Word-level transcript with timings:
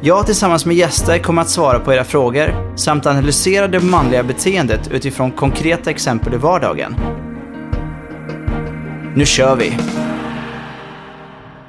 Jag 0.00 0.26
tillsammans 0.26 0.66
med 0.66 0.76
gäster 0.76 1.18
kommer 1.18 1.42
att 1.42 1.48
svara 1.50 1.78
på 1.78 1.92
era 1.94 2.04
frågor 2.04 2.76
samt 2.76 3.06
analysera 3.06 3.68
det 3.68 3.80
manliga 3.80 4.22
beteendet 4.22 4.90
utifrån 4.92 5.30
konkreta 5.30 5.90
exempel 5.90 6.34
i 6.34 6.36
vardagen. 6.36 6.96
Nu 9.16 9.26
kör 9.26 9.56
vi! 9.56 9.72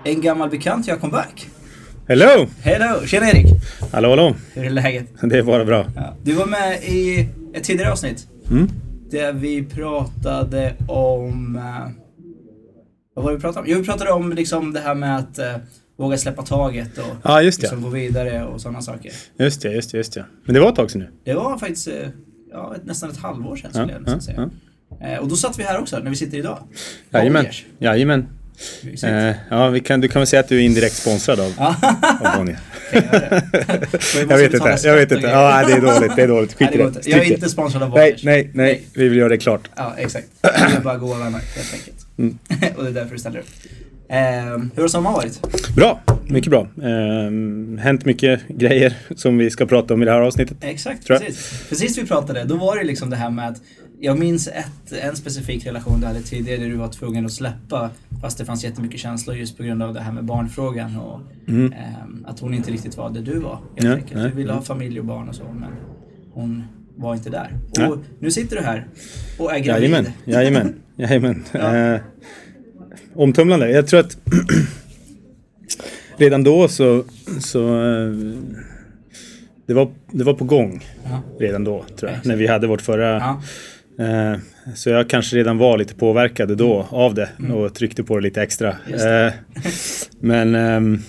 En 0.03 0.21
gammal 0.21 0.49
bekant 0.49 0.87
jag 0.87 1.01
kom 1.01 1.09
back. 1.09 1.49
Hello! 2.07 2.47
Hello! 2.61 3.05
Tjena 3.05 3.29
Erik! 3.29 3.45
Hallå 3.91 4.09
hallå! 4.09 4.35
Hur 4.53 4.65
är 4.65 4.69
läget? 4.69 5.07
Det 5.21 5.37
är 5.37 5.43
bara 5.43 5.65
bra. 5.65 5.85
Ja. 5.95 6.13
Du 6.23 6.33
var 6.33 6.45
med 6.45 6.83
i 6.83 7.29
ett 7.53 7.63
tidigare 7.63 7.91
avsnitt. 7.91 8.27
Mm. 8.51 8.67
Där 9.11 9.33
vi 9.33 9.65
pratade 9.65 10.73
om... 10.87 11.55
eh, 11.55 11.91
vad 13.13 13.25
var 13.25 13.31
det 13.31 13.37
vi 13.37 13.41
pratade 13.41 13.59
om? 13.65 13.71
Jo, 13.71 13.77
vi 13.79 13.85
pratade 13.85 14.11
om 14.11 14.33
liksom 14.33 14.73
det 14.73 14.79
här 14.79 14.95
med 14.95 15.17
att 15.17 15.39
eh, 15.39 15.55
våga 15.97 16.17
släppa 16.17 16.41
taget 16.41 16.97
och 16.97 17.15
Ja, 17.23 17.41
just 17.41 17.61
det. 17.61 17.67
liksom 17.67 17.81
gå 17.81 17.89
vidare 17.89 18.45
och 18.45 18.61
sådana 18.61 18.81
saker. 18.81 19.11
Just 19.39 19.61
det, 19.61 19.71
just 19.73 19.91
det, 19.91 19.97
just 19.97 20.13
det. 20.13 20.25
Men 20.45 20.53
det 20.53 20.59
var 20.59 20.69
ett 20.69 20.75
tag 20.75 20.91
sedan 20.91 21.01
nu. 21.01 21.09
Det 21.23 21.33
var 21.33 21.57
faktiskt 21.57 21.87
eh, 21.87 21.93
ja, 22.51 22.75
nästan 22.83 23.09
ett 23.09 23.17
halvår 23.17 23.55
sedan 23.55 23.71
skulle 23.73 23.91
jag 23.93 24.01
nästan 24.01 24.21
säga. 24.21 24.49
Eh, 25.01 25.19
och 25.19 25.27
då 25.27 25.35
satt 25.35 25.59
vi 25.59 25.63
här 25.63 25.79
också, 25.79 25.99
när 25.99 26.09
vi 26.09 26.15
sitter 26.15 26.37
idag. 26.37 26.59
Jajamän. 27.11 27.45
Jajamän. 27.79 28.27
Eh, 29.03 29.35
ja, 29.49 29.69
vi 29.69 29.79
kan, 29.79 30.01
du 30.01 30.07
kan 30.07 30.19
väl 30.19 30.27
säga 30.27 30.39
att 30.39 30.47
du 30.49 30.57
är 30.57 30.61
indirekt 30.61 30.95
sponsrad 30.95 31.39
av, 31.39 31.53
av 32.21 32.37
Bonnier. 32.37 32.59
Jag 32.91 34.31
Jag 34.31 34.37
vet 34.37 34.53
inte, 34.53 34.77
jag 34.83 34.95
vet 34.95 35.11
inte. 35.11 35.27
Ja, 35.27 35.63
det 35.67 35.73
är 35.73 35.81
dåligt, 35.81 36.15
det 36.15 36.21
är 36.21 36.27
dåligt. 36.27 36.53
Skit 36.53 36.69
Nej, 36.73 36.87
i 36.87 36.91
det. 36.91 37.07
Jag 37.07 37.19
är 37.19 37.31
inte 37.33 37.49
sponsrad 37.49 37.83
av 37.83 37.89
Nej, 37.89 37.99
Bonniers. 37.99 38.23
nej, 38.23 38.51
nej. 38.53 38.87
Vi 38.93 39.07
vill 39.09 39.17
göra 39.17 39.29
det 39.29 39.37
klart. 39.37 39.69
Ja, 39.75 39.93
exakt. 39.97 40.27
Vi 40.77 40.79
bara 40.83 40.97
goa 40.97 41.17
vänner, 41.17 41.39
helt 41.55 41.73
enkelt. 41.73 42.05
Mm. 42.17 42.37
och 42.77 42.83
det 42.83 42.89
är 42.89 42.93
därför 42.93 43.11
du 43.13 43.19
ställer 43.19 43.39
upp. 43.39 43.45
Eh, 44.09 44.17
hur 44.75 44.81
har 44.81 44.87
sommaren 44.87 45.13
varit? 45.15 45.41
Bra, 45.75 46.01
mycket 46.27 46.49
bra. 46.49 46.61
Eh, 46.81 47.79
hänt 47.79 48.05
mycket 48.05 48.47
grejer 48.47 48.93
som 49.15 49.37
vi 49.37 49.49
ska 49.49 49.65
prata 49.65 49.93
om 49.93 50.01
i 50.01 50.05
det 50.05 50.11
här 50.11 50.21
avsnittet. 50.21 50.57
Exakt, 50.61 51.05
Tror 51.05 51.15
jag. 51.15 51.25
precis. 51.25 51.65
Precis 51.69 51.97
vi 51.97 52.05
pratade, 52.07 52.43
då 52.43 52.55
var 52.55 52.77
det 52.77 52.83
liksom 52.83 53.09
det 53.09 53.15
här 53.15 53.29
med 53.29 53.47
att 53.47 53.61
jag 53.99 54.19
minns 54.19 54.47
ett, 54.47 54.91
en 55.03 55.15
specifik 55.15 55.65
relation 55.65 55.99
du 56.01 56.07
hade 56.07 56.21
tidigare 56.21 56.59
där 56.61 56.69
du 56.69 56.75
var 56.75 56.87
tvungen 56.87 57.25
att 57.25 57.31
släppa 57.31 57.89
fast 58.21 58.37
det 58.37 58.45
fanns 58.45 58.63
jättemycket 58.63 58.99
känslor 58.99 59.35
just 59.37 59.57
på 59.57 59.63
grund 59.63 59.83
av 59.83 59.93
det 59.93 59.99
här 60.01 60.11
med 60.11 60.25
barnfrågan 60.25 60.95
och 60.97 61.21
Mm. 61.47 61.73
ehm, 61.73 62.25
att 62.27 62.39
hon 62.39 62.53
inte 62.53 62.71
riktigt 62.71 62.97
var 62.97 63.09
det 63.09 63.21
du 63.21 63.39
var. 63.39 63.59
Helt 63.75 63.87
Nej, 63.87 63.93
enkelt. 63.93 64.23
Du 64.23 64.29
ville 64.37 64.53
ha 64.53 64.61
familj 64.61 64.99
och 64.99 65.05
barn 65.05 65.29
och 65.29 65.35
så 65.35 65.43
men 65.43 65.69
hon 66.33 66.63
var 66.95 67.13
inte 67.15 67.29
där. 67.29 67.51
Och 67.89 67.97
nu 68.19 68.31
sitter 68.31 68.55
du 68.55 68.61
här 68.61 68.87
och 69.39 69.55
är 69.55 69.59
gravid. 69.59 69.83
Jajamän, 69.89 70.11
jajamän, 70.25 70.75
jajamän. 70.95 71.43
Ja. 71.51 71.99
Omtumlande. 73.17 73.69
Jag 73.71 73.87
tror 73.87 73.99
att 73.99 74.17
redan 76.17 76.43
då 76.43 76.67
så, 76.67 77.03
så 77.39 77.75
eh, 77.83 78.11
det, 79.67 79.73
var, 79.73 79.91
det 80.11 80.23
var 80.23 80.33
på 80.33 80.45
gång 80.45 80.85
Ja. 81.03 81.21
redan 81.39 81.63
då 81.63 81.77
tror 81.83 81.87
jag. 82.01 82.09
Exakt. 82.09 82.25
När 82.25 82.35
vi 82.35 82.47
hade 82.47 82.67
vårt 82.67 82.81
förra. 82.81 83.09
Ja. 83.09 83.41
Eh, 84.05 84.39
så 84.75 84.89
jag 84.89 85.09
kanske 85.09 85.35
redan 85.37 85.57
var 85.57 85.77
lite 85.77 85.95
påverkad 85.95 86.57
då 86.57 86.87
av 86.89 87.13
det 87.13 87.29
och 87.53 87.73
tryckte 87.73 88.03
på 88.03 88.15
det 88.15 88.23
lite 88.23 88.41
extra. 88.41 88.75
Mm. 88.87 88.99
Det. 88.99 89.25
Eh, 89.25 89.33
men 90.19 90.55
ehm, 90.55 90.99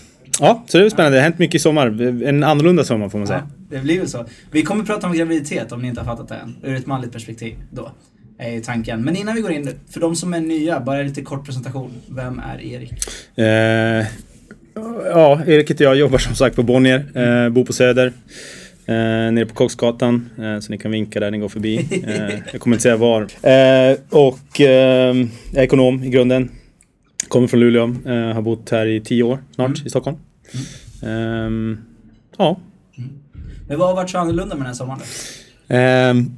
ja, 0.41 0.65
så 0.69 0.79
det 0.79 0.85
är 0.85 0.91
spännande. 0.91 1.17
Det 1.17 1.21
har 1.21 1.25
hänt 1.25 1.39
mycket 1.39 1.55
i 1.55 1.59
sommar. 1.59 2.03
En 2.25 2.45
annorlunda 2.45 2.85
sommar 2.85 3.09
får 3.09 3.19
man 3.19 3.27
säga. 3.27 3.49
Ja, 3.71 3.77
det 3.77 3.83
blir 3.83 3.99
väl 3.99 4.09
så. 4.09 4.27
Vi 4.51 4.63
kommer 4.63 4.85
prata 4.85 5.07
om 5.07 5.13
graviditet 5.13 5.73
om 5.73 5.83
ni 5.83 5.89
inte 5.89 6.01
har 6.01 6.07
fattat 6.17 6.29
det 6.29 6.35
än. 6.35 6.57
Ur 6.63 6.75
ett 6.75 6.87
manligt 6.87 7.13
perspektiv 7.13 7.55
då. 7.71 7.93
Är 8.39 8.61
tanken. 8.61 9.05
Men 9.05 9.17
innan 9.17 9.35
vi 9.35 9.41
går 9.41 9.53
in, 9.53 9.71
för 9.91 10.01
de 10.01 10.17
som 10.17 10.35
är 10.35 10.41
nya, 10.41 10.81
bara 10.81 11.03
lite 11.03 11.23
kort 11.23 11.45
presentation. 11.47 11.91
Vem 12.09 12.39
är 12.39 12.61
Erik? 12.61 12.93
Eh, 13.39 14.07
ja, 15.05 15.41
Erik 15.47 15.71
heter 15.71 15.85
jag, 15.85 15.97
jobbar 15.97 16.19
som 16.19 16.35
sagt 16.35 16.57
på 16.57 16.63
Bonnier, 16.63 17.05
eh, 17.15 17.49
bor 17.51 17.65
på 17.65 17.73
Söder. 17.73 18.07
Eh, 18.87 18.95
nere 19.33 19.47
på 19.47 19.55
Koksgatan, 19.55 20.31
eh, 20.39 20.61
så 20.61 20.71
ni 20.73 20.79
kan 20.79 20.91
vinka 20.91 21.21
där 21.21 21.31
ni 21.31 21.39
går 21.39 21.49
förbi. 21.49 21.77
Eh, 22.07 22.39
jag 22.53 22.61
kommer 22.61 22.77
inte 22.77 22.83
säga 22.83 22.97
var. 22.97 23.23
Eh, 23.23 23.97
och 24.11 24.61
eh, 24.61 25.17
jag 25.17 25.55
är 25.55 25.63
ekonom 25.63 26.05
i 26.05 26.09
grunden. 26.11 26.51
Kommer 27.29 27.49
från 27.49 27.61
Luleå, 27.61 27.95
eh, 28.07 28.35
har 28.35 28.43
bott 28.43 28.71
här 28.71 28.87
i 28.87 29.01
tio 29.01 29.23
år 29.23 29.39
snart 29.55 29.69
Mm. 29.69 29.87
i 29.87 29.91
Stockholm. 29.91 30.17
Ehm, 31.03 31.79
ja, 32.39 32.61
Men 33.69 33.79
vad 33.79 33.89
har 33.89 33.95
varit 33.97 34.11
så 34.11 34.19
annorlunda 34.19 34.55
med 34.55 34.61
den 34.61 34.67
här 34.67 34.75
sommaren? 34.75 34.99
då? 34.99 35.05
Ehm, 35.69 36.31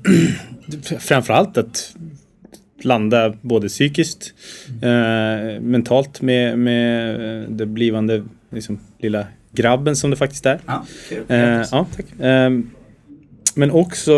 framförallt 0.99 1.59
att 1.59 1.95
landa 2.83 3.35
både 3.41 3.69
psykiskt, 3.69 4.35
eh, 4.83 5.61
mentalt 5.61 6.23
med, 6.23 6.59
med 6.59 7.15
eh, 7.43 7.49
det 7.51 7.67
blivande 7.67 8.25
liksom, 8.51 8.81
lilla 8.99 9.27
grabben 9.53 9.97
som 9.97 10.11
det 10.11 10.17
faktiskt 10.17 10.47
är. 10.47 10.61
Ja. 10.67 10.87
Eh, 11.29 11.65
ja, 11.71 11.87
tack. 11.97 12.07
Ehm, 12.21 12.71
men 13.55 13.71
också 13.71 14.13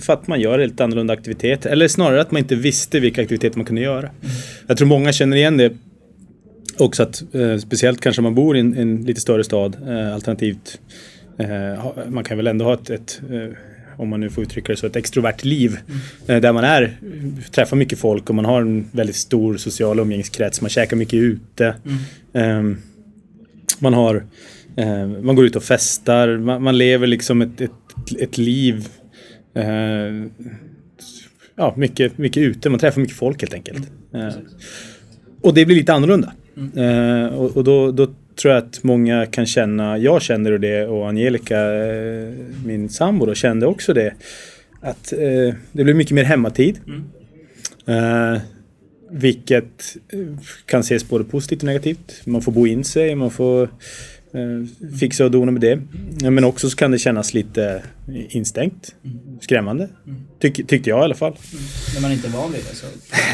för 0.00 0.12
att 0.12 0.26
man 0.26 0.40
gör 0.40 0.58
lite 0.58 0.84
annorlunda 0.84 1.12
aktiviteter. 1.12 1.70
Eller 1.70 1.88
snarare 1.88 2.20
att 2.20 2.30
man 2.30 2.38
inte 2.38 2.54
visste 2.54 3.00
vilka 3.00 3.22
aktiviteter 3.22 3.56
man 3.58 3.66
kunde 3.66 3.82
göra. 3.82 4.10
Jag 4.66 4.76
tror 4.76 4.88
många 4.88 5.12
känner 5.12 5.36
igen 5.36 5.56
det. 5.56 5.72
Också 6.78 7.02
att 7.02 7.34
eh, 7.34 7.56
speciellt 7.56 8.00
kanske 8.00 8.22
man 8.22 8.34
bor 8.34 8.56
i 8.56 8.60
en, 8.60 8.76
en 8.76 9.02
lite 9.02 9.20
större 9.20 9.44
stad. 9.44 9.76
Eh, 9.88 10.14
alternativt 10.14 10.80
eh, 11.38 11.86
man 12.08 12.24
kan 12.24 12.36
väl 12.36 12.46
ändå 12.46 12.64
ha 12.64 12.74
ett, 12.74 12.90
ett 12.90 13.20
eh, 13.30 13.48
om 13.98 14.08
man 14.08 14.20
nu 14.20 14.30
får 14.30 14.44
uttrycka 14.44 14.72
det 14.72 14.76
så, 14.76 14.86
ett 14.86 14.96
extrovert 14.96 15.44
liv. 15.44 15.78
Eh, 16.26 16.40
där 16.40 16.52
man 16.52 16.64
är, 16.64 16.96
träffar 17.50 17.76
mycket 17.76 17.98
folk 17.98 18.28
och 18.28 18.34
man 18.34 18.44
har 18.44 18.60
en 18.60 18.88
väldigt 18.92 19.16
stor 19.16 19.56
social 19.56 19.98
umgängeskrets. 19.98 20.60
Man 20.60 20.70
käkar 20.70 20.96
mycket 20.96 21.14
ute. 21.14 21.74
Ehm, 22.32 22.76
man 23.78 23.94
har 23.94 24.24
eh, 24.76 25.06
man 25.06 25.36
går 25.36 25.46
ut 25.46 25.56
och 25.56 25.62
festar, 25.62 26.38
man, 26.38 26.62
man 26.62 26.78
lever 26.78 27.06
liksom 27.06 27.42
ett, 27.42 27.60
ett, 27.60 27.70
ett 28.20 28.38
liv 28.38 28.88
eh, 29.54 30.28
ja, 31.56 31.74
mycket, 31.76 32.18
mycket 32.18 32.40
ute, 32.40 32.70
man 32.70 32.80
träffar 32.80 33.00
mycket 33.00 33.16
folk 33.16 33.40
helt 33.40 33.54
enkelt. 33.54 33.90
Eh, 34.14 34.28
och 35.40 35.54
det 35.54 35.66
blir 35.66 35.76
lite 35.76 35.92
annorlunda. 35.92 36.32
Eh, 36.76 37.34
och 37.34 37.56
och 37.56 37.64
då, 37.64 37.92
då 37.92 38.08
tror 38.38 38.54
jag 38.54 38.64
att 38.64 38.82
många 38.82 39.26
kan 39.26 39.46
känna, 39.46 39.98
jag 39.98 40.22
känner 40.22 40.58
det 40.58 40.86
och 40.86 41.08
Angelica, 41.08 41.86
eh, 41.86 42.32
min 42.64 42.88
sambo, 42.88 43.26
då, 43.26 43.34
kände 43.34 43.66
också 43.66 43.92
det. 43.92 44.14
Att 44.80 45.12
eh, 45.12 45.54
det 45.72 45.84
blir 45.84 45.94
mycket 45.94 46.14
mer 46.14 46.24
hemmatid. 46.24 46.80
Eh, 47.86 48.40
vilket 49.10 49.96
eh, 50.12 50.18
kan 50.66 50.80
ses 50.80 51.08
både 51.08 51.24
positivt 51.24 51.62
och 51.62 51.66
negativt. 51.66 52.20
Man 52.24 52.42
får 52.42 52.52
bo 52.52 52.66
in 52.66 52.84
sig, 52.84 53.14
man 53.14 53.30
får 53.30 53.62
eh, 54.32 54.88
fixa 55.00 55.24
och 55.24 55.30
dona 55.30 55.52
med 55.52 55.60
det. 55.60 55.80
Men 56.30 56.44
också 56.44 56.70
så 56.70 56.76
kan 56.76 56.90
det 56.90 56.98
kännas 56.98 57.34
lite 57.34 57.82
instängt. 58.28 58.94
Skrämmande. 59.40 59.88
Tyck, 60.40 60.66
tyckte 60.68 60.90
jag 60.90 61.00
i 61.00 61.02
alla 61.02 61.14
fall. 61.14 61.36
När 61.94 62.00
man 62.00 62.12
inte 62.12 62.28
är 62.28 62.32
van 62.32 62.52
vid 62.52 62.60
det 62.70 62.76
så. 62.76 62.86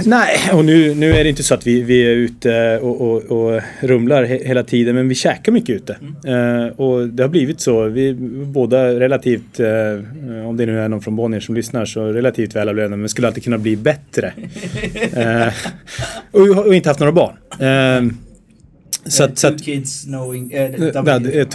Nej, 0.04 0.38
och 0.52 0.64
nu, 0.64 0.94
nu 0.94 1.12
är 1.12 1.24
det 1.24 1.30
inte 1.30 1.42
så 1.42 1.54
att 1.54 1.66
vi, 1.66 1.82
vi 1.82 2.06
är 2.06 2.10
ute 2.10 2.78
och, 2.78 3.00
och, 3.00 3.22
och 3.22 3.62
rumlar 3.80 4.24
he, 4.24 4.38
hela 4.44 4.62
tiden, 4.62 4.94
men 4.94 5.08
vi 5.08 5.14
käkar 5.14 5.52
mycket 5.52 5.76
ute. 5.76 5.96
Eh, 6.26 6.80
och 6.80 7.08
det 7.08 7.22
har 7.22 7.28
blivit 7.28 7.60
så. 7.60 7.84
Vi 7.84 8.08
är 8.08 8.14
båda 8.44 9.00
relativt, 9.00 9.60
eh, 9.60 10.48
om 10.48 10.56
det 10.56 10.66
nu 10.66 10.80
är 10.80 10.88
någon 10.88 11.02
från 11.02 11.16
Bonnier 11.16 11.40
som 11.40 11.54
lyssnar, 11.54 11.84
så 11.84 12.12
relativt 12.12 12.56
välavlönade, 12.56 12.96
men 12.96 13.08
skulle 13.08 13.26
alltid 13.26 13.44
kunna 13.44 13.58
bli 13.58 13.76
bättre. 13.76 14.32
eh, 15.12 15.52
och, 16.30 16.66
och 16.66 16.74
inte 16.74 16.88
haft 16.88 17.00
några 17.00 17.12
barn. 17.12 17.36
Eh, 19.04 19.10
så 19.10 19.24
att, 19.24 19.38
så 19.38 19.48
Two 19.48 19.54
att 19.54 19.62
kids 19.64 20.04
knowing... 20.04 20.52
Eh, 20.52 20.70
kids. 20.70 20.96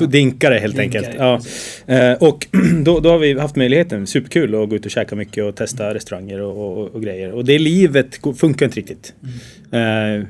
to- 0.02 0.08
dinkare 0.08 0.56
helt 0.60 0.76
Dinkare, 0.76 1.06
enkelt. 1.06 1.44
Ja. 1.88 1.96
Eh, 1.96 2.14
och 2.14 2.48
då, 2.84 3.00
då 3.00 3.10
har 3.10 3.18
vi 3.20 3.40
haft 3.40 3.56
möjligheten, 3.56 4.08
superkul, 4.08 4.56
att 4.64 4.70
gå 4.70 4.76
ut 4.76 4.86
och 4.86 4.92
käka 4.92 5.16
mycket 5.16 5.44
och 5.44 5.56
testa 5.56 5.94
restauranger 5.94 6.42
och, 6.42 6.78
och, 6.82 6.88
och 6.96 7.02
grejer. 7.04 7.32
Och 7.32 7.46
det 7.46 7.60
livet 7.60 8.20
funkar 8.38 8.66
inte 8.66 8.78
riktigt. 8.80 9.14
Mm. 9.72 10.22
Eh, 10.22 10.28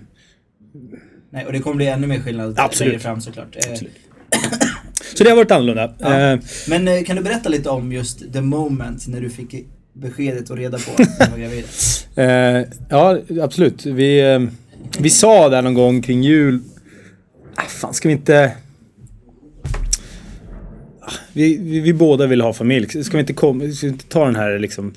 Nej, 1.31 1.45
och 1.45 1.54
det 1.54 1.60
kommer 1.60 1.75
bli 1.75 1.88
ännu 1.88 2.07
mer 2.07 2.19
skillnad 2.19 2.54
Absolut. 2.57 2.92
längre 2.92 3.00
fram 3.01 3.22
såklart. 3.22 3.56
Eh, 3.56 3.74
så 5.15 5.24
det 5.24 5.30
har 5.30 5.38
varit 5.38 5.51
annorlunda. 5.51 5.94
Ja. 6.00 6.19
Eh, 6.31 6.39
Men 6.69 6.88
eh, 6.88 7.04
kan 7.04 7.15
du 7.15 7.22
berätta 7.24 7.50
lite 7.50 7.69
om 7.69 7.92
just 7.92 8.33
the 8.33 8.42
moment 8.42 9.07
när 9.07 9.22
du 9.22 9.30
fick 9.30 9.65
beskedet 9.94 10.50
och 10.50 10.57
reda 10.57 10.77
på 10.77 10.92
att 10.92 11.19
du 11.19 11.31
var 11.31 11.38
gravid? 11.38 11.63
Eh, 12.15 12.63
ja, 12.89 13.18
absolut. 13.42 13.86
Vi, 13.86 14.19
eh, 14.33 14.39
vi 15.00 15.10
sa 15.10 15.50
där 15.50 15.62
någon 15.62 15.74
gång 15.74 16.01
kring 16.01 16.24
jul. 16.24 16.60
Ah, 17.59 17.65
fan, 17.67 17.94
ska 17.94 18.07
vi 18.07 18.13
inte... 18.13 18.51
Vi, 21.33 21.57
vi, 21.57 21.79
vi 21.79 21.94
båda 21.94 22.27
vill 22.27 22.41
ha 22.41 22.53
familj. 22.53 23.03
Ska 23.03 23.17
vi 23.17 23.19
inte, 23.19 23.33
kom, 23.33 23.71
ska 23.73 23.88
vi 23.88 23.94
inte 23.94 24.06
ta 24.07 24.25
den 24.25 24.35
här 24.35 24.59
liksom, 24.59 24.94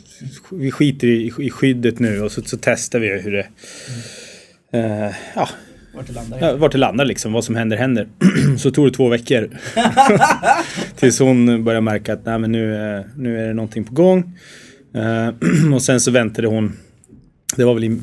vi 0.52 0.70
skiter 0.70 1.06
i, 1.06 1.32
i 1.38 1.50
skyddet 1.50 1.98
nu 1.98 2.20
och 2.20 2.32
så, 2.32 2.42
så 2.42 2.56
testar 2.60 2.98
vi 2.98 3.08
hur 3.20 3.32
det, 3.32 3.46
eh, 4.78 5.14
ja, 5.34 5.48
Vart 5.94 6.06
det 6.06 6.12
landar. 6.12 6.38
Ja, 6.40 6.56
vart 6.56 6.72
det 6.72 6.78
landar 6.78 7.04
liksom, 7.04 7.32
vad 7.32 7.44
som 7.44 7.54
händer 7.56 7.76
händer. 7.76 8.08
så 8.58 8.70
tog 8.70 8.86
det 8.86 8.96
två 8.96 9.08
veckor. 9.08 9.48
Tills 10.96 11.18
hon 11.18 11.64
började 11.64 11.80
märka 11.84 12.12
att 12.12 12.24
Nej, 12.26 12.38
men 12.38 12.52
nu, 12.52 12.74
är- 12.76 13.08
nu 13.16 13.38
är 13.42 13.46
det 13.48 13.54
någonting 13.54 13.84
på 13.84 13.94
gång. 13.94 14.38
Eh, 14.94 15.28
och 15.74 15.82
sen 15.82 16.00
så 16.00 16.10
väntade 16.10 16.48
hon. 16.48 16.72
Det 17.56 17.64
var 17.64 17.74
väl 17.74 17.84
i... 17.84 17.98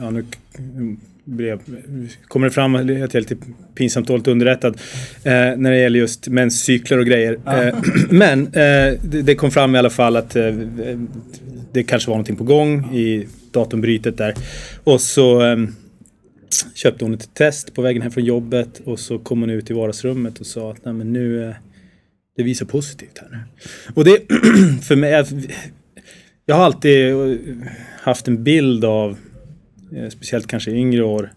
Ja, 0.00 0.10
nu 0.10 0.24
blev, 1.24 1.60
kommer 2.28 2.46
det 2.46 2.52
fram 2.52 2.74
att 2.74 2.88
jag 2.88 3.14
är 3.14 3.20
lite 3.20 3.36
pinsamt 3.74 4.08
dåligt 4.08 4.28
underrättad. 4.28 4.76
Eh, 5.24 5.32
när 5.32 5.70
det 5.70 5.78
gäller 5.78 5.98
just 5.98 6.28
menscykler 6.28 6.98
och 6.98 7.06
grejer. 7.06 7.38
Eh, 7.46 7.74
men 8.10 8.46
eh, 8.46 8.98
det, 9.02 9.22
det 9.22 9.34
kom 9.34 9.50
fram 9.50 9.74
i 9.74 9.78
alla 9.78 9.90
fall 9.90 10.16
att 10.16 10.36
eh, 10.36 10.54
det 11.72 11.82
kanske 11.82 12.10
var 12.10 12.14
någonting 12.14 12.36
på 12.36 12.44
gång 12.44 12.94
i 12.94 13.26
datumbrytet 13.50 14.16
där. 14.18 14.34
Och 14.84 15.00
så... 15.00 15.40
ehm, 15.40 15.74
köpte 16.74 17.04
hon 17.04 17.14
ett 17.14 17.34
test 17.34 17.74
på 17.74 17.82
vägen 17.82 18.02
hem 18.02 18.10
från 18.10 18.24
jobbet 18.24 18.80
och 18.84 19.00
så 19.00 19.18
kom 19.18 19.40
hon 19.40 19.50
ut 19.50 19.70
i 19.70 19.74
vardagsrummet 19.74 20.40
och 20.40 20.46
sa 20.46 20.70
att 20.70 20.84
Nej, 20.84 20.94
men 20.94 21.12
nu, 21.12 21.48
eh, 21.48 21.54
det 22.36 22.42
visar 22.42 22.66
positivt 22.66 23.18
här 23.18 23.28
nu. 23.30 23.38
Och 23.94 24.04
det, 24.04 24.18
för 24.82 24.96
mig, 24.96 25.10
jag, 25.10 25.26
jag 26.46 26.56
har 26.56 26.64
alltid 26.64 27.14
haft 28.00 28.28
en 28.28 28.44
bild 28.44 28.84
av, 28.84 29.16
speciellt 30.10 30.46
kanske 30.46 30.70
i 30.70 30.74
yngre 30.74 31.02
år, 31.04 31.32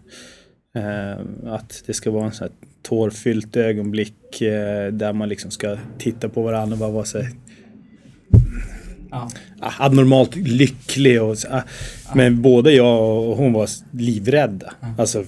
eh, 0.76 1.52
att 1.52 1.82
det 1.86 1.94
ska 1.94 2.10
vara 2.10 2.26
en 2.26 2.32
sån 2.32 2.44
här 2.48 2.54
tårfyllt 2.82 3.56
ögonblick 3.56 4.40
eh, 4.42 4.92
där 4.92 5.12
man 5.12 5.28
liksom 5.28 5.50
ska 5.50 5.76
titta 5.98 6.28
på 6.28 6.42
varandra 6.42 6.74
och 6.74 6.78
bara 6.78 6.90
vara 6.90 7.04
så 7.04 7.22
Ja. 9.10 9.30
ah, 9.60 9.72
abnormalt 9.78 10.36
lycklig. 10.36 11.22
Och, 11.22 11.38
så, 11.38 11.48
ah, 11.50 11.62
Men 12.14 12.42
både 12.42 12.72
jag 12.72 13.02
och 13.28 13.36
hon 13.36 13.52
var 13.52 13.68
livrädda. 13.90 14.72
Alltså, 14.98 15.24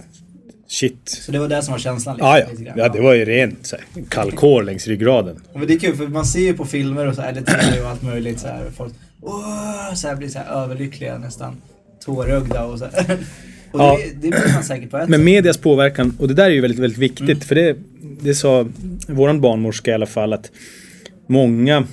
shit. 0.68 1.08
Så 1.08 1.32
det 1.32 1.38
var 1.38 1.48
det 1.48 1.62
som 1.62 1.72
var 1.72 1.78
känslan? 1.78 2.16
liksom, 2.16 2.28
Ah, 2.30 2.38
ja. 2.38 2.46
grann. 2.58 2.78
ja, 2.78 2.88
det 2.88 3.00
var 3.00 3.14
ju 3.14 3.24
rent 3.24 3.66
så 3.66 3.76
här, 3.76 4.04
kallkår 4.08 4.62
längs 4.62 4.86
ryggraden. 4.86 5.42
Men 5.54 5.66
det 5.66 5.74
är 5.74 5.78
kul 5.78 5.96
för 5.96 6.06
man 6.06 6.24
ser 6.26 6.40
ju 6.40 6.54
på 6.54 6.64
filmer 6.64 7.06
och 7.06 7.14
så 7.14 7.22
här, 7.22 7.32
TV 7.34 7.80
och 7.82 7.88
allt 7.88 8.02
möjligt 8.02 8.40
så 8.40 8.48
här, 8.48 8.70
folk 8.70 8.94
Åh, 9.22 9.94
så 9.94 10.08
här 10.08 10.16
blir 10.16 10.28
så 10.28 10.38
här 10.38 10.62
överlyckliga 10.64 11.18
nästan. 11.18 11.56
Tårögda 12.04 12.64
och 12.64 12.78
så. 12.78 12.84
Och 12.84 13.80
Ja. 13.80 13.98
det, 13.98 14.12
det 14.14 14.28
blir 14.28 14.54
man 14.54 14.64
säkert 14.64 14.90
på 14.90 14.98
ett 14.98 15.08
Men 15.08 15.24
medias 15.24 15.58
påverkan, 15.58 16.16
och 16.18 16.28
det 16.28 16.34
där 16.34 16.44
är 16.44 16.50
ju 16.50 16.60
väldigt, 16.60 16.80
väldigt 16.80 16.98
viktigt. 16.98 17.44
För 17.44 17.54
det, 17.54 17.76
det 18.20 18.34
sa 18.34 18.66
våran 19.08 19.40
barnmorska 19.40 19.90
i 19.90 19.94
alla 19.94 20.06
fall 20.06 20.32
att 20.32 20.50
många 21.26 21.86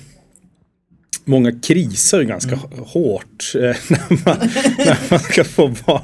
Många 1.29 1.51
krisar 1.51 2.19
ju 2.19 2.25
ganska 2.25 2.59
hårt 2.77 3.53
eh, 3.55 3.61
när, 3.89 4.25
man, 4.25 4.49
när 4.77 4.97
man 5.09 5.19
ska 5.19 5.43
få 5.43 5.67
barn. 5.67 6.01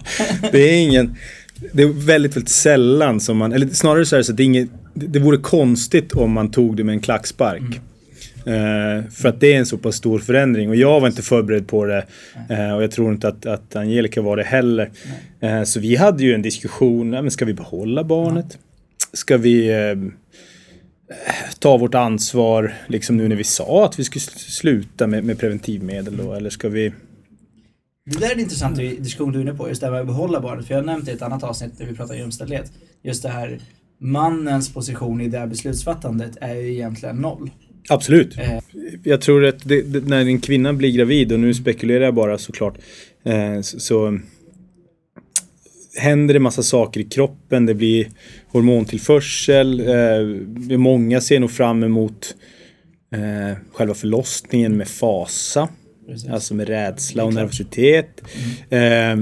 Det 0.52 0.60
är 0.60 0.84
ingen... 0.84 1.16
Det 1.74 1.84
är 1.84 1.88
väldigt, 1.88 2.36
väldigt 2.36 2.50
sällan 2.50 3.20
som 3.20 3.38
man... 3.38 3.54
Eller 3.54 3.68
snarare 3.68 4.06
så 4.06 4.16
är 4.16 4.18
det 4.18 4.24
så 4.24 4.32
att 4.32 4.38
det 4.38 4.44
inget... 4.44 4.70
Det 4.94 5.20
vore 5.20 5.38
konstigt 5.38 6.14
om 6.14 6.32
man 6.32 6.52
tog 6.52 6.78
det 6.78 6.84
med 6.84 6.94
en 6.94 7.02
klackspark. 7.02 7.82
Eh, 8.46 9.10
för 9.10 9.30
att 9.30 9.40
det 9.40 9.54
är 9.54 9.60
en 9.60 9.66
så 9.66 9.78
pass 9.78 9.96
stor 9.96 10.20
förändring 10.20 10.70
och 10.70 10.76
jag 10.76 11.00
var 11.00 11.08
inte 11.08 11.22
förberedd 11.22 11.68
på 11.68 11.86
det. 11.86 12.06
Eh, 12.50 12.76
och 12.76 12.84
jag 12.84 12.92
tror 12.92 13.14
inte 13.14 13.28
att, 13.28 13.46
att 13.46 13.76
Angelica 13.76 14.22
var 14.22 14.38
det 14.38 14.44
heller. 14.44 14.92
Eh, 15.40 15.64
så 15.64 15.80
vi 15.80 15.96
hade 15.96 16.24
ju 16.24 16.34
en 16.34 16.42
diskussion, 16.42 17.10
men 17.10 17.32
ska 17.32 17.46
vi 17.46 17.54
behålla 17.54 18.04
barnet? 18.04 18.58
Ska 19.14 19.38
vi 19.38 19.70
eh, 19.70 19.96
ta 21.60 21.78
vårt 21.78 21.96
ansvar, 21.96 22.74
liksom 22.88 23.18
nu 23.18 23.28
när 23.28 23.36
vi 23.36 23.44
sa 23.44 23.86
att 23.86 24.00
vi 24.00 24.04
skulle 24.04 24.22
sl- 24.22 24.38
sluta 24.38 25.08
med, 25.08 25.24
med 25.24 25.40
preventivmedel 25.40 26.18
då? 26.18 26.34
Eller 26.34 26.50
ska 26.50 26.70
vi... 26.70 26.94
Det 28.06 28.20
där 28.20 28.30
är 28.30 28.34
en 28.34 28.40
intressant 28.40 28.78
diskussion 28.78 29.32
du 29.32 29.38
är 29.40 29.42
inne 29.42 29.54
på, 29.54 29.70
just 29.70 29.82
det 29.82 29.88
här 29.88 29.92
med 29.92 30.02
att 30.02 30.08
behålla 30.08 30.42
barnet. 30.42 30.68
För 30.68 30.74
jag 30.74 30.82
har 30.82 30.86
nämnt 30.86 31.06
det 31.06 31.12
i 31.12 31.16
ett 31.16 31.22
annat 31.22 31.44
avsnitt 31.44 31.78
där 31.78 31.86
vi 31.86 31.96
pratar 31.96 32.16
jämställdhet. 32.16 32.72
Just 33.04 33.24
det 33.24 33.30
här, 33.30 33.60
mannens 34.00 34.74
position 34.74 35.22
i 35.22 35.28
det 35.28 35.40
här 35.40 35.48
beslutsfattandet 35.48 36.38
är 36.42 36.56
ju 36.56 36.74
egentligen 36.74 37.16
noll. 37.16 37.52
Absolut. 37.90 38.38
Eh. 38.38 38.60
Jag 39.04 39.22
tror 39.22 39.46
att 39.46 39.60
det, 39.64 39.82
det, 39.82 40.08
när 40.08 40.26
en 40.26 40.40
kvinna 40.40 40.74
blir 40.74 40.92
gravid, 40.92 41.32
och 41.32 41.40
nu 41.40 41.54
spekulerar 41.54 42.04
jag 42.04 42.14
bara 42.14 42.38
såklart, 42.38 42.78
eh, 43.24 43.62
så, 43.62 43.80
så 43.80 44.20
händer 45.96 46.34
det 46.34 46.40
massa 46.40 46.64
saker 46.64 47.00
i 47.00 47.04
kroppen. 47.04 47.66
Det 47.66 47.74
blir 47.74 48.08
hormontillförsel. 48.48 49.80
Eh, 49.80 50.78
många 50.78 51.22
ser 51.22 51.40
nog 51.40 51.52
fram 51.52 51.84
emot 51.84 52.36
eh, 53.14 53.58
själva 53.74 53.94
förlossningen 53.94 54.78
med 54.78 54.88
fasa. 54.88 55.70
Precis. 56.08 56.30
Alltså 56.30 56.54
med 56.56 56.68
rädsla 56.68 57.24
och 57.24 57.34
nervositet. 57.34 58.22
Eh, 58.70 59.16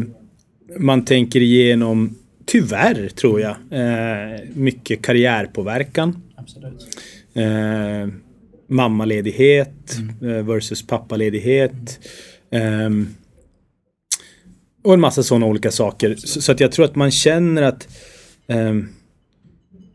man 0.80 1.06
tänker 1.06 1.42
igenom, 1.42 2.18
tyvärr 2.46 3.10
tror 3.10 3.42
jag, 3.42 3.56
eh, 3.72 4.40
mycket 4.54 5.02
karriärpåverkan. 5.02 6.22
Absolut. 6.36 6.88
Mammaledighet 8.72 9.98
eh, 10.22 10.28
versus 10.46 10.88
pappaledighet. 10.88 12.00
Ehm, 12.52 13.08
och 14.84 14.94
en 14.94 15.00
massa 15.00 15.24
sådana 15.24 15.46
olika 15.46 15.72
saker. 15.72 16.16
Så, 16.16 16.42
så 16.42 16.52
att 16.52 16.60
jag 16.60 16.72
tror 16.72 16.86
att 16.86 16.96
man 16.96 17.12
känner 17.12 17.62
att 17.62 17.88
ehm, 18.48 18.88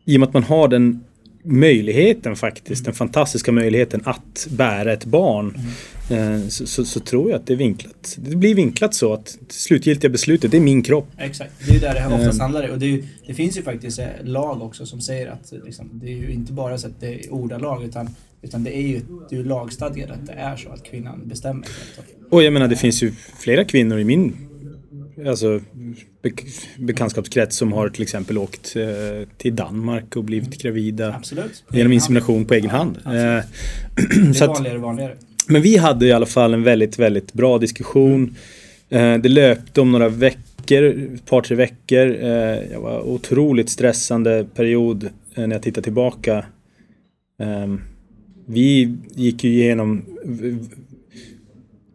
i 0.05 0.15
och 0.15 0.19
med 0.19 0.27
att 0.27 0.33
man 0.33 0.43
har 0.43 0.67
den 0.67 1.03
möjligheten 1.43 2.35
faktiskt, 2.35 2.85
den 2.85 2.93
fantastiska 2.93 3.51
möjligheten 3.51 4.01
att 4.05 4.47
bära 4.49 4.93
ett 4.93 5.05
barn. 5.05 5.57
eh, 6.09 6.47
så, 6.47 6.67
så, 6.67 6.85
så 6.85 6.99
tror 6.99 7.29
jag 7.29 7.39
att 7.39 7.47
det 7.47 7.53
är 7.53 7.57
vinklat. 7.57 8.15
Det 8.17 8.35
blir 8.35 8.55
vinklat 8.55 8.93
så 8.93 9.13
att 9.13 9.37
slutgiltiga 9.49 10.09
beslutet, 10.09 10.51
det 10.51 10.57
är 10.57 10.61
min 10.61 10.81
kropp. 10.83 11.07
Exakt, 11.17 11.51
det 11.65 11.69
är 11.69 11.73
ju 11.73 11.79
där 11.79 11.93
det 11.93 11.99
här 11.99 12.13
oftast 12.13 12.33
Ehm. 12.33 12.39
handlar 12.39 12.65
om. 12.67 12.71
Och 12.71 12.79
det, 12.79 12.85
ju, 12.85 13.03
det 13.27 13.33
finns 13.33 13.57
ju 13.57 13.61
faktiskt 13.61 13.99
eh, 13.99 14.05
lag 14.23 14.61
också 14.61 14.85
som 14.85 15.01
säger 15.01 15.27
att 15.27 15.53
liksom, 15.65 15.89
det 15.93 16.07
är 16.07 16.17
ju 16.17 16.31
inte 16.31 16.53
bara 16.53 16.77
så 16.77 16.87
att 16.87 16.99
det 16.99 17.13
är 17.25 17.33
ordalag 17.33 17.83
utan, 17.83 18.09
utan 18.41 18.63
det 18.63 18.77
är 18.77 18.81
ju 18.87 19.01
det 19.29 19.35
är 19.35 19.39
ju 19.39 19.43
lagstadgat 19.45 20.09
att 20.11 20.25
det 20.27 20.33
är 20.33 20.55
så 20.55 20.69
att 20.69 20.83
kvinnan 20.83 21.21
bestämmer. 21.25 21.67
och 22.29 22.43
jag 22.43 22.53
menar 22.53 22.67
det 22.67 22.75
finns 22.75 23.03
ju 23.03 23.11
flera 23.39 23.63
kvinnor 23.65 23.99
i 23.99 24.03
min 24.03 24.35
alltså, 25.27 25.59
bek- 26.23 26.47
bekantskapskrets 26.77 27.55
som 27.57 27.73
har 27.73 27.89
till 27.89 28.01
exempel 28.01 28.37
åkt 28.37 28.75
eh, 28.75 29.27
till 29.37 29.55
Danmark 29.55 30.15
och 30.15 30.23
blivit 30.23 30.61
gravida 30.61 31.13
Absolut. 31.15 31.63
genom 31.71 31.93
insemination 31.93 32.45
på 32.45 32.53
egen 32.53 32.69
hand. 32.69 32.97
Eh, 33.05 33.11
Det 33.11 34.41
är 34.41 34.47
vanligare 34.47 34.75
och 34.77 34.81
vanligare. 34.83 35.15
men 35.47 35.61
vi 35.61 35.77
hade 35.77 36.05
i 36.05 36.11
alla 36.11 36.25
fall 36.25 36.53
en 36.53 36.63
väldigt, 36.63 36.99
väldigt 36.99 37.33
bra 37.33 37.57
diskussion. 37.57 38.35
Eh, 38.89 39.17
det 39.17 39.29
löpte 39.29 39.81
om 39.81 39.91
några 39.91 40.09
veckor, 40.09 40.83
ett 41.15 41.25
par, 41.25 41.41
tre 41.41 41.55
veckor. 41.55 42.15
Eh, 42.21 42.29
jag 42.71 42.81
var 42.81 43.01
otroligt 43.01 43.69
stressande 43.69 44.47
period 44.55 45.03
eh, 45.35 45.47
när 45.47 45.55
jag 45.55 45.61
tittar 45.63 45.81
tillbaka. 45.81 46.45
Vi 48.49 48.97
gick 49.15 49.43
ju 49.43 49.49
igenom... 49.49 50.05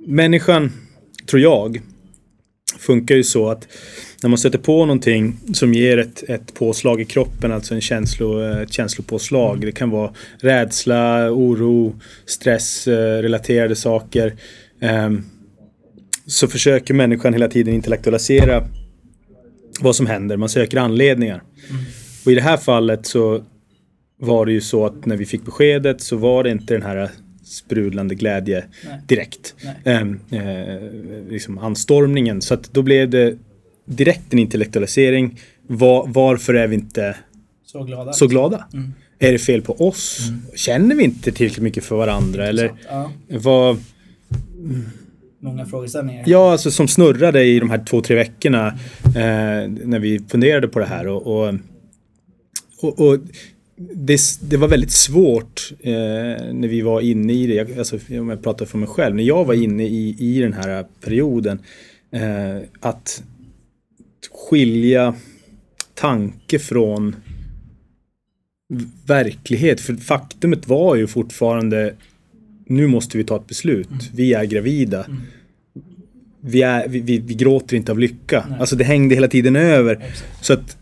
Människan, 0.07 0.73
tror 1.27 1.43
jag, 1.43 1.81
funkar 2.79 3.15
ju 3.15 3.25
så 3.25 3.49
att 3.49 3.69
när 4.23 4.31
man 4.31 4.39
stöter 4.39 4.59
på 4.59 4.87
någonting 4.87 5.37
som 5.53 5.75
ger 5.75 5.99
ett, 5.99 6.23
ett 6.29 6.55
påslag 6.55 7.01
i 7.01 7.05
kroppen, 7.05 7.53
alltså 7.53 7.75
en 7.75 7.81
känslo, 7.81 8.41
ett 8.41 8.73
känslopåslag. 8.73 9.61
Det 9.61 9.73
kan 9.73 9.91
vara 9.91 10.13
rädsla, 10.39 11.31
oro, 11.31 12.01
stress, 12.27 12.89
eh, 12.89 13.75
saker. 13.75 14.35
Ehm, 14.81 15.25
så 16.27 16.49
försöker 16.49 16.95
människan 16.95 17.33
hela 17.33 17.49
tiden 17.49 17.75
intellektualisera 17.75 18.65
vad 19.81 19.97
som 19.97 20.07
händer. 20.07 20.37
Man 20.37 20.49
söker 20.49 20.79
anledningar. 20.79 21.43
Och 22.25 22.33
i 22.33 22.35
det 22.35 22.43
här 22.43 22.57
fallet 22.57 23.07
så 23.07 23.45
var 24.27 24.47
det 24.47 24.53
ju 24.53 24.61
så 24.61 24.87
att 24.87 25.07
när 25.07 25.17
vi 25.17 25.27
fick 25.27 25.45
beskedet 25.45 26.01
så 26.01 26.17
var 26.17 26.45
det 26.45 26.51
inte 26.51 26.75
den 26.75 26.83
här 26.83 27.11
sprudlande 27.45 28.15
glädje 28.15 28.65
Nej. 28.89 29.01
direkt. 29.09 29.55
Nej. 29.65 29.97
Ehm, 29.97 30.21
eh, 30.31 31.31
liksom 31.31 31.59
anstormningen. 31.59 32.43
Så 32.43 32.55
att 32.55 32.75
då 32.75 32.83
blev 32.83 33.11
det 33.11 33.37
direkt 33.85 34.33
en 34.33 34.39
intellektualisering. 34.39 35.41
Var, 35.67 36.07
varför 36.09 36.55
är 36.55 36.67
vi 36.67 36.75
inte 36.75 37.17
Så 37.67 37.83
glada. 37.85 38.13
så 38.13 38.27
glada? 38.27 38.67
Mm. 38.73 38.93
Är 39.19 39.33
det 39.33 39.39
fel 39.39 39.63
på 39.63 39.89
oss? 39.89 40.19
Känner 40.55 40.95
vi 40.97 41.05
inte 41.05 41.33
tillräckligt 41.33 41.63
mycket 41.63 41.85
för 41.85 41.97
varandra? 41.97 42.47
Eller 42.47 42.73
Ja, 42.91 43.13
vad... 43.29 43.77
många 45.41 45.67
frågeställningar. 45.67 46.25
Ja, 46.27 46.53
alltså 46.53 46.71
som 46.71 46.89
snurrade 46.89 47.45
i 47.45 47.59
de 47.59 47.71
här 47.71 47.85
två, 47.85 48.01
tre 48.01 48.17
veckorna 48.17 48.67
eh, 49.05 49.69
när 49.85 49.99
vi 49.99 50.21
funderade 50.29 50.69
på 50.69 50.79
det 50.79 50.85
här. 50.87 51.07
Och, 51.07 51.27
och, 51.27 51.55
och, 52.83 53.01
och 53.01 53.19
det, 53.77 54.21
det 54.43 54.57
var 54.57 54.69
väldigt 54.69 54.91
svårt 54.91 55.73
eh, 55.81 55.93
när 56.53 56.69
vi 56.69 56.81
var 56.81 57.01
inne 57.01 57.33
i 57.33 57.47
det. 57.47 57.55
Jag, 57.55 57.79
alltså, 57.79 57.99
om 58.11 58.29
jag 58.29 58.43
pratar 58.43 58.67
för 58.67 58.79
mig 58.79 58.89
själv. 58.89 59.17
När 59.17 59.23
jag 59.23 59.45
var 59.45 59.55
inne 59.55 59.85
i, 59.85 60.17
i 60.19 60.41
den 60.41 60.53
här 60.53 60.87
perioden. 61.01 61.59
Eh, 62.11 62.57
att 62.81 63.23
skilja 64.31 65.15
tanke 65.95 66.59
från 66.59 67.17
verklighet. 69.07 69.81
För 69.81 69.95
faktumet 69.95 70.69
var 70.69 70.97
ju 70.97 71.07
fortfarande 71.07 71.95
nu 72.67 72.87
måste 72.87 73.19
vi 73.19 73.25
ta 73.25 73.37
ett 73.37 73.47
beslut. 73.47 73.91
Mm. 73.91 74.05
Vi 74.15 74.35
är 74.35 74.45
gravida. 74.45 75.05
Mm. 75.05 75.21
Vi, 76.41 76.63
är, 76.63 76.89
vi, 76.89 77.01
vi, 77.01 77.19
vi, 77.19 77.35
gråter 77.35 77.77
inte 77.77 77.93
av 77.93 77.99
lycka. 77.99 78.47
Nej. 78.51 78.59
Alltså 78.61 78.77
det 78.77 78.85
hängde 78.85 79.15
hela 79.15 79.29
tiden 79.29 79.57
över. 79.57 79.95
Exakt. 79.97 80.45
Så 80.45 80.53
att 80.53 80.77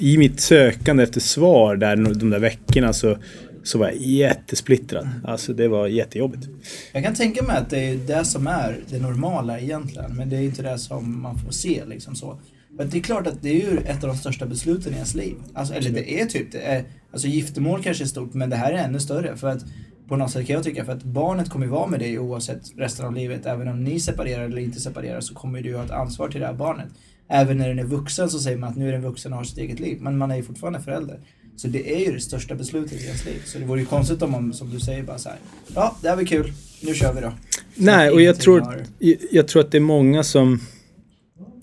i 0.00 0.18
mitt 0.18 0.40
sökande 0.40 1.02
efter 1.02 1.20
svar 1.20 1.76
där 1.76 1.96
de 1.96 2.30
där 2.30 2.38
veckorna 2.38 2.92
så, 2.92 3.16
så 3.62 3.78
var 3.78 3.86
jag 3.86 3.96
jättesplittrad. 3.96 5.08
Alltså 5.24 5.52
det 5.52 5.68
var 5.68 5.86
jättejobbigt. 5.86 6.48
Jag 6.92 7.04
kan 7.04 7.14
tänka 7.14 7.42
mig 7.42 7.56
att 7.56 7.70
det 7.70 7.78
är 7.78 7.96
det 7.96 8.24
som 8.24 8.46
är 8.46 8.80
det 8.88 8.98
normala 8.98 9.60
egentligen. 9.60 10.16
Men 10.16 10.28
det 10.28 10.36
är 10.36 10.40
inte 10.40 10.62
det 10.62 10.78
som 10.78 11.22
man 11.22 11.38
får 11.38 11.52
se 11.52 11.82
liksom 11.86 12.14
så. 12.14 12.38
Men 12.70 12.90
det 12.90 12.98
är 12.98 13.02
klart 13.02 13.26
att 13.26 13.42
det 13.42 13.48
är 13.48 13.70
ju 13.70 13.78
ett 13.78 14.04
av 14.04 14.08
de 14.08 14.16
största 14.16 14.46
besluten 14.46 14.92
i 14.92 14.94
ens 14.94 15.14
liv. 15.14 15.34
Alltså, 15.54 15.74
eller 15.74 15.90
det 15.90 16.20
är 16.20 16.26
typ 16.26 16.52
det. 16.52 16.60
Är, 16.60 16.84
alltså 17.12 17.28
giftermål 17.28 17.82
kanske 17.82 18.04
är 18.04 18.06
stort 18.06 18.34
men 18.34 18.50
det 18.50 18.56
här 18.56 18.72
är 18.72 18.76
ännu 18.76 19.00
större. 19.00 19.36
För 19.36 19.48
att 19.48 19.64
på 20.08 20.16
något 20.16 20.30
sätt 20.30 20.46
kan 20.46 20.54
jag 20.54 20.64
tycka. 20.64 20.84
För 20.84 20.92
att 20.92 21.02
barnet 21.02 21.50
kommer 21.50 21.66
ju 21.66 21.72
vara 21.72 21.86
med 21.86 22.00
dig 22.00 22.18
oavsett 22.18 22.62
resten 22.76 23.06
av 23.06 23.14
livet. 23.14 23.46
Även 23.46 23.68
om 23.68 23.84
ni 23.84 24.00
separerar 24.00 24.44
eller 24.44 24.58
inte 24.58 24.80
separerar 24.80 25.20
så 25.20 25.34
kommer 25.34 25.62
du 25.62 25.76
ha 25.76 25.84
ett 25.84 25.90
ansvar 25.90 26.28
till 26.28 26.40
det 26.40 26.46
här 26.46 26.54
barnet. 26.54 26.88
Även 27.28 27.58
när 27.58 27.68
den 27.68 27.78
är 27.78 27.84
vuxen 27.84 28.30
så 28.30 28.38
säger 28.38 28.56
man 28.58 28.70
att 28.70 28.76
nu 28.76 28.88
är 28.88 28.92
den 28.92 29.02
vuxen 29.02 29.32
och 29.32 29.38
har 29.38 29.44
sitt 29.44 29.58
eget 29.58 29.80
liv. 29.80 29.98
Men 30.00 30.18
man 30.18 30.30
är 30.30 30.36
ju 30.36 30.42
fortfarande 30.42 30.80
förälder. 30.80 31.20
Så 31.56 31.68
det 31.68 31.94
är 31.94 32.06
ju 32.06 32.12
det 32.12 32.20
största 32.20 32.54
beslutet 32.54 33.02
i 33.02 33.04
ens 33.04 33.24
liv. 33.24 33.42
Så 33.44 33.58
det 33.58 33.64
vore 33.64 33.80
ju 33.80 33.86
konstigt 33.86 34.22
om 34.22 34.32
man, 34.32 34.54
som 34.54 34.70
du 34.70 34.80
säger, 34.80 35.02
bara 35.02 35.18
så 35.18 35.28
här, 35.28 35.38
ja, 35.74 35.96
det 36.02 36.08
här 36.08 36.16
var 36.16 36.24
kul, 36.24 36.52
nu 36.80 36.94
kör 36.94 37.14
vi 37.14 37.20
då. 37.20 37.30
Så 37.30 37.82
Nej, 37.82 38.10
och 38.10 38.22
jag 38.22 38.40
tror, 38.40 38.60
har... 38.60 38.82
jag 39.30 39.48
tror 39.48 39.62
att 39.62 39.70
det 39.70 39.78
är 39.78 39.80
många 39.80 40.22
som 40.22 40.60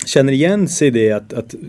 känner 0.05 0.33
igen 0.33 0.67
sig 0.67 0.87
i 0.87 0.91
det 0.91 1.11
att, 1.11 1.33
att 1.33 1.53
eh, 1.53 1.59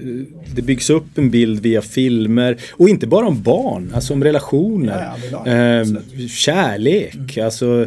det 0.54 0.62
byggs 0.62 0.90
upp 0.90 1.18
en 1.18 1.30
bild 1.30 1.60
via 1.60 1.82
filmer 1.82 2.60
och 2.72 2.88
inte 2.88 3.06
bara 3.06 3.26
om 3.26 3.42
barn, 3.42 3.92
alltså 3.94 4.12
om 4.12 4.24
relationer. 4.24 5.16
Ja, 5.32 5.46
eh, 5.46 5.86
kärlek, 6.28 7.36
mm. 7.36 7.44
alltså 7.44 7.86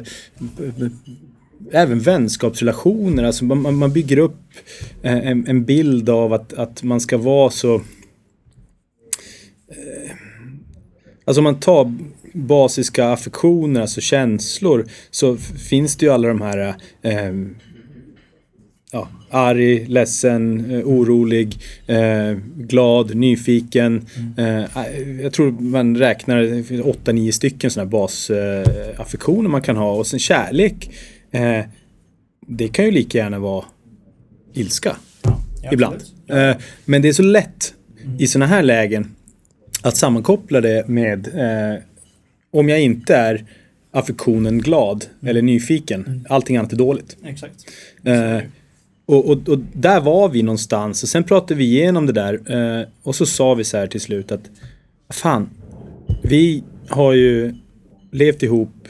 även 1.71 1.99
vänskapsrelationer. 1.99 3.23
Alltså 3.23 3.45
man, 3.45 3.75
man 3.75 3.93
bygger 3.93 4.17
upp 4.17 4.41
eh, 5.03 5.27
en, 5.27 5.47
en, 5.47 5.65
bild 5.65 6.09
av 6.09 6.33
att, 6.33 6.53
att 6.53 6.83
man 6.83 7.01
ska 7.01 7.17
vara 7.17 7.49
så... 7.49 7.75
Eh, 7.75 7.81
alltså 11.25 11.39
om 11.39 11.43
man 11.43 11.59
tar 11.59 11.93
basiska 12.33 13.09
affektioner, 13.09 13.81
alltså 13.81 14.01
känslor, 14.01 14.85
så 15.11 15.37
finns 15.69 15.95
det 15.95 16.05
ju 16.05 16.11
alla 16.11 16.27
de 16.27 16.41
här 16.41 16.75
eh, 17.01 17.33
ja, 18.91 19.07
arg, 19.29 19.85
ledsen, 19.85 20.71
eh, 20.71 20.87
orolig, 20.87 21.57
eh, 21.87 22.37
glad, 22.55 23.15
nyfiken. 23.15 24.05
Mm. 24.37 24.63
Eh, 24.63 25.21
jag 25.21 25.33
tror 25.33 25.51
man 25.51 25.97
räknar 25.97 26.43
8-9 26.43 27.31
stycken 27.31 27.71
sådana 27.71 27.89
basaffektioner 27.89 29.49
eh, 29.49 29.51
man 29.51 29.61
kan 29.61 29.77
ha. 29.77 29.91
Och 29.91 30.07
sen 30.07 30.19
kärlek, 30.19 30.89
eh, 31.31 31.65
det 32.47 32.67
kan 32.67 32.85
ju 32.85 32.91
lika 32.91 33.17
gärna 33.17 33.39
vara 33.39 33.65
ilska. 34.53 34.95
Ja, 35.61 35.69
ibland. 35.71 36.03
Eh, 36.27 36.55
men 36.85 37.01
det 37.01 37.07
är 37.07 37.13
så 37.13 37.23
lätt 37.23 37.73
mm. 38.03 38.15
i 38.19 38.27
sådana 38.27 38.45
här 38.45 38.63
lägen 38.63 39.15
att 39.81 39.97
sammankoppla 39.97 40.61
det 40.61 40.87
med 40.87 41.27
eh, 41.27 41.81
om 42.51 42.69
jag 42.69 42.81
inte 42.81 43.15
är 43.15 43.45
affektionen 43.91 44.59
glad 44.59 45.05
mm. 45.05 45.29
eller 45.29 45.41
nyfiken, 45.41 46.05
mm. 46.05 46.25
allting 46.29 46.57
annat 46.57 46.73
är 46.73 46.77
dåligt. 46.77 47.17
Exakt. 47.23 47.65
Och, 49.05 49.29
och, 49.29 49.49
och, 49.49 49.59
där 49.73 49.99
var 50.01 50.29
vi 50.29 50.43
någonstans 50.43 51.03
och 51.03 51.09
sen 51.09 51.23
pratade 51.23 51.55
vi 51.55 51.63
igenom 51.63 52.05
det 52.05 52.13
där 52.13 52.51
eh, 52.51 52.87
och 53.03 53.15
så 53.15 53.25
sa 53.25 53.53
vi 53.53 53.63
så 53.63 53.77
här 53.77 53.87
till 53.87 54.01
slut 54.01 54.31
att 54.31 54.49
fan, 55.09 55.49
vi 56.23 56.63
har 56.89 57.13
ju 57.13 57.55
levt 58.11 58.43
ihop 58.43 58.87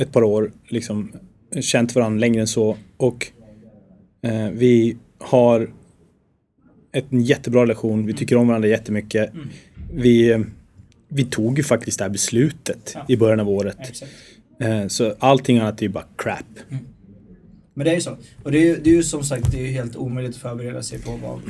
ett 0.00 0.12
par 0.12 0.22
år, 0.22 0.52
liksom 0.68 1.12
känt 1.60 1.94
varandra 1.94 2.20
längre 2.20 2.40
än 2.40 2.46
så 2.46 2.76
och 2.96 3.26
eh, 4.22 4.50
vi 4.50 4.96
har 5.18 5.70
ett, 6.92 7.12
en 7.12 7.22
jättebra 7.22 7.62
relation, 7.62 8.06
vi 8.06 8.14
tycker 8.14 8.36
om 8.36 8.48
varandra 8.48 8.68
jättemycket. 8.68 9.34
Mm. 9.34 9.48
Vi, 9.92 10.44
vi 11.08 11.24
tog 11.24 11.58
ju 11.58 11.64
faktiskt 11.64 11.98
det 11.98 12.04
här 12.04 12.10
beslutet 12.10 12.92
ja. 12.94 13.04
i 13.08 13.16
början 13.16 13.40
av 13.40 13.48
året. 13.48 14.02
Eh, 14.60 14.86
så 14.86 15.14
allting 15.18 15.58
annat 15.58 15.78
är 15.78 15.82
ju 15.82 15.88
bara 15.88 16.06
crap. 16.16 16.44
Mm. 16.70 16.84
Men 17.80 17.84
det 17.84 17.90
är 17.90 17.94
ju 17.94 18.00
så. 18.00 18.16
Och 18.42 18.52
det 18.52 18.58
är 18.58 18.62
ju, 18.62 18.76
det 18.76 18.90
är 18.90 18.94
ju 18.94 19.02
som 19.02 19.24
sagt 19.24 19.52
det 19.52 19.58
är 19.58 19.62
ju 19.62 19.72
helt 19.72 19.96
omöjligt 19.96 20.34
att 20.34 20.42
förbereda 20.42 20.82
sig 20.82 21.02
på 21.02 21.10
vad 21.22 21.40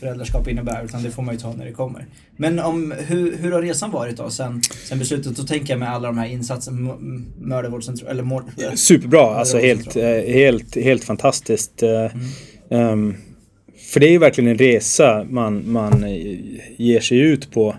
föräldraskap 0.00 0.48
innebär. 0.48 0.84
Utan 0.84 1.02
det 1.02 1.10
får 1.10 1.22
man 1.22 1.34
ju 1.34 1.40
ta 1.40 1.52
när 1.52 1.64
det 1.64 1.72
kommer. 1.72 2.06
Men 2.36 2.58
om, 2.58 2.94
hur, 2.98 3.36
hur 3.36 3.52
har 3.52 3.62
resan 3.62 3.90
varit 3.90 4.16
då 4.16 4.30
sen, 4.30 4.62
sen 4.88 4.98
beslutet? 4.98 5.36
Då 5.36 5.42
tänker 5.42 5.72
jag 5.72 5.80
med 5.80 5.88
alla 5.88 6.08
de 6.08 6.18
här 6.18 6.26
insatserna, 6.26 6.96
mödravårdscentral, 7.38 8.10
eller 8.10 8.22
mord, 8.22 8.44
Superbra, 8.74 9.34
alltså 9.34 9.58
helt, 9.58 9.96
eh, 9.96 10.04
helt, 10.08 10.76
helt 10.76 11.04
fantastiskt. 11.04 11.82
Eh, 11.82 12.10
mm. 12.70 12.92
Um, 12.92 13.16
för 13.92 14.00
det 14.00 14.06
är 14.06 14.12
ju 14.12 14.18
verkligen 14.18 14.50
en 14.50 14.58
resa 14.58 15.26
man, 15.30 15.72
man 15.72 16.04
ger 16.76 17.00
sig 17.00 17.18
ut 17.18 17.50
på 17.50 17.76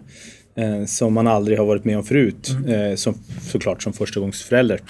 eh, 0.58 0.86
som 0.86 1.14
man 1.14 1.28
aldrig 1.28 1.58
har 1.58 1.66
varit 1.66 1.86
med 1.86 1.98
om 1.98 2.04
förut. 2.04 2.56
Mm. 2.58 2.92
Eh, 2.92 2.96
som, 2.96 3.14
såklart 3.42 3.84
som 3.84 3.94
förstagångsförälder. 3.94 4.82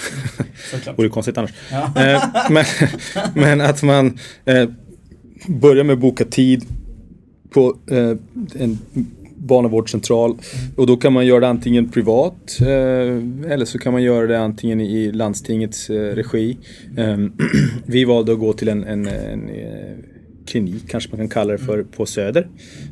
Vore 0.95 1.09
konstigt 1.09 1.37
annars. 1.37 1.53
Ja. 1.71 1.83
eh, 1.95 2.23
men, 2.49 2.65
men, 3.35 3.61
att 3.61 3.83
man 3.83 4.19
eh, 4.45 4.69
börjar 5.47 5.83
med 5.83 5.93
att 5.93 5.99
boka 5.99 6.25
tid 6.25 6.65
på 7.49 7.77
eh, 7.91 8.17
en 8.55 8.79
barnavårdscentral 9.37 10.31
mm. 10.31 10.73
och 10.75 10.87
då 10.87 10.97
kan 10.97 11.13
man 11.13 11.25
göra 11.25 11.39
det 11.39 11.47
antingen 11.47 11.89
privat 11.89 12.57
eh, 12.61 13.51
eller 13.51 13.65
så 13.65 13.79
kan 13.79 13.93
man 13.93 14.03
göra 14.03 14.27
det 14.27 14.39
antingen 14.39 14.81
i 14.81 15.11
landstingets 15.11 15.89
regi. 15.89 16.57
Mm. 16.97 17.31
vi 17.85 18.05
valde 18.05 18.31
att 18.31 18.39
gå 18.39 18.53
till 18.53 18.67
en, 18.67 18.83
en, 18.83 19.07
en 19.07 19.49
klinik 20.47 20.89
kanske 20.89 21.09
man 21.09 21.17
kan 21.17 21.29
kalla 21.29 21.51
det 21.51 21.57
för 21.57 21.83
på 21.83 22.05
Söder. 22.05 22.47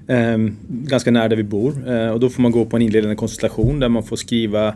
Eh, 0.07 0.37
ganska 0.67 1.11
nära 1.11 1.27
där 1.27 1.35
vi 1.35 1.43
bor. 1.43 1.89
Eh, 1.89 2.09
och 2.09 2.19
då 2.19 2.29
får 2.29 2.41
man 2.41 2.51
gå 2.51 2.65
på 2.65 2.75
en 2.75 2.81
inledande 2.81 3.15
konsultation 3.15 3.79
där 3.79 3.89
man 3.89 4.03
får 4.03 4.15
skriva 4.15 4.67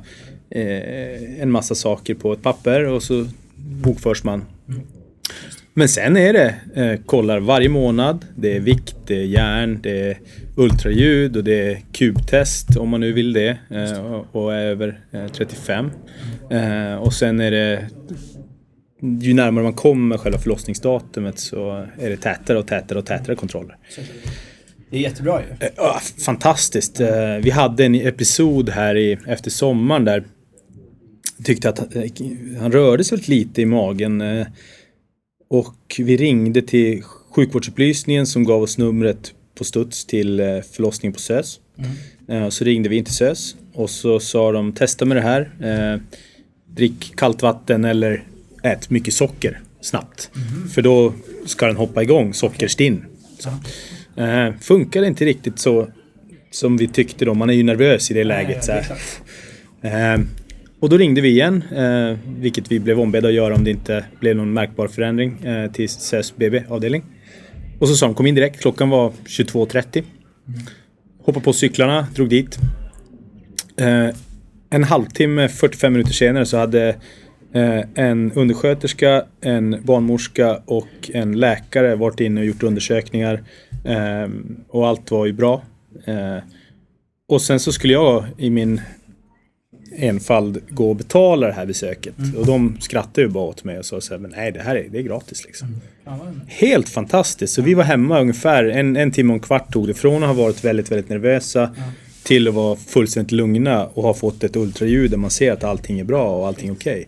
eh, 0.50 1.42
en 1.42 1.52
massa 1.52 1.76
saker 1.76 2.16
på 2.16 2.34
ett 2.34 2.42
papper 2.42 2.86
och 2.86 3.04
så 3.04 3.26
bokförs 3.56 4.24
man. 4.24 4.46
Men 5.74 5.90
sen 5.90 6.18
är 6.18 6.34
det 6.34 6.56
eh, 6.76 7.00
kollar 7.06 7.40
varje 7.40 7.70
månad. 7.70 8.26
Det 8.36 8.56
är 8.56 8.60
vikt, 8.60 8.96
det 9.08 9.16
är 9.16 9.26
järn, 9.26 9.80
det 9.82 10.00
är 10.00 10.18
ultraljud 10.56 11.38
och 11.38 11.44
det 11.44 11.72
är 11.72 11.82
kubtest 11.92 12.78
om 12.78 12.90
man 12.90 13.00
nu 13.00 13.14
vill 13.14 13.34
det 13.34 13.58
eh, 13.70 14.06
och, 14.06 14.26
och, 14.32 14.54
är 14.54 14.66
över 14.66 15.00
eh, 15.12 15.28
35. 15.28 15.92
Eh, 16.50 16.96
och 16.96 17.14
sen 17.14 17.40
är 17.40 17.52
det 17.52 17.86
ju 19.02 19.34
närmare 19.34 19.64
man 19.64 19.74
kommer 19.74 20.18
själva 20.18 20.40
förlossningsdatumet 20.40 21.40
så 21.40 21.86
är 22.00 22.10
det 22.10 22.18
tätare 22.18 22.58
och 22.58 22.68
tätare 22.68 23.00
och 23.00 23.06
tätare 23.06 23.36
kontroller. 23.36 23.78
Det 24.90 24.98
är 24.98 25.02
jättebra 25.02 25.42
ju. 25.42 25.68
Ja, 25.76 26.00
fantastiskt. 26.26 27.00
Mm. 27.00 27.42
Vi 27.42 27.50
hade 27.50 27.86
en 27.86 27.96
episod 27.96 28.70
här 28.70 28.98
i, 28.98 29.18
efter 29.28 29.52
sommaren 29.52 30.06
där 30.06 30.24
tyckte 31.44 31.70
att 31.70 31.96
eh, 31.96 32.04
han 32.60 32.72
rörde 32.72 33.04
sig 33.04 33.16
väldigt 33.16 33.28
lite 33.28 33.62
i 33.62 33.66
magen. 33.66 34.22
Eh, 34.22 34.48
och 35.50 35.96
vi 35.98 36.18
ringde 36.18 36.62
till 36.62 37.04
sjukvårdsupplysningen 37.04 38.28
som 38.28 38.44
gav 38.44 38.62
oss 38.62 38.78
numret 38.78 39.34
på 39.56 39.64
studs 39.64 40.06
till 40.06 40.62
förlossningen 40.72 41.14
på 41.14 41.20
SÖS. 41.20 41.60
Mm. 42.28 42.52
Så 42.52 42.64
ringde 42.64 42.90
vi 42.90 42.96
in 42.96 43.06
till 43.06 43.14
SÖS 43.14 43.56
och 43.74 43.90
så 43.90 44.20
sa 44.20 44.52
de 44.52 44.74
testa 44.74 45.06
med 45.06 45.18
det 45.18 45.22
här. 45.22 45.52
Drick 46.68 47.16
kallt 47.16 47.42
vatten 47.42 47.86
eller 47.86 48.24
ät 48.64 48.90
mycket 48.90 49.14
socker 49.14 49.62
snabbt. 49.82 50.32
Mm. 50.36 50.70
För 50.70 50.82
då 50.82 51.14
ska 51.46 51.68
den 51.68 51.76
hoppa 51.76 52.04
igång, 52.04 52.34
sockerstinn. 52.34 53.06
Eh, 54.16 54.54
funkar 54.62 55.04
inte 55.04 55.26
riktigt 55.26 55.60
så 55.60 55.88
som 56.52 56.78
vi 56.78 56.88
tyckte 56.88 57.26
då. 57.26 57.34
Man 57.34 57.50
är 57.50 57.54
ju 57.54 57.64
nervös 57.64 58.12
i 58.12 58.14
det 58.14 58.24
läget. 58.24 58.68
Nej, 58.68 58.86
ja, 59.82 59.90
eh, 59.90 60.20
och 60.80 60.90
då 60.90 60.98
ringde 60.98 61.22
vi 61.22 61.30
igen, 61.30 61.64
eh, 61.76 62.18
vilket 62.40 62.72
vi 62.72 62.80
blev 62.80 63.00
ombedda 63.00 63.28
att 63.28 63.34
göra 63.34 63.56
om 63.56 63.64
det 63.64 63.72
inte 63.72 64.06
blev 64.20 64.36
någon 64.36 64.54
märkbar 64.54 64.88
förändring 64.88 65.44
eh, 65.44 65.72
till 65.72 65.90
SÖS 65.90 66.36
BB-avdelning. 66.36 67.04
Och 67.80 67.88
så 67.88 67.96
sa 67.96 68.06
de 68.06 68.16
kom 68.16 68.26
in 68.26 68.36
direkt. 68.36 68.62
Klockan 68.62 68.90
var 68.90 69.10
22.30. 69.26 70.04
Mm. 70.48 70.60
Hoppade 71.24 71.44
på 71.44 71.54
cyklarna, 71.54 72.08
drog 72.16 72.30
dit. 72.30 72.60
Eh, 73.78 74.10
en 74.70 74.84
halvtimme, 74.84 75.50
45 75.50 75.94
minuter 75.94 76.14
senare 76.14 76.46
så 76.46 76.58
hade 76.58 76.96
en 77.54 78.32
undersköterska, 78.32 79.26
en 79.42 79.82
barnmorska 79.84 80.62
och 80.66 81.12
en 81.14 81.40
läkare 81.40 81.96
varit 81.96 82.20
inne 82.20 82.42
och 82.42 82.48
gjort 82.48 82.64
undersökningar. 82.64 83.44
Eh, 83.86 84.30
och 84.68 84.88
allt 84.88 85.12
var 85.12 85.26
ju 85.26 85.34
bra. 85.34 85.62
Eh, 86.06 86.38
och 87.28 87.42
sen 87.42 87.60
så 87.60 87.72
skulle 87.72 87.94
jag 87.94 88.26
i 88.38 88.50
min 88.50 88.82
enfald 89.98 90.62
gå 90.70 90.90
och 90.90 90.96
betala 90.96 91.48
det 91.48 91.54
här 91.54 91.66
besöket. 91.66 92.18
Mm. 92.20 92.38
Och 92.38 92.46
de 92.46 92.78
skrattade 92.80 93.22
ju 93.22 93.28
bara 93.28 93.44
åt 93.44 93.64
mig 93.64 93.80
och 93.80 93.86
sa 93.86 94.02
så 94.02 94.14
här, 94.14 94.20
men 94.20 94.32
nej 94.32 94.52
det 94.52 94.62
här 94.62 94.76
är, 94.76 94.90
det 94.90 94.98
är 94.98 95.02
gratis 95.02 95.46
liksom. 95.46 95.68
Mm. 96.08 96.42
Helt 96.48 96.90
fantastiskt. 96.90 97.54
Så 97.54 97.62
vi 97.62 97.74
var 97.74 97.84
hemma 97.84 98.20
ungefär 98.20 98.64
en, 98.66 98.96
en 98.96 99.12
timme 99.12 99.34
och 99.34 99.36
en 99.36 99.40
kvart 99.40 99.74
tog 99.74 99.88
det. 99.88 99.94
Från 99.94 100.24
att 100.24 100.36
ha 100.36 100.44
varit 100.44 100.64
väldigt, 100.64 100.92
väldigt 100.92 101.10
nervösa 101.10 101.76
till 102.30 102.48
att 102.48 102.54
vara 102.54 102.76
fullständigt 102.76 103.32
lugna 103.32 103.86
och 103.86 104.04
ha 104.04 104.14
fått 104.14 104.44
ett 104.44 104.56
ultraljud 104.56 105.12
där 105.12 105.18
man 105.18 105.30
ser 105.30 105.52
att 105.52 105.64
allting 105.64 106.00
är 106.00 106.04
bra 106.04 106.36
och 106.36 106.48
allting 106.48 106.70
är 106.70 106.74
okej. 106.74 107.08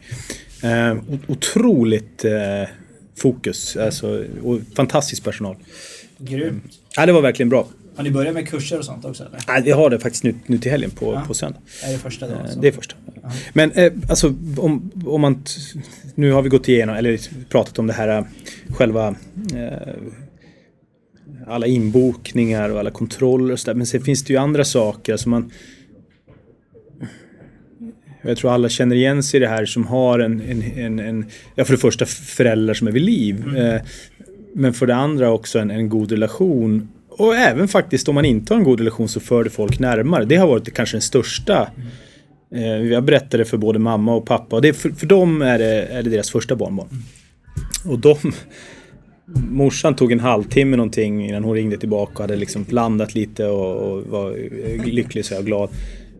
Okay. 0.60 0.72
Eh, 0.72 0.98
otroligt 1.28 2.26
eh, 2.26 2.70
fokus, 3.16 3.78
alltså, 3.78 4.26
och 4.44 4.60
fantastisk 4.76 5.24
personal. 5.24 5.56
Grymt. 6.18 6.64
Ja, 6.96 7.06
det 7.06 7.12
var 7.12 7.22
verkligen 7.22 7.50
bra. 7.50 7.68
Har 7.96 8.04
ni 8.04 8.12
börjat 8.12 8.34
med 8.34 8.50
kurser 8.50 8.80
och 8.80 8.86
sånt 8.86 9.06
också? 9.06 9.24
Eller? 9.24 9.40
Nej, 9.48 9.62
vi 9.64 9.72
har 9.72 9.90
det 9.90 10.00
faktiskt 10.00 10.24
nu, 10.24 10.36
nu 10.46 10.58
till 10.58 10.72
helgen 10.72 10.92
på, 10.92 11.14
ja. 11.14 11.24
på 11.28 11.34
söndag. 11.34 11.60
Är 11.84 11.92
det 11.92 11.98
första 11.98 12.28
då? 12.28 12.36
Alltså? 12.36 12.60
Det 12.60 12.68
är 12.68 12.72
första. 12.72 12.96
Ja. 13.24 13.32
Men 13.54 13.72
eh, 13.72 13.92
alltså 14.10 14.28
om, 14.58 14.92
om 15.06 15.22
man... 15.22 15.44
Nu 16.16 16.32
har 16.32 16.42
vi 16.42 16.50
gått 16.50 16.68
igenom, 16.68 16.96
eller 16.96 17.20
pratat 17.50 17.80
om 17.80 17.88
det 17.88 17.94
här 17.94 18.18
eh, 18.18 18.26
själva... 18.70 19.16
Eh, 19.56 19.94
alla 21.48 21.68
inbokningar 21.68 22.70
och 22.70 22.80
alla 22.80 22.92
kontroller 22.92 23.54
och 23.54 23.60
sådär. 23.60 23.74
Men 23.74 23.86
sen 23.86 24.02
finns 24.02 24.24
det 24.24 24.34
ju 24.34 24.40
andra 24.40 24.64
saker. 24.64 25.12
Alltså 25.12 25.30
man, 25.30 25.52
jag 28.22 28.38
tror 28.38 28.52
alla 28.52 28.70
känner 28.70 28.96
igen 28.96 29.24
sig 29.24 29.38
i 29.38 29.42
det 29.42 29.50
här 29.50 29.66
som 29.66 29.88
har 29.88 30.20
en, 30.20 30.42
en, 30.42 30.64
en, 30.78 31.00
en 31.00 31.26
ja 31.56 31.66
för 31.66 31.74
det 31.74 31.80
första 31.80 32.06
föräldrar 32.06 32.74
som 32.74 32.88
är 32.88 32.92
vid 32.92 33.04
liv. 33.04 33.44
Mm. 33.44 33.56
Eh, 33.56 33.82
men 34.54 34.74
för 34.74 34.88
det 34.88 34.96
andra 34.96 35.32
också 35.32 35.60
en, 35.60 35.72
en 35.72 35.90
god 35.90 36.12
relation 36.12 36.90
och 37.10 37.36
även 37.36 37.68
faktiskt 37.68 38.10
om 38.10 38.16
man 38.16 38.26
inte 38.26 38.54
har 38.54 38.60
en 38.60 38.64
god 38.64 38.80
relation 38.80 39.08
så 39.10 39.20
för 39.20 39.44
det 39.44 39.50
folk 39.50 39.80
närmare. 39.80 40.26
Det 40.26 40.36
har 40.36 40.48
varit 40.48 40.74
kanske 40.74 40.96
den 40.96 41.02
största. 41.02 41.70
Mm. 41.76 42.64
Eh, 42.64 42.92
jag 42.92 43.04
berättade 43.04 43.46
för 43.46 43.58
både 43.58 43.80
mamma 43.80 44.16
och 44.16 44.26
pappa 44.26 44.56
och 44.56 44.62
det, 44.62 44.74
för, 44.74 44.90
för 44.90 45.06
dem 45.06 45.42
är 45.42 45.60
det, 45.60 45.82
är 45.82 46.04
det 46.04 46.10
deras 46.10 46.30
första 46.30 46.56
barnbarn. 46.56 46.88
Mm. 46.92 47.94
Och 47.94 48.00
de... 48.00 48.18
Morsan 49.36 49.96
tog 49.96 50.12
en 50.12 50.20
halvtimme 50.20 50.78
någonting 50.78 51.30
innan 51.30 51.44
hon 51.44 51.56
ringde 51.56 51.78
tillbaka 51.78 52.14
och 52.14 52.20
hade 52.20 52.36
liksom 52.36 52.66
landat 52.70 53.16
lite 53.16 53.46
och, 53.46 53.76
och 53.76 54.04
var 54.04 54.36
lycklig 54.86 55.26
så 55.26 55.34
jag 55.34 55.46
glad. 55.46 55.70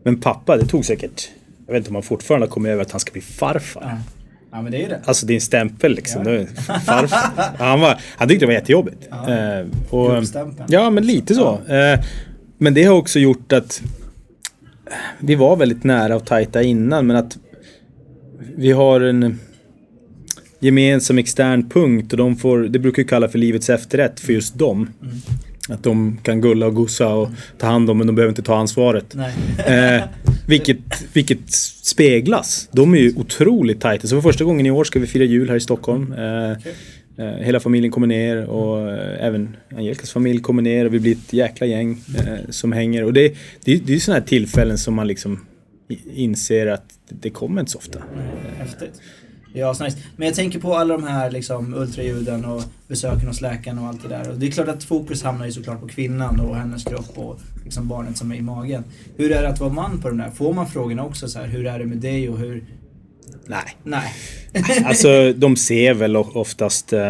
Men 0.02 0.20
pappa, 0.20 0.56
det 0.56 0.66
tog 0.66 0.84
säkert... 0.84 1.30
Jag 1.66 1.72
vet 1.72 1.80
inte 1.80 1.90
om 1.90 1.94
han 1.94 2.02
fortfarande 2.02 2.46
har 2.46 2.50
kommit 2.50 2.70
över 2.70 2.82
att 2.82 2.90
han 2.90 3.00
ska 3.00 3.12
bli 3.12 3.20
farfar. 3.20 3.82
Ja. 3.84 3.98
Ja 4.52 4.62
men 4.62 4.72
det 4.72 4.84
är 4.84 4.88
det. 4.88 5.00
Alltså 5.04 5.26
din 5.26 5.40
stämpel 5.40 5.94
liksom. 5.94 6.26
Ja. 6.26 6.46
Farfar. 6.86 7.56
han, 7.58 7.80
var, 7.80 8.00
han 8.16 8.28
tyckte 8.28 8.42
det 8.42 8.46
var 8.46 8.54
jättejobbigt. 8.54 9.08
Ja. 9.10 9.34
Eh, 9.34 9.66
och, 9.90 10.24
ja 10.68 10.90
men 10.90 11.06
lite 11.06 11.34
så. 11.34 11.58
Ja. 11.68 11.74
Eh, 11.74 12.00
men 12.58 12.74
det 12.74 12.84
har 12.84 12.96
också 12.96 13.18
gjort 13.18 13.52
att 13.52 13.82
vi 15.18 15.34
var 15.34 15.56
väldigt 15.56 15.84
nära 15.84 16.16
och 16.16 16.26
tajta 16.26 16.62
innan 16.62 17.06
men 17.06 17.16
att 17.16 17.38
vi 18.56 18.72
har 18.72 19.00
en 19.00 19.38
gemensam 20.62 21.18
extern 21.18 21.68
punkt 21.68 22.12
och 22.12 22.18
de 22.18 22.36
får, 22.36 22.58
det 22.58 22.78
brukar 22.78 23.02
vi 23.02 23.08
kalla 23.08 23.28
för 23.28 23.38
livets 23.38 23.70
efterrätt 23.70 24.20
för 24.20 24.32
just 24.32 24.58
dem. 24.58 24.90
Mm. 25.02 25.14
Att 25.68 25.82
de 25.82 26.18
kan 26.22 26.40
gulla 26.40 26.66
och 26.66 26.74
gossa 26.74 27.14
och 27.14 27.28
ta 27.58 27.66
hand 27.66 27.90
om 27.90 27.98
men 27.98 28.06
de 28.06 28.16
behöver 28.16 28.30
inte 28.30 28.42
ta 28.42 28.56
ansvaret. 28.56 29.14
Eh, 29.66 30.02
vilket, 30.46 30.78
vilket 31.12 31.50
speglas. 31.82 32.68
De 32.72 32.94
är 32.94 32.98
ju 32.98 33.14
otroligt 33.16 33.80
tajta. 33.80 34.06
Så 34.06 34.16
för 34.16 34.22
första 34.22 34.44
gången 34.44 34.66
i 34.66 34.70
år 34.70 34.84
ska 34.84 34.98
vi 34.98 35.06
fira 35.06 35.24
jul 35.24 35.48
här 35.48 35.56
i 35.56 35.60
Stockholm. 35.60 36.12
Eh, 36.12 36.18
okay. 36.18 36.72
eh, 37.18 37.44
hela 37.44 37.60
familjen 37.60 37.92
kommer 37.92 38.06
ner 38.06 38.46
och 38.46 38.90
eh, 38.90 39.26
även 39.26 39.56
Angelikas 39.76 40.10
familj 40.10 40.40
kommer 40.40 40.62
ner 40.62 40.84
och 40.84 40.94
vi 40.94 41.00
blir 41.00 41.12
ett 41.12 41.32
jäkla 41.32 41.66
gäng 41.66 42.00
eh, 42.18 42.50
som 42.50 42.72
hänger. 42.72 43.04
Och 43.04 43.12
det, 43.12 43.34
det, 43.64 43.76
det 43.86 43.94
är 43.94 43.98
sådana 43.98 44.20
här 44.20 44.26
tillfällen 44.26 44.78
som 44.78 44.94
man 44.94 45.08
liksom 45.08 45.40
inser 46.14 46.66
att 46.66 46.84
det 47.08 47.30
kommer 47.30 47.60
inte 47.60 47.72
så 47.72 47.78
ofta. 47.78 48.02
Häftigt. 48.58 49.00
Ja, 49.52 49.74
så 49.74 49.84
nice. 49.84 49.98
Men 50.16 50.26
jag 50.26 50.34
tänker 50.34 50.58
på 50.58 50.74
alla 50.74 50.96
de 50.96 51.04
här 51.04 51.30
liksom, 51.30 51.74
ultraljuden 51.74 52.44
och 52.44 52.62
besöken 52.88 53.28
hos 53.28 53.40
läkaren 53.40 53.78
och 53.78 53.86
allt 53.86 54.02
det 54.02 54.08
där. 54.08 54.30
Och 54.30 54.38
det 54.38 54.46
är 54.46 54.50
klart 54.50 54.68
att 54.68 54.84
fokus 54.84 55.22
hamnar 55.22 55.46
ju 55.46 55.52
såklart 55.52 55.80
på 55.80 55.88
kvinnan 55.88 56.40
och 56.40 56.56
hennes 56.56 56.84
kropp 56.84 57.18
och 57.18 57.40
liksom 57.64 57.88
barnet 57.88 58.16
som 58.16 58.32
är 58.32 58.36
i 58.36 58.42
magen. 58.42 58.84
Hur 59.16 59.32
är 59.32 59.42
det 59.42 59.48
att 59.48 59.60
vara 59.60 59.72
man 59.72 60.00
på 60.00 60.08
de 60.08 60.18
där? 60.18 60.30
Får 60.30 60.52
man 60.52 60.66
frågorna 60.66 61.04
också 61.04 61.28
så 61.28 61.38
här, 61.38 61.46
hur 61.46 61.66
är 61.66 61.78
det 61.78 61.86
med 61.86 61.98
dig 61.98 62.28
och 62.28 62.38
hur... 62.38 62.64
Nej. 63.46 63.76
Nej. 63.82 64.12
alltså 64.84 65.32
de 65.32 65.56
ser 65.56 65.94
väl 65.94 66.16
oftast 66.16 66.92
uh, 66.92 67.00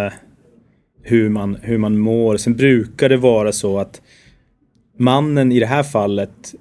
hur, 1.03 1.29
man, 1.29 1.59
hur 1.63 1.79
man 1.79 1.99
mår. 1.99 2.37
Sen 2.37 2.57
brukar 2.57 3.09
det 3.09 3.17
vara 3.17 3.53
så 3.53 3.79
att 3.79 4.01
mannen 4.99 5.53
i 5.53 5.61
det 5.61 5.67
här 5.67 5.83
fallet 5.83 6.55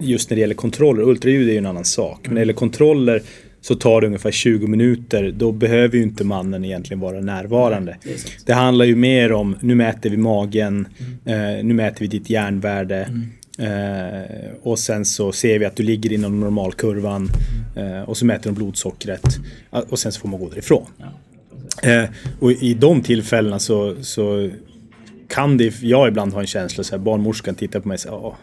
just 0.00 0.30
när 0.30 0.34
det 0.34 0.40
gäller 0.40 0.54
kontroller, 0.54 1.02
ultraljud 1.02 1.48
är 1.48 1.52
ju 1.52 1.58
en 1.58 1.66
annan 1.66 1.84
sak, 1.84 2.18
men 2.22 2.30
när 2.30 2.34
det 2.34 2.40
gäller 2.40 2.52
kontroller 2.52 3.22
så 3.60 3.74
tar 3.74 4.00
det 4.00 4.06
ungefär 4.06 4.30
20 4.30 4.66
minuter. 4.66 5.34
Då 5.36 5.52
behöver 5.52 5.96
ju 5.96 6.02
inte 6.02 6.24
mannen 6.24 6.64
egentligen 6.64 7.00
vara 7.00 7.20
närvarande. 7.20 7.96
Det, 8.04 8.46
det 8.46 8.52
handlar 8.52 8.84
ju 8.84 8.96
mer 8.96 9.32
om, 9.32 9.56
nu 9.60 9.74
mäter 9.74 10.10
vi 10.10 10.16
magen, 10.16 10.88
mm. 11.24 11.58
eh, 11.58 11.64
nu 11.64 11.74
mäter 11.74 12.00
vi 12.00 12.06
ditt 12.06 12.30
järnvärde. 12.30 12.96
Mm. 12.96 13.28
Eh, 13.58 14.50
och 14.62 14.78
sen 14.78 15.04
så 15.04 15.32
ser 15.32 15.58
vi 15.58 15.64
att 15.64 15.76
du 15.76 15.82
ligger 15.82 16.12
inom 16.12 16.40
normalkurvan. 16.40 17.30
Eh, 17.76 18.02
och 18.02 18.16
så 18.16 18.26
mäter 18.26 18.50
de 18.50 18.54
blodsockret. 18.54 19.38
Och 19.70 19.98
sen 19.98 20.12
så 20.12 20.20
får 20.20 20.28
man 20.28 20.40
gå 20.40 20.48
därifrån. 20.48 20.86
Ja. 20.98 21.12
Eh, 21.90 22.08
och 22.40 22.52
i 22.52 22.74
de 22.74 23.02
tillfällena 23.02 23.58
så, 23.58 23.94
så 24.00 24.50
kan 25.28 25.56
det, 25.56 25.82
jag 25.82 26.08
ibland 26.08 26.32
ha 26.32 26.40
en 26.40 26.46
känsla 26.46 26.84
så 26.84 26.96
här, 26.96 26.98
barnmorskan 26.98 27.54
tittar 27.54 27.80
på 27.80 27.88
mig 27.88 27.94
och 27.94 28.00
säger 28.00 28.34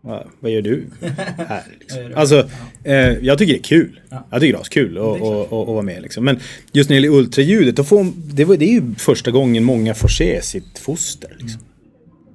vad, 0.00 0.26
vad 0.40 0.50
gör 0.50 0.62
du 0.62 0.86
här? 1.36 1.62
Liksom. 1.80 2.12
Alltså, 2.14 2.48
eh, 2.84 2.94
jag 2.94 3.38
tycker 3.38 3.52
det 3.52 3.58
är 3.58 3.62
kul. 3.62 4.00
Ja. 4.08 4.26
Jag 4.30 4.40
tycker 4.40 4.52
det 4.58 4.60
är 4.60 4.64
kul 4.64 4.98
att 4.98 5.50
vara 5.50 5.82
med. 5.82 6.02
Liksom. 6.02 6.24
Men 6.24 6.40
just 6.72 6.90
när 6.90 6.96
det 6.96 7.02
gäller 7.02 7.18
ultraljudet, 7.18 7.76
då 7.76 7.84
får, 7.84 8.12
det, 8.16 8.44
var, 8.44 8.56
det 8.56 8.64
är 8.64 8.72
ju 8.72 8.94
första 8.94 9.30
gången 9.30 9.64
många 9.64 9.94
får 9.94 10.08
se 10.08 10.42
sitt 10.42 10.78
foster. 10.78 11.36
Liksom. 11.38 11.60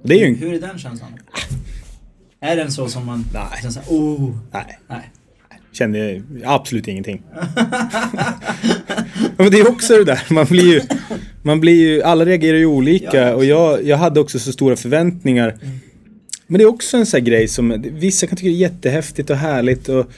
Det 0.03 0.13
är 0.13 0.27
ju, 0.27 0.35
Hur 0.35 0.53
är 0.53 0.59
den 0.59 0.79
känslan? 0.79 1.09
Är 2.39 2.55
den 2.55 2.71
så 2.71 2.87
som 2.87 3.05
man... 3.05 3.25
Nej. 3.33 3.43
Känner 3.61 3.71
så 3.71 3.79
oh. 3.95 4.37
Nej. 4.51 4.79
Nej. 4.87 5.11
Kände 5.71 6.21
absolut 6.43 6.87
ingenting. 6.87 7.21
Men 9.37 9.51
det 9.51 9.59
är 9.59 9.69
också 9.69 9.97
det 9.97 10.03
där, 10.03 10.21
man 10.29 10.45
blir 10.45 10.73
ju... 10.73 10.81
Man 11.41 11.59
blir 11.59 11.73
ju 11.73 12.03
alla 12.03 12.25
reagerar 12.25 12.57
ju 12.57 12.65
olika 12.65 13.35
och 13.35 13.45
jag, 13.45 13.83
jag 13.83 13.97
hade 13.97 14.19
också 14.19 14.39
så 14.39 14.51
stora 14.51 14.75
förväntningar. 14.75 15.57
Mm 15.61 15.79
men 16.53 16.57
det 16.59 16.63
är 16.63 16.69
också 16.69 16.97
en 16.97 17.05
sån 17.05 17.17
här 17.17 17.25
grej 17.25 17.47
som 17.47 17.81
vissa 17.81 18.27
kan 18.27 18.37
tycka 18.37 18.49
är 18.49 18.53
jättehäftigt 18.53 19.29
och 19.29 19.35
härligt. 19.35 19.89
Och, 19.89 20.11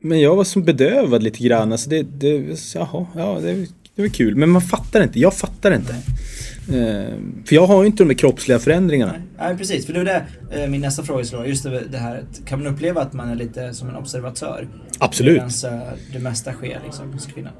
men 0.00 0.20
jag 0.20 0.36
var 0.36 0.44
som 0.44 0.62
bedövad 0.62 1.22
lite 1.22 1.44
grann. 1.44 1.72
Alltså 1.72 1.90
det, 1.90 2.02
det, 2.02 2.58
jaha, 2.74 3.06
ja, 3.16 3.38
det, 3.42 3.66
det 3.94 4.02
var 4.02 4.08
kul. 4.08 4.36
Men 4.36 4.50
man 4.50 4.62
fattar 4.62 5.02
inte. 5.02 5.20
Jag 5.20 5.34
fattar 5.34 5.74
inte. 5.74 5.92
Uh, 5.92 7.14
för 7.44 7.54
jag 7.54 7.66
har 7.66 7.82
ju 7.82 7.86
inte 7.86 8.02
de 8.02 8.08
där 8.08 8.14
kroppsliga 8.14 8.58
förändringarna. 8.58 9.12
Nej, 9.12 9.22
Nej 9.38 9.56
precis. 9.56 9.86
För 9.86 9.92
det 9.92 10.00
är 10.00 10.04
det 10.04 10.64
uh, 10.64 10.70
min 10.70 10.80
nästa 10.80 11.02
fråga 11.02 11.24
slår. 11.24 11.46
Just 11.46 11.64
det, 11.64 11.98
här. 11.98 12.24
Kan 12.46 12.62
man 12.62 12.74
uppleva 12.74 13.00
att 13.02 13.12
man 13.12 13.28
är 13.30 13.34
lite 13.34 13.74
som 13.74 13.88
en 13.88 13.96
observatör? 13.96 14.68
Absolut. 14.98 15.42
Medan 15.62 15.78
uh, 15.80 15.88
det 16.12 16.18
mesta 16.18 16.52
sker 16.52 16.80
liksom 16.84 17.12
hos 17.12 17.26
kvinnan? 17.26 17.52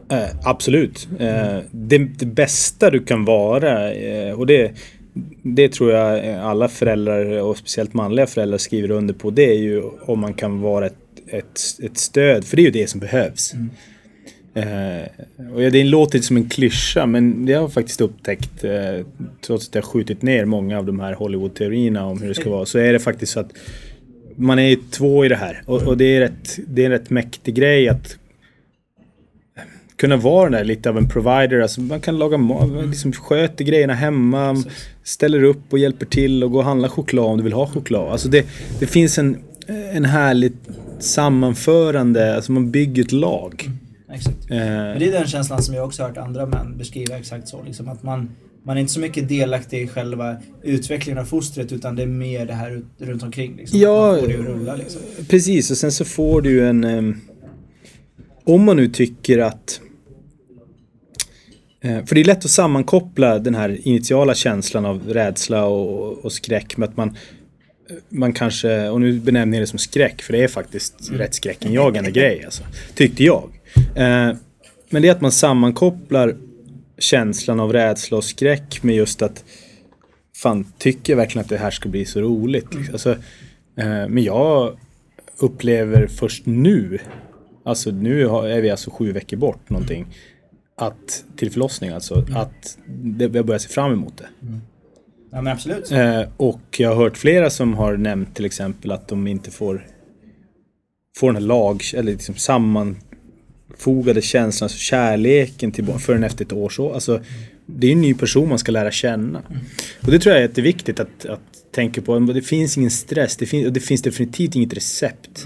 absolut. 0.45 1.09
Mm. 1.19 1.65
Det, 1.71 1.99
det, 1.99 2.27
bästa 2.27 2.91
du 2.91 3.05
kan 3.05 3.25
vara 3.25 3.93
och 4.35 4.47
det 4.47 4.73
det 5.43 5.69
tror 5.73 5.93
jag 5.93 6.29
alla 6.35 6.69
föräldrar 6.69 7.43
och 7.43 7.59
speciellt 7.59 7.95
manliga 7.95 8.27
föräldrar 8.27 8.59
skriver 8.59 8.91
under 8.91 9.15
på. 9.15 9.31
Det 9.31 9.51
är 9.51 9.59
ju 9.59 9.83
om 9.83 10.21
man 10.21 10.35
kan 10.35 10.61
vara 10.61 10.87
ett, 10.87 10.95
ett, 11.27 11.61
ett 11.83 11.99
stöd. 11.99 12.45
För 12.45 12.57
det 12.57 12.63
är 12.63 12.65
ju 12.65 12.71
det 12.71 12.87
som 12.87 13.01
behövs. 13.01 13.55
Mm. 13.55 13.71
Eh, 14.55 15.09
och 15.55 15.61
det 15.61 15.85
låter 15.85 16.19
som 16.19 16.37
en 16.37 16.49
klyscha 16.49 17.07
men 17.07 17.47
det 17.47 17.53
har 17.53 17.61
jag 17.61 17.73
faktiskt 17.73 18.01
upptäckt 18.01 18.65
eh, 18.65 19.07
trots 19.41 19.69
att 19.69 19.75
jag 19.75 19.85
skjutit 19.85 20.23
ner 20.23 20.45
många 20.45 20.79
av 20.79 20.87
de 20.87 21.01
här 21.01 21.13
Hollywood-teorierna 21.13 22.07
om 22.07 22.21
hur 22.23 22.29
det 22.29 22.35
ska 22.35 22.51
vara. 22.51 22.67
Så 22.67 22.79
är 22.79 22.93
det 22.93 22.99
faktiskt 22.99 23.33
så 23.33 23.41
att 23.41 23.53
man 24.37 24.59
är 24.59 24.79
två 24.91 25.25
i 25.25 25.29
det 25.29 25.37
här. 25.37 25.63
Och, 25.67 25.83
och 25.83 25.97
det, 25.97 26.05
är 26.05 26.21
rätt, 26.21 26.59
det 26.67 26.83
är 26.83 26.87
en 26.87 26.93
rätt 26.93 27.11
mäktig 27.11 27.55
grej 27.55 27.89
att 27.89 28.19
kunna 29.99 30.17
vara 30.17 30.51
där 30.51 30.65
lite 30.65 30.89
av 30.89 30.99
en 30.99 31.09
provider. 31.09 31.61
Alltså 31.61 31.81
man 31.81 32.01
kan 32.01 32.19
laga 32.19 32.39
mat, 32.39 32.71
liksom 32.91 33.13
sköter 33.13 33.65
grejerna 33.65 33.95
hemma, 33.95 34.65
ställer 35.03 35.43
upp 35.43 35.73
och 35.73 35.79
hjälper 35.79 36.07
till 36.07 36.45
och 36.45 36.51
går 36.51 36.59
och 36.59 36.65
handlar 36.65 36.89
choklad 36.89 37.25
om 37.25 37.37
du 37.37 37.45
vill 37.45 37.53
ha 37.53 37.67
choklad. 37.67 38.13
Alltså 38.13 38.29
det, 38.29 38.47
det 38.81 38.87
finns 38.87 39.19
en, 39.19 39.39
en 39.93 40.05
härligt 40.05 40.69
sammanförande, 40.99 42.37
alltså 42.37 42.53
man 42.53 42.71
bygger 42.71 43.03
ett 43.03 43.13
lag. 43.13 43.65
Mm, 43.67 43.79
exakt. 44.15 44.51
Eh. 44.51 44.57
Men 44.57 44.99
det 44.99 45.09
är 45.09 45.13
den 45.13 45.27
känslan 45.27 45.63
som 45.63 45.75
jag 45.75 45.87
också 45.87 46.03
hört 46.03 46.17
andra 46.17 46.47
män 46.47 46.79
beskriva 46.79 47.19
exakt 47.19 47.49
så. 47.49 47.63
Liksom 47.63 47.89
att 47.89 48.03
man, 48.03 48.31
man 48.63 48.77
är 48.77 48.81
inte 48.81 48.93
så 48.93 49.01
mycket 49.01 49.29
delaktig 49.29 49.83
i 49.83 49.89
själva 49.89 50.37
utvecklingen 50.63 51.19
av 51.19 51.25
fostret 51.25 51.73
utan 51.73 51.97
det 51.97 52.03
är 52.03 52.07
mer 52.07 52.47
det 52.47 52.53
här 52.53 52.83
runt 52.99 53.23
omkring. 53.23 53.57
Liksom. 53.57 53.81
Ja, 53.81 54.19
rulla, 54.23 54.77
liksom. 54.77 55.01
precis. 55.29 55.71
Och 55.71 55.77
sen 55.77 55.93
så 55.93 56.05
får 56.05 56.43
du 56.43 56.69
en... 56.69 56.85
Um, 56.85 57.21
om 58.45 58.65
man 58.65 58.77
nu 58.77 58.89
tycker 58.89 59.39
att 59.39 59.81
Eh, 59.81 59.88
för 61.83 62.15
det 62.15 62.21
är 62.21 62.25
lätt 62.25 62.45
att 62.45 62.51
sammankoppla 62.51 63.39
den 63.39 63.55
här 63.55 63.89
initiala 63.89 64.35
känslan 64.35 64.87
av 64.87 65.09
rädsla 65.09 65.65
och, 65.65 66.25
och 66.25 66.33
skräck 66.33 66.77
med 66.77 66.89
att 66.89 66.97
man 66.97 67.17
man 68.09 68.33
kanske, 68.33 68.89
och 68.89 69.01
nu 69.01 69.21
benämner 69.21 69.59
jag 69.59 69.63
det 69.63 69.71
som 69.71 69.79
skräck 69.79 70.23
för 70.23 70.33
det 70.33 70.45
är 70.45 70.49
faktiskt 70.49 71.09
mm. 71.09 71.21
rätt 71.21 71.35
skräckinjagande 71.35 72.11
grej 72.11 72.45
alltså. 72.45 72.63
Tyckte 72.95 73.25
jag. 73.25 73.51
Eh, 73.77 74.33
men 74.91 75.03
det 75.03 75.09
är 75.09 75.13
att 75.13 75.21
man 75.21 75.33
sammankopplar 75.33 76.37
känslan 76.99 77.61
av 77.61 77.73
rädsla 77.73 78.17
och 78.17 78.25
skräck 78.25 78.83
med 78.83 78.95
just 78.95 79.23
att 79.23 79.45
fan, 80.37 80.73
tycker 80.79 81.13
jag 81.13 81.17
verkligen 81.17 81.45
att 81.45 81.49
det 81.49 81.59
här 81.59 81.71
ska 81.71 81.89
bli 81.89 82.05
så 82.05 82.21
roligt? 82.21 82.75
Liksom? 82.75 82.95
Alltså, 82.95 83.17
Eh, 83.79 84.09
men 84.09 84.23
jag 84.23 84.77
upplever 85.39 86.07
först 86.07 86.47
nu, 86.47 86.99
alltså 87.65 87.91
nu 87.91 88.23
är 88.25 88.61
vi 88.61 88.71
alltså 88.71 88.91
sju 88.91 89.13
veckor 89.13 89.37
bort 89.37 89.71
någonting, 89.71 90.07
att, 90.79 91.25
till 91.37 91.51
förlossning 91.51 91.91
alltså, 91.91 92.15
mm. 92.15 92.37
att 92.37 92.79
det, 92.87 93.35
jag 93.35 93.47
börjar 93.47 93.59
se 93.59 93.69
fram 93.69 93.93
emot 93.93 94.17
det. 94.17 94.29
Mm. 94.43 94.61
Ja 95.31 95.43
men 95.43 95.53
absolut. 95.53 95.91
Eh, 95.91 96.23
och 96.37 96.61
jag 96.79 96.89
har 96.89 96.97
hört 96.97 97.17
flera 97.17 97.51
som 97.51 97.75
har 97.75 97.97
nämnt 97.97 98.35
till 98.35 98.45
exempel 98.45 98.93
att 98.93 99.09
de 99.09 99.27
inte 99.27 99.51
får 99.51 99.87
får 101.17 101.27
den 101.27 101.43
här 101.43 101.49
lag, 101.49 101.83
eller 101.95 102.13
liksom 102.13 102.35
sammanfogade 102.35 104.23
känslan, 104.23 104.65
alltså 104.65 104.79
kärleken 104.79 105.73
till 105.73 105.85
barn 105.85 105.99
förrän 105.99 106.25
efter 106.25 106.45
ett 106.45 106.53
år 106.53 106.69
så. 106.69 106.93
Alltså, 106.93 107.21
det 107.67 107.87
är 107.87 107.93
en 107.93 108.01
ny 108.01 108.15
person 108.15 108.49
man 108.49 108.59
ska 108.59 108.73
lära 108.73 108.91
känna. 108.91 109.43
Mm. 109.51 109.63
Och 110.03 110.11
det 110.11 110.19
tror 110.19 110.35
jag 110.35 110.43
är 110.43 110.49
jätteviktigt 110.49 111.01
att, 111.01 111.27
att 111.27 111.41
tänka 111.73 112.03
på. 112.03 112.19
Det 112.19 112.43
finns 112.43 112.79
ingen 112.79 112.91
stress, 112.91 113.37
det 113.37 113.47
finns, 113.47 113.73
det 113.73 113.81
finns 113.81 114.03
definitivt 114.03 114.57
inget 114.57 114.75
recept. 114.75 115.45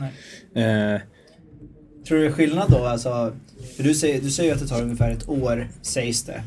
Eh, 0.55 1.01
Tror 2.09 2.19
du 2.19 2.25
det 2.25 2.31
är 2.31 2.33
skillnad 2.33 2.71
då? 2.71 2.85
Alltså, 2.85 3.33
för 3.77 3.83
du 3.83 3.95
säger, 3.95 4.21
du 4.21 4.31
säger 4.31 4.55
att 4.55 4.61
det 4.61 4.67
tar 4.67 4.83
ungefär 4.83 5.11
ett 5.11 5.29
år, 5.29 5.69
sägs 5.83 6.23
det. 6.23 6.43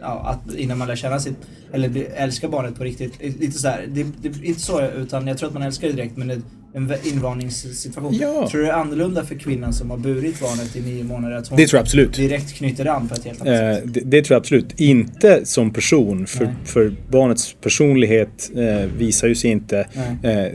Ja, 0.00 0.06
att, 0.06 0.54
innan 0.54 0.78
man 0.78 0.88
lär 0.88 0.96
känna 0.96 1.20
sitt, 1.20 1.36
eller 1.72 2.06
älskar 2.16 2.48
barnet 2.48 2.74
på 2.74 2.84
riktigt. 2.84 3.22
Lite 3.22 3.58
så 3.58 3.68
det, 3.68 4.06
det, 4.22 4.28
är 4.28 4.44
inte 4.44 4.60
så, 4.60 4.82
utan 4.82 5.26
jag 5.26 5.38
tror 5.38 5.48
att 5.48 5.54
man 5.54 5.62
älskar 5.62 5.88
det 5.88 5.94
direkt 5.94 6.16
men 6.16 6.28
det, 6.28 6.40
en 6.74 6.92
invandringssituation. 7.04 8.14
Ja. 8.14 8.48
Tror 8.50 8.60
du 8.60 8.66
det 8.66 8.72
är 8.72 8.76
annorlunda 8.76 9.24
för 9.24 9.34
kvinnan 9.34 9.72
som 9.72 9.90
har 9.90 9.98
burit 9.98 10.40
barnet 10.40 10.76
i 10.76 10.80
nio 10.80 11.04
månader? 11.04 11.36
Att 11.36 11.48
hon 11.48 11.56
det 11.56 11.66
tror 11.66 11.78
jag 11.78 11.82
absolut. 11.82 12.14
direkt 12.14 12.54
knyter 12.54 12.86
an 12.86 13.08
på 13.08 13.14
ett 13.14 13.24
helt 13.24 13.40
annat 13.40 13.54
eh, 13.54 13.74
sätt? 13.74 13.94
Det, 13.94 14.00
det, 14.00 14.22
tror 14.22 14.34
jag 14.34 14.40
absolut. 14.40 14.80
Inte 14.80 15.46
som 15.46 15.70
person, 15.70 16.26
för, 16.26 16.54
för 16.64 16.92
barnets 17.10 17.56
personlighet 17.60 18.50
eh, 18.56 18.90
visar 18.98 19.28
ju 19.28 19.34
sig 19.34 19.50
inte 19.50 19.86
eh, 20.22 20.32
eh, 20.32 20.52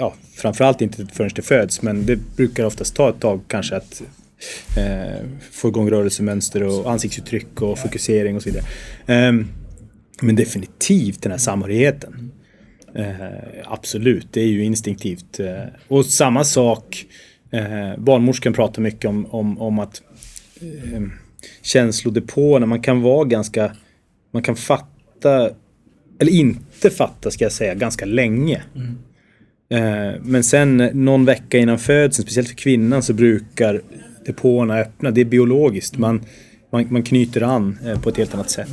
ja, 0.00 0.14
framförallt 0.34 0.80
inte 0.80 1.06
förrän 1.06 1.30
det 1.34 1.42
föds, 1.42 1.82
men 1.82 2.06
det 2.06 2.16
brukar 2.16 2.64
oftast 2.64 2.94
ta 2.94 3.10
ett 3.10 3.20
tag 3.20 3.40
kanske 3.48 3.76
att 3.76 4.02
eh, 4.76 5.26
få 5.50 5.68
igång 5.68 5.90
rörelsemönster 5.90 6.62
och 6.62 6.90
ansiktsuttryck 6.90 7.62
och 7.62 7.78
fokusering 7.78 8.36
och 8.36 8.42
så 8.42 8.50
vidare. 8.50 8.64
Eh, 9.06 9.32
men 10.22 10.36
definitivt 10.36 11.22
den 11.22 11.32
här 11.32 11.38
samhörigheten. 11.38 12.32
Eh, 12.94 13.64
absolut, 13.64 14.28
det 14.30 14.40
är 14.40 14.46
ju 14.46 14.64
instinktivt. 14.64 15.40
Eh, 15.40 15.64
och 15.88 16.06
samma 16.06 16.44
sak, 16.44 17.06
eh, 17.50 17.98
barnmorskan 17.98 18.52
pratar 18.52 18.82
mycket 18.82 19.04
om, 19.04 19.26
om, 19.26 19.60
om 19.60 19.78
att 19.78 20.02
eh, 20.60 21.02
känslodepåerna, 21.62 22.66
man 22.66 22.82
kan 22.82 23.02
vara 23.02 23.24
ganska, 23.24 23.76
man 24.30 24.42
kan 24.42 24.56
fatta, 24.56 25.50
eller 26.18 26.32
inte 26.32 26.90
fatta 26.90 27.30
ska 27.30 27.44
jag 27.44 27.52
säga, 27.52 27.74
ganska 27.74 28.04
länge. 28.04 28.62
Mm. 28.76 28.98
Eh, 29.70 30.20
men 30.22 30.44
sen 30.44 30.76
någon 30.92 31.24
vecka 31.24 31.58
innan 31.58 31.78
födseln, 31.78 32.22
speciellt 32.22 32.48
för 32.48 32.56
kvinnan, 32.56 33.02
så 33.02 33.12
brukar 33.12 33.80
depåerna 34.26 34.78
öppna. 34.78 35.10
Det 35.10 35.20
är 35.20 35.24
biologiskt. 35.24 35.98
Man, 35.98 36.22
man, 36.72 36.86
man 36.90 37.02
knyter 37.02 37.42
an 37.42 37.78
eh, 37.86 38.00
på 38.00 38.08
ett 38.08 38.16
helt 38.16 38.34
annat 38.34 38.50
sätt. 38.50 38.70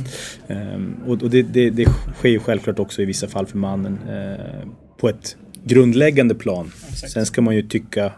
Mm. 0.48 0.94
och, 1.06 1.22
och 1.22 1.30
det, 1.30 1.42
det, 1.42 1.70
det, 1.70 1.86
sker 2.18 2.28
ju 2.28 2.38
självklart 2.38 2.78
också 2.78 3.02
i 3.02 3.04
vissa 3.04 3.28
fall 3.28 3.46
för 3.46 3.58
mannen 3.58 3.98
eh, 4.08 4.68
på 5.00 5.08
ett 5.08 5.36
grundläggande 5.64 6.34
plan. 6.34 6.72
Sen 7.12 7.26
ska 7.26 7.40
man 7.40 7.56
ju 7.56 7.62
tycka 7.62 8.12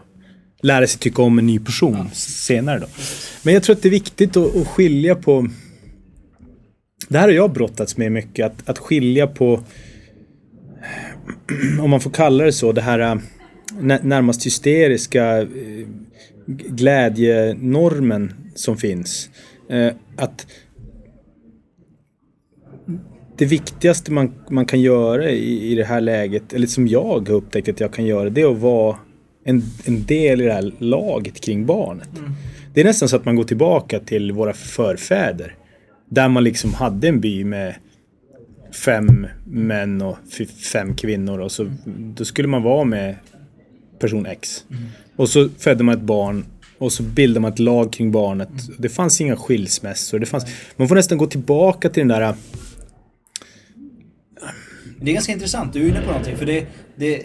lära 0.61 0.87
sig 0.87 0.99
tycka 0.99 1.21
om 1.21 1.39
en 1.39 1.47
ny 1.47 1.59
person 1.59 1.97
ja. 1.97 2.09
senare 2.13 2.79
då. 2.79 2.87
Men 3.43 3.53
jag 3.53 3.63
tror 3.63 3.75
att 3.75 3.81
det 3.81 3.89
är 3.89 3.91
viktigt 3.91 4.37
att, 4.37 4.55
att 4.55 4.67
skilja 4.67 5.15
på 5.15 5.47
det 7.11 7.17
här 7.17 7.27
har 7.27 7.33
jag 7.33 7.51
brottats 7.51 7.97
med 7.97 8.11
mycket, 8.11 8.45
att, 8.45 8.69
att 8.69 8.77
skilja 8.77 9.27
på 9.27 9.63
om 11.81 11.89
man 11.89 12.01
får 12.01 12.11
kalla 12.11 12.43
det 12.43 12.53
så, 12.53 12.71
det 12.71 12.81
här 12.81 12.99
äh, 12.99 13.15
närmast 14.01 14.45
hysteriska 14.45 15.41
äh, 15.41 15.47
glädjenormen 16.45 18.33
som 18.55 18.77
finns. 18.77 19.29
Äh, 19.69 19.91
att 20.15 20.47
det 23.37 23.45
viktigaste 23.45 24.11
man, 24.11 24.31
man 24.49 24.65
kan 24.65 24.81
göra 24.81 25.29
i, 25.29 25.71
i 25.71 25.75
det 25.75 25.83
här 25.85 26.01
läget, 26.01 26.53
eller 26.53 26.67
som 26.67 26.87
jag 26.87 27.27
har 27.27 27.31
upptäckt 27.31 27.69
att 27.69 27.79
jag 27.79 27.93
kan 27.93 28.05
göra, 28.05 28.29
det 28.29 28.41
är 28.41 28.51
att 28.51 28.57
vara 28.57 28.97
en, 29.43 29.63
en 29.85 30.05
del 30.05 30.41
i 30.41 30.45
det 30.45 30.53
här 30.53 30.71
laget 30.77 31.41
kring 31.41 31.65
barnet. 31.65 32.17
Mm. 32.17 32.31
Det 32.73 32.81
är 32.81 32.85
nästan 32.85 33.09
så 33.09 33.15
att 33.15 33.25
man 33.25 33.35
går 33.35 33.43
tillbaka 33.43 33.99
till 33.99 34.31
våra 34.31 34.53
förfäder. 34.53 35.55
Där 36.09 36.29
man 36.29 36.43
liksom 36.43 36.73
hade 36.73 37.07
en 37.07 37.19
by 37.19 37.43
med 37.43 37.75
fem 38.71 39.27
män 39.45 40.01
och 40.01 40.17
fem 40.73 40.95
kvinnor 40.95 41.39
och 41.39 41.51
så 41.51 41.71
då 41.85 42.25
skulle 42.25 42.47
man 42.47 42.63
vara 42.63 42.83
med 42.83 43.15
person 43.99 44.25
X. 44.25 44.65
Mm. 44.69 44.83
Och 45.15 45.29
så 45.29 45.49
födde 45.57 45.83
man 45.83 45.95
ett 45.95 46.01
barn 46.01 46.45
och 46.77 46.91
så 46.91 47.03
bildade 47.03 47.39
man 47.39 47.51
ett 47.53 47.59
lag 47.59 47.93
kring 47.93 48.11
barnet. 48.11 48.49
Mm. 48.49 48.75
Det 48.77 48.89
fanns 48.89 49.21
inga 49.21 49.35
skilsmässor. 49.35 50.19
Det 50.19 50.25
fanns, 50.25 50.45
man 50.77 50.87
får 50.87 50.95
nästan 50.95 51.17
gå 51.17 51.27
tillbaka 51.27 51.89
till 51.89 52.07
den 52.07 52.07
där... 52.07 52.35
Det 55.01 55.11
är 55.11 55.13
ganska 55.13 55.31
intressant, 55.31 55.73
du 55.73 55.81
är 55.83 55.89
inne 55.89 56.01
på 56.01 56.07
någonting. 56.07 56.37
För 56.37 56.45
det, 56.45 56.65
det, 56.95 57.23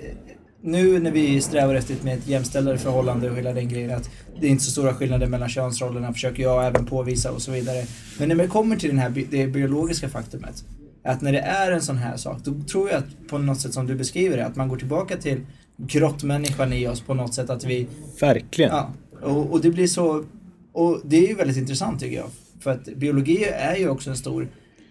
nu 0.62 0.98
när 0.98 1.10
vi 1.10 1.40
strävar 1.40 1.74
efter 1.74 1.94
ett 1.94 2.04
mer 2.04 2.18
jämställdare 2.26 2.78
förhållande 2.78 3.30
och 3.30 3.36
hela 3.36 3.52
den 3.52 3.68
grejen 3.68 3.90
att 3.90 4.10
det 4.40 4.46
är 4.46 4.50
inte 4.50 4.64
så 4.64 4.70
stora 4.70 4.94
skillnader 4.94 5.26
mellan 5.26 5.48
könsrollerna 5.48 6.12
försöker 6.12 6.42
jag 6.42 6.66
även 6.66 6.86
påvisa 6.86 7.32
och 7.32 7.42
så 7.42 7.50
vidare. 7.50 7.84
Men 8.18 8.28
när 8.28 8.36
det 8.36 8.46
kommer 8.46 8.76
till 8.76 8.88
den 8.88 8.98
här, 8.98 9.26
det 9.30 9.46
biologiska 9.46 10.08
faktumet 10.08 10.64
att 11.06 11.22
när 11.22 11.32
det 11.32 11.40
är 11.40 11.72
en 11.72 11.82
sån 11.82 11.96
här 11.96 12.16
sak, 12.16 12.38
då 12.44 12.54
tror 12.70 12.90
jag 12.90 12.98
att 12.98 13.28
på 13.28 13.38
något 13.38 13.60
sätt 13.60 13.74
som 13.74 13.86
du 13.86 13.94
beskriver 13.94 14.36
det, 14.36 14.46
att 14.46 14.56
man 14.56 14.68
går 14.68 14.76
tillbaka 14.76 15.16
till 15.16 15.40
grottmänniskan 15.76 16.72
i 16.72 16.86
oss 16.86 17.00
på 17.00 17.14
något 17.14 17.34
sätt 17.34 17.50
att 17.50 17.64
vi... 17.64 17.86
Verkligen. 18.20 18.70
Ja, 18.70 18.92
och, 19.22 19.52
och 19.52 19.60
det 19.60 19.70
blir 19.70 19.86
så... 19.86 20.24
Och 20.72 21.00
det 21.04 21.16
är 21.16 21.28
ju 21.28 21.34
väldigt 21.34 21.56
intressant 21.56 22.00
tycker 22.00 22.16
jag. 22.16 22.30
För 22.60 22.70
att 22.70 22.84
biologi 22.84 23.44
är 23.44 23.76
ju 23.76 23.88
också 23.88 24.10
en 24.10 24.16
stor 24.16 24.48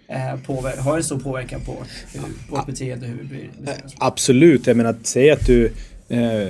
eh, 0.08 0.40
påver- 0.46 0.78
har 0.78 0.98
en 0.98 1.04
stor 1.04 1.20
påverkan 1.20 1.62
på 1.62 1.78
hur, 2.14 2.22
vårt 2.50 2.66
beteende, 2.66 3.08
hur 3.08 3.18
vi 3.18 3.24
blir 3.24 3.50
Absolut, 3.98 4.68
jag 4.68 4.78
menar 4.78 4.90
att 4.90 5.06
säga 5.06 5.34
att 5.34 5.46
du... 5.46 5.72
Eh, 6.08 6.50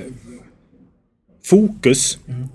fokus 1.46 2.20
mm. 2.28 2.48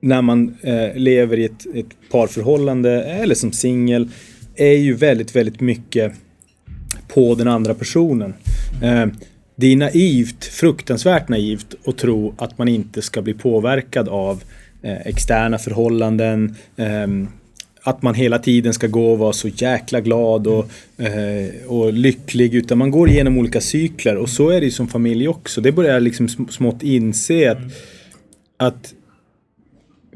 när 0.00 0.22
man 0.22 0.56
eh, 0.62 0.94
lever 0.94 1.38
i 1.38 1.44
ett, 1.44 1.66
ett 1.74 2.10
parförhållande 2.10 3.02
eller 3.02 3.34
som 3.34 3.52
singel 3.52 4.08
är 4.54 4.76
ju 4.76 4.94
väldigt, 4.94 5.36
väldigt 5.36 5.60
mycket 5.60 6.12
på 7.08 7.34
den 7.34 7.48
andra 7.48 7.74
personen. 7.74 8.34
Eh, 8.82 9.06
det 9.56 9.66
är 9.66 9.76
naivt, 9.76 10.44
fruktansvärt 10.44 11.28
naivt 11.28 11.74
att 11.86 11.98
tro 11.98 12.34
att 12.38 12.58
man 12.58 12.68
inte 12.68 13.02
ska 13.02 13.22
bli 13.22 13.34
påverkad 13.34 14.08
av 14.08 14.42
eh, 14.82 15.06
externa 15.06 15.58
förhållanden. 15.58 16.54
Eh, 16.76 17.06
att 17.82 18.02
man 18.02 18.14
hela 18.14 18.38
tiden 18.38 18.74
ska 18.74 18.86
gå 18.86 19.12
och 19.12 19.18
vara 19.18 19.32
så 19.32 19.48
jäkla 19.48 20.00
glad 20.00 20.46
och, 20.46 20.70
och 21.66 21.92
lycklig. 21.92 22.54
Utan 22.54 22.78
man 22.78 22.90
går 22.90 23.08
igenom 23.08 23.38
olika 23.38 23.60
cykler 23.60 24.16
och 24.16 24.28
så 24.28 24.50
är 24.50 24.60
det 24.60 24.66
ju 24.66 24.72
som 24.72 24.88
familj 24.88 25.28
också. 25.28 25.60
Det 25.60 25.72
börjar 25.72 26.00
liksom 26.00 26.28
smått 26.28 26.82
inse 26.82 27.50
att, 27.50 27.58
att 28.56 28.94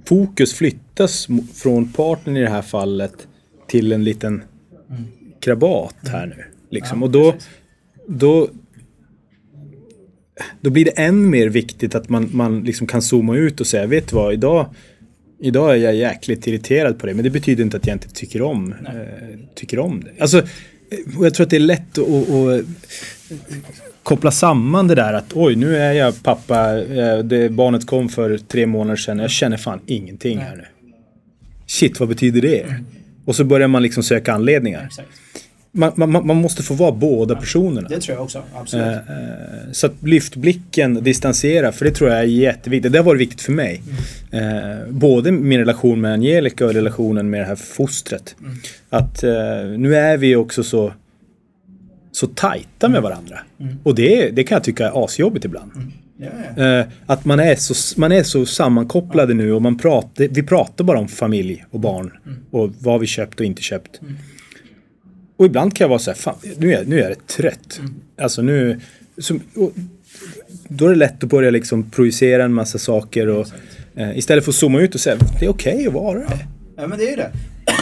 fokus 0.05 0.55
flyttas 0.55 1.29
från 1.55 1.93
partnern 1.93 2.37
i 2.37 2.41
det 2.41 2.51
här 2.51 2.63
fallet 2.63 3.27
till 3.67 3.93
en 3.93 4.05
liten 4.05 4.43
krabat 5.41 5.97
här 6.09 6.27
nu. 6.27 6.45
Liksom. 6.71 6.99
Ja, 6.99 7.05
och 7.05 7.11
då, 7.11 7.35
då, 8.09 8.49
då 10.61 10.71
blir 10.71 10.85
det 10.85 10.91
än 10.91 11.31
mer 11.31 11.49
viktigt 11.49 11.95
att 11.95 12.09
man, 12.09 12.29
man 12.33 12.63
liksom 12.65 12.87
kan 12.87 13.03
zooma 13.03 13.37
ut 13.37 13.61
och 13.61 13.67
säga, 13.67 13.87
vet 13.87 14.09
du 14.09 14.17
vad, 14.17 14.33
idag, 14.33 14.67
idag 15.41 15.73
är 15.73 15.77
jag 15.77 15.95
jäkligt 15.95 16.47
irriterad 16.47 16.99
på 16.99 17.07
det, 17.07 17.15
men 17.15 17.25
det 17.25 17.31
betyder 17.31 17.65
inte 17.65 17.77
att 17.77 17.87
jag 17.87 17.95
inte 17.95 18.09
tycker 18.09 18.43
om, 18.43 18.73
eh, 18.73 19.39
tycker 19.55 19.79
om 19.79 20.05
det. 20.05 20.23
Alltså, 20.23 20.43
och 21.19 21.27
jag 21.27 21.35
tror 21.35 21.45
att 21.45 21.51
det 21.51 21.57
är 21.57 21.61
lätt 21.61 21.99
att, 21.99 22.09
att, 22.09 22.59
att 22.59 22.65
koppla 24.03 24.31
samman 24.31 24.89
det 24.89 24.95
där 24.95 25.13
att 25.13 25.33
oj, 25.35 25.57
nu 25.57 25.77
är 25.77 25.93
jag 25.93 26.23
pappa, 26.23 26.79
eh, 26.79 27.19
det 27.19 27.51
barnet 27.51 27.87
kom 27.87 28.09
för 28.09 28.39
tre 28.39 28.67
månader 28.67 28.97
sedan, 28.97 29.19
jag 29.19 29.31
känner 29.31 29.57
fan 29.57 29.81
ingenting 29.87 30.39
här 30.39 30.57
nu. 30.57 30.65
Shit, 31.67 32.01
vad 32.01 32.09
betyder 32.09 32.41
det? 32.41 32.63
Mm. 32.63 32.87
Och 33.25 33.37
så 33.37 33.45
börjar 33.45 33.69
man 33.69 33.83
liksom 33.83 34.03
söka 34.03 34.33
anledningar. 34.33 34.85
Exakt 34.87 35.09
man, 35.73 35.93
man, 35.97 36.27
man, 36.27 36.37
måste 36.37 36.63
få 36.63 36.75
vara 36.75 36.93
båda 36.93 37.37
personerna. 37.37 37.89
Det 37.89 38.01
tror 38.01 38.17
jag 38.17 38.25
också, 38.25 38.43
absolut. 38.55 38.87
Eh, 38.87 38.93
eh, 38.93 39.73
så 39.73 39.87
att 39.87 40.03
lyft 40.03 40.37
blicken, 40.37 40.95
distansera, 40.95 41.73
för 41.73 41.85
det 41.85 41.91
tror 41.91 42.11
jag 42.11 42.19
är 42.19 42.25
jätteviktigt. 42.25 42.93
Det 42.93 42.99
har 42.99 43.05
varit 43.05 43.21
viktigt 43.21 43.41
för 43.41 43.53
mig. 43.53 43.83
Mm. 44.33 44.79
Eh, 44.81 44.89
både 44.89 45.33
min 45.33 45.59
relation 45.59 46.01
med 46.01 46.13
Angelica 46.13 46.67
och 46.67 46.75
relationen 46.75 47.31
med 47.31 47.41
det 47.41 47.45
här 47.45 47.57
fostret. 47.57 48.37
Mm. 48.41 48.55
Att 48.91 49.23
nu 49.79 49.97
är 49.97 50.17
vi 50.17 50.37
också 50.37 50.63
så, 50.63 50.93
så 52.13 52.27
tajta 52.27 52.89
med 52.89 52.99
mm. 52.99 53.03
varandra. 53.03 53.39
Mm. 53.61 53.77
Och 53.83 53.95
det, 53.95 54.31
det 54.31 54.45
kan 54.45 54.57
jag 54.57 54.65
tycka 54.65 54.87
är 54.87 55.05
asjobbigt 55.05 55.45
ibland. 55.45 55.73
Mm. 55.75 55.93
Ja, 56.17 56.65
ja. 56.65 56.85
Att 57.07 57.25
man 57.25 57.41
är, 57.41 57.55
så, 57.55 58.01
man 58.01 58.13
är 58.13 58.23
så 58.23 58.47
sammankopplade 58.47 59.35
nu 59.35 59.53
och 59.53 59.63
man 59.63 59.79
pratar, 59.79 60.29
vi 60.29 60.43
pratar 60.43 60.85
bara 60.85 60.99
om 60.99 61.09
familj 61.09 61.65
och 61.71 61.81
barn. 61.81 62.13
Mm. 62.27 62.39
Och 62.51 62.71
vad 62.79 63.01
vi 63.01 63.07
köpt 63.07 63.41
och 63.41 63.47
inte 63.47 63.63
köpt. 63.63 64.01
Och 65.41 65.47
ibland 65.47 65.77
kan 65.77 65.85
jag 65.85 65.89
vara 65.89 65.99
så 65.99 66.11
här, 66.11 66.19
fan, 66.19 66.35
nu 66.59 66.75
är, 66.75 66.85
nu 66.85 67.01
är 67.01 67.09
jag 67.09 67.27
trött. 67.27 67.79
Mm. 67.79 67.95
Alltså 68.19 68.43
nu, 68.43 68.81
som, 69.19 69.41
då 70.69 70.87
är 70.87 70.91
det 70.91 70.95
lätt 70.97 71.25
att 71.25 71.31
börja 71.31 71.51
liksom 71.51 71.91
projicera 71.91 72.45
en 72.45 72.53
massa 72.53 72.79
saker 72.79 73.27
och 73.29 73.47
eh, 73.95 74.19
istället 74.19 74.45
för 74.45 74.51
att 74.53 74.57
zooma 74.57 74.81
ut 74.81 74.95
och 74.95 75.01
säga 75.01 75.17
det 75.41 75.47
är 75.47 75.51
okej 75.51 75.87
att 75.87 75.93
vara 75.93 76.19
det. 76.19 76.47
Ja 76.77 76.87
men 76.87 76.99
det 76.99 77.05
är 77.05 77.11
ju 77.11 77.17
det. 77.17 77.31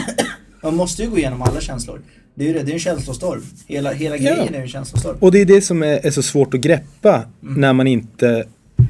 Man 0.63 0.75
måste 0.75 1.03
ju 1.03 1.09
gå 1.09 1.17
igenom 1.17 1.41
alla 1.41 1.61
känslor. 1.61 2.01
Det 2.35 2.43
är 2.43 2.47
ju 2.47 2.53
det, 2.53 2.63
det 2.63 2.71
är 2.71 2.73
en 2.73 2.79
känslostorm. 2.79 3.41
Hela, 3.67 3.91
hela 3.91 4.17
Ja. 4.17 4.35
grejen 4.35 4.53
är 4.53 4.57
ju 4.57 4.63
en 4.63 4.69
känslostorm. 4.69 5.17
Och 5.19 5.31
det 5.31 5.41
är 5.41 5.45
det 5.45 5.61
som 5.61 5.83
är, 5.83 6.05
är 6.05 6.11
så 6.11 6.23
svårt 6.23 6.53
att 6.53 6.59
greppa 6.59 7.23
när 7.39 7.73
man 7.73 7.87
inte 7.87 8.45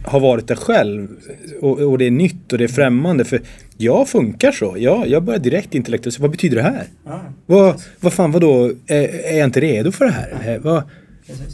har 0.05 0.19
varit 0.19 0.47
där 0.47 0.55
själv. 0.55 1.07
Och, 1.61 1.79
och 1.79 1.97
det 1.97 2.05
är 2.05 2.11
nytt 2.11 2.51
och 2.51 2.57
det 2.57 2.63
är 2.63 2.67
främmande. 2.67 3.25
För 3.25 3.41
jag 3.77 4.07
funkar 4.09 4.51
så. 4.51 4.75
Jag, 4.77 5.07
jag 5.07 5.23
börjar 5.23 5.39
direkt 5.39 5.75
intellektuellt 5.75 6.19
vad 6.19 6.31
betyder 6.31 6.55
det 6.55 6.61
här? 6.63 6.83
Ja, 7.05 7.21
Vad, 7.45 7.81
vad 7.99 8.13
fan 8.13 8.31
vadå, 8.31 8.71
är, 8.87 9.07
är 9.33 9.37
jag 9.37 9.45
inte 9.47 9.59
redo 9.59 9.91
för 9.91 10.05
det 10.05 10.11
här? 10.11 10.53
Eh, 10.55 10.61
Vad, 10.61 10.83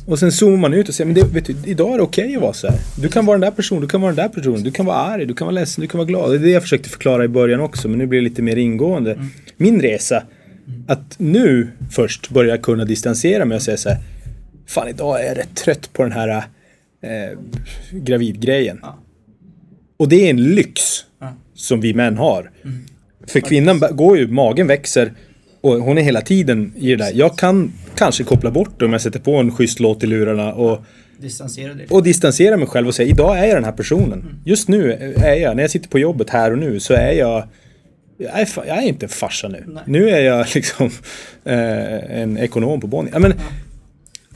och 0.05 0.19
sen 0.19 0.31
zoomar 0.31 0.57
man 0.57 0.73
ut 0.73 0.89
och 0.89 0.95
säger, 0.95 1.05
men 1.05 1.15
det, 1.15 1.33
vet 1.33 1.45
du, 1.45 1.55
idag 1.65 1.93
är 1.93 1.97
det 1.97 2.03
okej 2.03 2.35
att 2.35 2.41
vara 2.41 2.53
så 2.53 2.67
här. 2.67 2.79
Du 3.01 3.07
kan 3.09 3.25
vara 3.25 3.37
den 3.37 3.41
där 3.41 3.51
personen, 3.55 3.81
du 3.81 3.87
kan 3.87 4.01
vara 4.01 4.11
den 4.11 4.25
där 4.25 4.41
personen, 4.41 4.63
du 4.63 4.71
kan 4.71 4.85
vara 4.85 4.97
arg, 4.97 5.25
du 5.25 5.33
kan 5.33 5.45
vara 5.45 5.53
ledsen, 5.53 5.81
du 5.81 5.87
kan 5.87 5.97
vara 5.97 6.07
glad. 6.07 6.31
Det 6.31 6.35
är 6.35 6.39
det 6.39 6.49
jag 6.49 6.61
försökte 6.61 6.89
förklara 6.89 7.25
i 7.25 7.27
början 7.27 7.59
också, 7.59 7.87
men 7.87 7.99
nu 7.99 8.07
blir 8.07 8.19
det 8.19 8.23
lite 8.29 8.41
mer 8.41 8.55
ingående. 8.55 9.19
Min 9.57 9.81
resa, 9.81 10.23
att 10.87 11.15
nu 11.17 11.67
först 11.91 12.29
börja 12.29 12.57
kunna 12.57 12.85
distansera 12.85 13.45
mig 13.45 13.55
och 13.55 13.61
säga 13.61 13.77
så 13.77 13.89
här, 13.89 13.97
fan 14.67 14.87
idag 14.87 15.21
är 15.21 15.25
jag 15.27 15.37
rätt 15.37 15.55
trött 15.55 15.89
på 15.93 16.03
den 16.03 16.11
här 16.11 16.43
eh, 17.05 17.37
gravidgrejen. 17.91 18.79
Ja. 18.81 18.99
Och 19.97 20.09
det 20.09 20.25
är 20.25 20.29
en 20.29 20.43
lyx 20.55 20.81
Ja. 21.19 21.33
som 21.53 21.81
vi 21.81 21.93
män 21.93 22.17
har. 22.17 22.51
För 23.27 23.39
kvinnan 23.39 23.81
går 23.91 24.17
ju, 24.17 24.27
magen 24.27 24.67
växer 24.67 25.13
och 25.61 25.73
hon 25.75 25.97
är 25.97 26.01
hela 26.01 26.21
tiden 26.21 26.73
i 26.77 26.89
det 26.89 26.95
där. 26.95 27.11
Jag 27.13 27.37
kan 27.37 27.71
kanske 27.95 28.23
koppla 28.23 28.51
bort 28.51 28.79
det 28.79 28.85
om 28.85 28.91
jag 28.91 29.01
sätter 29.01 29.19
på 29.19 29.35
en 29.35 29.51
schysst 29.51 29.79
låt 29.79 30.03
i 30.03 30.07
lurarna 30.07 30.53
och, 30.53 30.83
Distansera 31.19 31.73
dig. 31.73 31.87
och 31.89 32.03
distansera 32.03 32.57
mig 32.57 32.67
själv 32.67 32.87
och 32.87 32.95
säga 32.95 33.09
idag 33.09 33.39
är 33.39 33.45
jag 33.45 33.57
den 33.57 33.63
här 33.63 33.71
personen. 33.71 34.39
Just 34.45 34.67
nu 34.67 34.91
är 35.17 35.35
jag, 35.35 35.55
när 35.55 35.63
jag 35.63 35.71
sitter 35.71 35.89
på 35.89 35.99
jobbet 35.99 36.29
här 36.29 36.51
och 36.51 36.57
nu 36.57 36.79
så 36.79 36.93
är 36.93 37.11
jag 37.11 37.47
jag 38.17 38.39
är, 38.39 38.47
jag 38.55 38.77
är 38.77 38.81
inte 38.81 39.05
en 39.05 39.09
farsa 39.09 39.47
nu. 39.47 39.63
Nej. 39.67 39.83
Nu 39.87 40.09
är 40.09 40.19
jag 40.21 40.45
liksom 40.55 40.85
eh, 41.43 42.21
en 42.21 42.37
ekonom 42.37 42.79
på 42.81 42.87
Bonnier. 42.87 43.13
Ja, 43.13 43.19
men, 43.19 43.33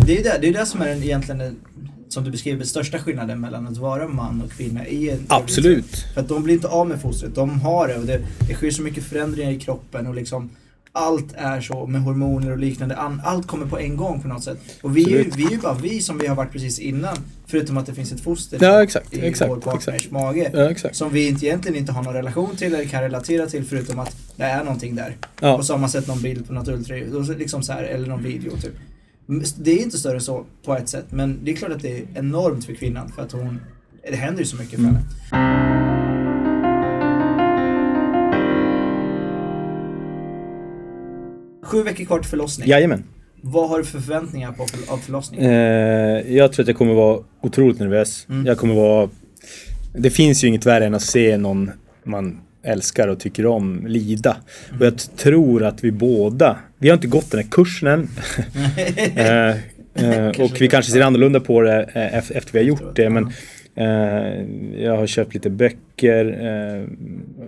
Det 0.05 0.11
är 0.13 0.17
ju 0.17 0.23
det, 0.23 0.37
det, 0.41 0.47
är 0.47 0.53
det 0.53 0.65
som 0.65 0.81
är 0.81 0.87
den, 0.87 1.03
egentligen 1.03 1.37
den, 1.37 1.55
som 2.09 2.23
du 2.23 2.31
beskriver, 2.31 2.65
största 2.65 2.99
skillnaden 2.99 3.39
mellan 3.41 3.67
att 3.67 3.77
vara 3.77 4.07
man 4.07 4.41
och 4.41 4.51
kvinna 4.51 4.87
i 4.87 5.09
en 5.09 5.25
Absolut. 5.27 6.05
För 6.13 6.21
att 6.21 6.27
de 6.27 6.43
blir 6.43 6.55
inte 6.55 6.67
av 6.67 6.87
med 6.87 7.01
fostret, 7.01 7.35
de 7.35 7.61
har 7.61 7.87
det 7.87 7.95
och 7.97 8.05
det, 8.05 8.21
det 8.47 8.53
sker 8.53 8.71
så 8.71 8.81
mycket 8.81 9.03
förändringar 9.03 9.51
i 9.51 9.59
kroppen 9.59 10.07
och 10.07 10.15
liksom 10.15 10.49
allt 10.91 11.33
är 11.35 11.61
så 11.61 11.85
med 11.85 12.01
hormoner 12.01 12.51
och 12.51 12.57
liknande, 12.57 12.95
An- 12.95 13.21
allt 13.25 13.47
kommer 13.47 13.65
på 13.65 13.79
en 13.79 13.97
gång 13.97 14.21
på 14.21 14.27
något 14.27 14.43
sätt. 14.43 14.57
Och 14.81 14.97
vi 14.97 15.01
är, 15.19 15.25
vi 15.35 15.45
är 15.45 15.51
ju 15.51 15.57
bara 15.57 15.73
vi 15.73 15.99
som 16.01 16.17
vi 16.17 16.27
har 16.27 16.35
varit 16.35 16.51
precis 16.51 16.79
innan, 16.79 17.17
förutom 17.47 17.77
att 17.77 17.85
det 17.85 17.93
finns 17.93 18.11
ett 18.11 18.21
foster 18.21 18.57
Ja, 18.61 18.83
exakt, 18.83 19.13
i 19.13 19.25
exakt, 19.25 19.51
vår 19.51 19.57
partners 19.57 19.95
exakt. 19.95 20.11
mage. 20.11 20.51
ja, 20.53 20.71
exakt. 20.71 20.95
Som 20.95 21.13
vi 21.13 21.27
inte, 21.27 21.45
egentligen 21.45 21.77
inte 21.77 21.91
har 21.91 22.03
någon 22.03 22.13
relation 22.13 22.55
till 22.55 22.73
eller 22.73 22.85
kan 22.85 23.01
relatera 23.01 23.45
till 23.45 23.65
förutom 23.65 23.99
att 23.99 24.15
det 24.35 24.43
är 24.43 24.63
någonting 24.63 24.95
där. 24.95 25.17
Ja. 25.41 25.57
På 25.57 25.63
samma 25.63 25.87
sätt 25.89 26.07
någon 26.07 26.21
bild 26.21 26.47
på 26.47 26.53
något 26.53 26.67
ultraljud, 26.67 27.15
och 27.15 27.25
så 27.25 27.33
liksom 27.33 27.63
så 27.63 27.73
här, 27.73 27.83
eller 27.83 28.07
någon 28.07 28.23
video 28.23 28.57
typ. 28.57 28.73
Det 29.57 29.71
är 29.71 29.83
inte 29.83 29.97
större 29.97 30.13
än 30.15 30.21
så 30.21 30.45
på 30.65 30.75
ett 30.75 30.89
sätt, 30.89 31.05
men 31.09 31.39
det 31.43 31.51
är 31.51 31.55
klart 31.55 31.71
att 31.71 31.81
det 31.81 31.97
är 31.97 32.05
enormt 32.15 32.65
för 32.65 32.73
kvinnan 32.73 33.09
för 33.09 33.21
att 33.21 33.31
hon, 33.31 33.59
det 34.09 34.15
händer 34.15 34.39
ju 34.39 34.45
så 34.45 34.55
mycket 34.57 34.79
för 34.79 34.79
Mm. 34.79 34.95
henne. 34.95 35.05
Sju 41.63 41.83
veckor 41.83 42.05
kvar 42.05 42.19
till 42.19 42.29
förlossning. 42.29 42.69
Jajamän. 42.69 43.03
Vad 43.41 43.69
har 43.69 43.77
du 43.77 43.83
för 43.85 43.99
förväntningar 43.99 44.51
på 44.51 44.65
för, 44.65 44.93
av 44.93 44.97
förlossningen? 44.97 45.51
Eh, 45.51 46.35
jag 46.35 46.53
tror 46.53 46.63
att 46.63 46.67
jag 46.67 46.77
kommer 46.77 46.93
vara 46.93 47.23
otroligt 47.41 47.79
nervös. 47.79 48.25
Mm. 48.29 48.45
Jag 48.45 48.57
kommer 48.57 48.75
vara... 48.75 49.09
Det 49.93 50.09
finns 50.09 50.43
ju 50.43 50.47
inget 50.47 50.65
värre 50.65 50.85
än 50.85 50.93
att 50.95 51.01
se 51.01 51.37
någon 51.37 51.71
man 52.03 52.41
älskar 52.63 53.07
och 53.07 53.19
tycker 53.19 53.45
om 53.45 53.87
lida. 53.87 54.37
Och 54.79 54.85
jag 54.85 54.97
tror 54.97 55.63
att 55.63 55.83
vi 55.83 55.91
båda, 55.91 56.57
vi 56.77 56.89
har 56.89 56.93
inte 56.95 57.07
gått 57.07 57.31
den 57.31 57.39
här 57.41 57.47
kursen 57.51 57.87
än. 57.87 58.07
eh, 59.15 59.49
eh, 60.05 60.27
och 60.41 60.61
vi 60.61 60.67
kanske 60.67 60.91
ser 60.91 61.01
annorlunda 61.01 61.39
på 61.39 61.61
det 61.61 61.83
eh, 61.93 62.17
ef- 62.19 62.31
efter 62.37 62.51
vi 62.53 62.59
har 62.59 62.65
gjort 62.65 62.95
det. 62.95 63.09
Men 63.09 63.25
eh, 63.75 64.43
jag 64.83 64.97
har 64.97 65.07
köpt 65.07 65.33
lite 65.33 65.49
böcker 65.49 66.39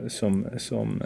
som, 0.08 0.48
som 0.58 1.04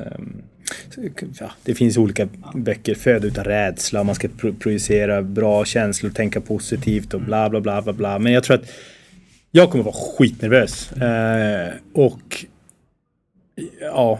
ja, 1.39 1.52
det 1.63 1.76
finns 1.76 1.98
olika 1.98 2.28
böcker, 2.56 2.96
Föda 2.96 3.28
utan 3.28 3.44
rädsla, 3.44 4.04
man 4.04 4.15
ska 4.15 4.28
pro- 4.38 4.54
projicera 4.54 5.22
bra 5.22 5.65
känslor, 5.65 6.10
tänka 6.10 6.41
positivt 6.41 7.13
och 7.13 7.22
bla 7.22 7.50
bla 7.50 7.62
bla 7.62 7.82
bla 7.82 7.94
bla. 7.94 8.20
Men 8.20 8.34
jag 8.34 8.44
tror 8.44 8.56
att 8.58 8.70
jag 9.52 9.70
kommer 9.72 9.84
vara 9.84 9.96
skitnervös. 10.18 10.91
Eh, 10.91 11.70
och 11.94 12.46
ja, 13.82 14.20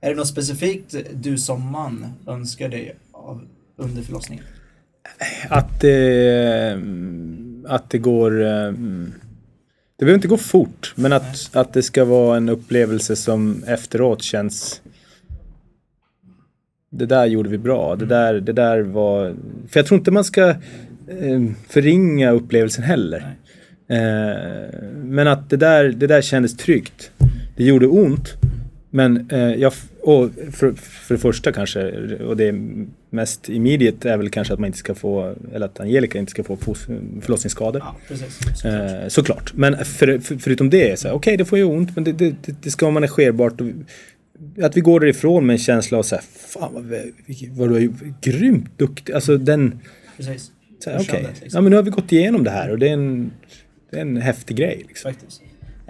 Är 0.00 0.10
det 0.10 0.16
något 0.16 0.28
specifikt 0.28 0.94
du 1.12 1.38
som 1.38 1.70
man 1.70 2.06
önskar 2.26 2.68
dig 2.68 2.96
av, 3.12 3.44
under 3.76 4.02
förlossningen? 4.02 4.44
att 5.48 5.80
det, 5.80 6.80
att 7.66 7.90
det 7.90 7.98
går... 7.98 8.42
eh, 8.42 8.72
Det 9.96 10.04
behöver 10.04 10.14
inte 10.14 10.28
gå 10.28 10.36
fort, 10.36 10.92
men 10.96 11.12
att, 11.12 11.56
att 11.56 11.72
det 11.72 11.82
ska 11.82 12.04
vara 12.04 12.36
en 12.36 12.48
upplevelse 12.48 13.16
som 13.16 13.64
efteråt 13.66 14.22
känns... 14.22 14.82
Det 16.90 17.06
där 17.06 17.26
gjorde 17.26 17.48
vi 17.48 17.58
bra. 17.58 17.96
Det 17.96 18.06
där, 18.06 18.34
det 18.40 18.52
där 18.52 18.80
var... 18.80 19.34
För 19.68 19.80
jag 19.80 19.86
tror 19.86 19.98
inte 19.98 20.10
man 20.10 20.24
ska 20.24 20.48
eh, 20.50 21.42
förringa 21.68 22.30
upplevelsen 22.30 22.84
heller. 22.84 23.36
Eh, 23.88 24.78
men 24.94 25.28
att 25.28 25.50
det 25.50 25.56
där, 25.56 25.84
det 25.84 26.06
där 26.06 26.22
kändes 26.22 26.56
tryggt. 26.56 27.10
Det 27.56 27.64
gjorde 27.64 27.86
ont. 27.86 28.36
Men 28.94 29.30
eh, 29.30 29.38
jag, 29.38 29.72
och 30.00 30.30
för, 30.52 30.72
för 30.72 31.14
det 31.14 31.20
första 31.20 31.52
kanske, 31.52 31.90
och 32.16 32.36
det 32.36 32.54
mest 33.10 33.48
immediate 33.48 34.10
är 34.10 34.16
väl 34.16 34.30
kanske 34.30 34.54
att 34.54 34.60
man 34.60 34.66
inte 34.66 34.78
ska 34.78 34.94
få, 34.94 35.34
eller 35.54 35.66
att 35.66 35.80
Angelica 35.80 36.18
inte 36.18 36.30
ska 36.30 36.44
få 36.44 36.56
förlossningsskador. 36.56 37.82
Ja, 37.84 37.96
precis. 38.08 38.38
Såklart. 38.56 39.02
Eh, 39.02 39.08
såklart. 39.08 39.52
Men 39.54 39.84
för, 39.84 40.18
för, 40.18 40.36
förutom 40.36 40.70
det, 40.70 40.98
så 40.98 41.08
här, 41.08 41.14
okej 41.14 41.36
det 41.36 41.44
får 41.44 41.58
ju 41.58 41.64
ont 41.64 41.94
men 41.94 42.04
det, 42.04 42.12
det, 42.12 42.34
det, 42.62 42.70
ska 42.70 42.86
vara 42.86 42.94
managerbart. 42.94 43.60
Och, 43.60 43.66
att 44.64 44.76
vi 44.76 44.80
går 44.80 45.00
därifrån 45.00 45.46
med 45.46 45.54
en 45.54 45.58
känsla 45.58 45.98
av 45.98 46.02
så 46.02 46.14
här, 46.14 46.24
fan 46.36 46.74
vad, 46.74 46.84
vad 47.50 47.68
du 47.68 47.76
är 47.76 47.90
grymt 48.20 48.78
duktig. 48.78 49.12
Alltså 49.12 49.38
den, 49.38 49.80
precis. 50.16 50.50
okej, 50.86 51.04
det, 51.10 51.28
liksom. 51.28 51.48
ja 51.52 51.60
men 51.60 51.70
nu 51.70 51.76
har 51.76 51.82
vi 51.82 51.90
gått 51.90 52.12
igenom 52.12 52.44
det 52.44 52.50
här 52.50 52.70
och 52.70 52.78
det 52.78 52.88
är 52.88 52.92
en, 52.92 53.32
det 53.90 53.96
är 53.96 54.00
en 54.00 54.16
häftig 54.16 54.56
grej 54.56 54.84
liksom. 54.88 55.12
Faktiskt. 55.12 55.42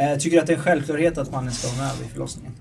Eh, 0.03 0.19
tycker 0.19 0.37
du 0.37 0.41
att 0.41 0.47
det 0.47 0.53
är 0.53 0.57
en 0.57 0.63
självklarhet 0.63 1.19
att 1.19 1.33
mannen 1.33 1.53
ska 1.53 1.69
vara 1.69 1.87
med 1.87 1.97
vid 2.03 2.11
förlossningen? 2.11 2.53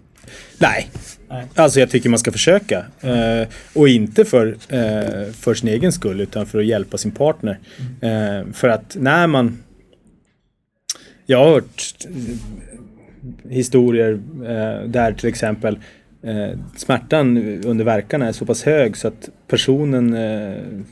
Nej, 0.58 0.90
Nej. 1.30 1.46
Alltså 1.56 1.80
jag 1.80 1.90
tycker 1.90 2.10
man 2.10 2.20
ska 2.20 2.32
försöka. 2.32 2.86
Eh, 3.02 3.48
och 3.76 3.90
inte 3.90 4.26
för, 4.26 4.48
eh, 4.48 5.32
för 5.34 5.54
sin 5.54 5.70
egen 5.70 5.92
skull 5.92 6.22
utan 6.22 6.46
för 6.46 6.60
att 6.60 6.66
hjälpa 6.66 6.98
sin 6.98 7.12
partner. 7.12 7.60
Eh, 8.02 8.52
för 8.54 8.68
att 8.68 8.96
när 9.00 9.28
man... 9.28 9.64
Jag 11.26 11.38
har 11.38 11.50
hört 11.50 12.06
eh, 12.06 13.52
historier 13.52 14.20
eh, 14.44 14.88
där 14.88 15.14
till 15.14 15.30
exempel 15.30 15.80
smärtan 16.78 17.38
under 17.66 17.86
verkarna 17.86 18.28
är 18.28 18.32
så 18.32 18.46
pass 18.46 18.64
hög 18.64 18.98
så 18.98 19.08
att 19.08 19.30
personen, 19.48 20.16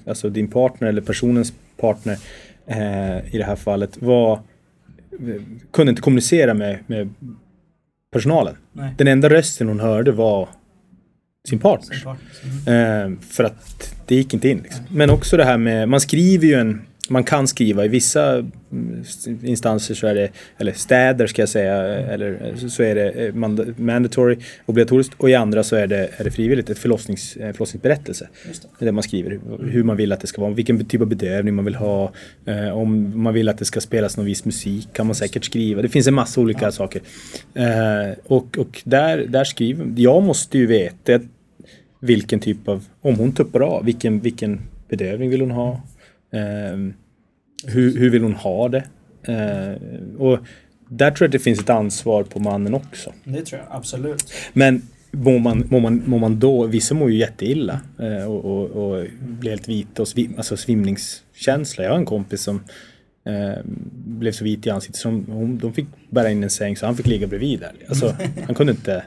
alltså 0.08 0.30
din 0.30 0.48
partner 0.48 0.88
eller 0.88 1.02
personens 1.02 1.54
partner 1.78 2.18
i 3.32 3.38
det 3.38 3.44
här 3.44 3.56
fallet 3.56 4.02
var 4.02 4.40
kunde 5.72 5.90
inte 5.90 6.02
kommunicera 6.02 6.54
med, 6.54 6.80
med 6.88 7.14
personalen. 8.14 8.56
Nej. 8.74 8.94
Den 8.98 9.08
enda 9.08 9.30
rösten 9.30 9.68
hon 9.68 9.80
hörde 9.80 10.12
var 10.12 10.50
sin 11.50 11.60
partner. 11.60 11.96
Såklart. 11.96 12.18
Mm. 12.68 13.14
Eh, 13.14 13.20
för 13.20 13.44
att 13.44 13.96
det 14.06 14.16
gick 14.16 14.34
inte 14.34 14.50
in. 14.50 14.58
Liksom. 14.58 14.86
Men 14.90 15.10
också 15.10 15.38
det 15.38 15.46
här 15.46 15.58
med, 15.58 15.90
man 15.90 16.02
skriver 16.02 16.48
ju 16.48 16.54
en, 16.54 16.82
man 17.10 17.24
kan 17.24 17.48
skriva 17.48 17.86
i 17.86 17.88
vissa 17.88 18.34
mm, 18.72 19.04
instanser 19.44 19.96
så 19.96 20.08
är 20.08 20.16
det, 20.16 20.30
eller 20.58 20.72
städer 20.74 21.28
ska 21.28 21.42
jag 21.42 21.50
säga, 21.50 21.76
eller 21.86 22.56
så- 22.70 22.84
är 22.84 22.96
det 22.96 23.10
eh, 23.10 23.34
mand- 23.34 23.80
mandatory, 23.80 24.38
obligatoriskt 24.66 25.14
och 25.18 25.30
i 25.30 25.36
andra 25.36 25.64
så 25.64 25.76
är 25.76 25.88
det, 25.88 26.10
är 26.18 26.24
det 26.24 26.32
frivilligt, 26.32 26.70
ett 26.70 26.78
förlossnings, 26.80 27.36
eh, 27.36 27.52
förlossningsberättelse. 27.54 28.28
Just 28.48 28.62
det. 28.62 28.68
Det 28.80 28.84
är 28.84 28.86
där 28.86 28.92
man 28.92 29.04
skriver 29.04 29.40
hur- 29.64 29.84
man 29.84 29.98
vill 29.98 30.12
att 30.12 30.22
det 30.22 30.28
ska 30.28 30.42
vara, 30.42 30.54
vilken 30.54 30.86
typ 30.86 31.02
av 31.02 31.08
bedövning 31.08 31.54
man 31.56 31.66
vill 31.66 31.76
ha, 31.76 32.12
eh, 32.46 32.78
om 32.78 33.22
man 33.24 33.34
vill 33.34 33.50
att 33.50 33.58
det 33.58 33.66
ska 33.66 33.82
spelas 33.82 34.18
någon 34.18 34.26
viss 34.26 34.46
musik 34.46 34.90
kan 34.94 35.06
man 35.06 35.16
säkert 35.16 35.44
skriva. 35.46 35.82
Det 35.82 35.90
finns 35.90 36.08
en 36.08 36.14
massa 36.14 36.42
olika 36.42 36.72
saker. 36.72 37.02
Eh, 37.54 38.14
och 38.26 38.58
och 38.58 38.82
där, 38.84 39.18
där 39.28 39.44
skriver, 39.44 39.94
jag 39.98 40.24
måste 40.24 40.58
ju 40.58 40.66
veta 40.66 41.20
vilken 42.02 42.40
typ 42.40 42.68
av, 42.68 42.86
om 43.02 43.16
hon 43.16 43.32
tuppar 43.32 43.60
av, 43.60 43.86
vilken, 43.86 44.20
vilken 44.20 44.62
bedövning 44.90 45.30
vill 45.30 45.42
hon 45.42 45.52
ha? 45.52 45.82
Ehm, 46.32 46.94
hur, 47.66 47.98
hur 47.98 48.10
vill 48.10 48.24
hon 48.24 48.34
ha 48.34 48.70
det? 48.70 48.84
Eh, 49.24 49.76
och 50.18 50.40
där 50.90 51.12
tror 51.12 51.26
jag 51.26 51.28
att 51.28 51.32
det 51.32 51.40
finns 51.40 51.60
ett 51.60 51.70
ansvar 51.70 52.24
på 52.24 52.40
mannen 52.40 52.74
också. 52.74 53.14
Det 53.24 53.42
tror 53.42 53.62
jag 53.62 53.78
absolut. 53.78 54.34
Men 54.54 54.82
mår 55.12 55.40
man, 55.40 55.68
mår 55.70 55.80
man, 55.80 56.04
mår 56.06 56.20
man 56.20 56.40
då, 56.40 56.66
vissa 56.66 56.96
mår 56.96 57.12
ju 57.12 57.18
jätteilla 57.18 57.82
eh, 58.00 58.24
och, 58.32 58.46
och, 58.46 58.70
och 58.70 59.06
blir 59.20 59.52
helt 59.52 59.70
vita 59.70 60.02
och 60.02 60.08
svim, 60.08 60.34
alltså 60.38 60.58
svimningskänsla. 60.58 61.84
Jag 61.84 61.92
har 61.92 61.98
en 61.98 62.06
kompis 62.06 62.42
som 62.42 62.64
eh, 63.26 63.60
blev 63.92 64.32
så 64.32 64.44
vit 64.44 64.68
i 64.68 64.70
ansiktet 64.70 65.02
så 65.02 65.10
de, 65.10 65.26
hon, 65.28 65.58
de 65.58 65.74
fick 65.74 65.88
bära 66.10 66.30
in 66.30 66.44
en 66.44 66.50
säng 66.50 66.76
så 66.76 66.86
han 66.86 66.98
fick 66.98 67.08
ligga 67.08 67.28
bredvid 67.28 67.60
där. 67.60 67.74
Alltså, 67.90 68.16
han 68.46 68.56
kunde 68.56 68.72
inte... 68.72 69.04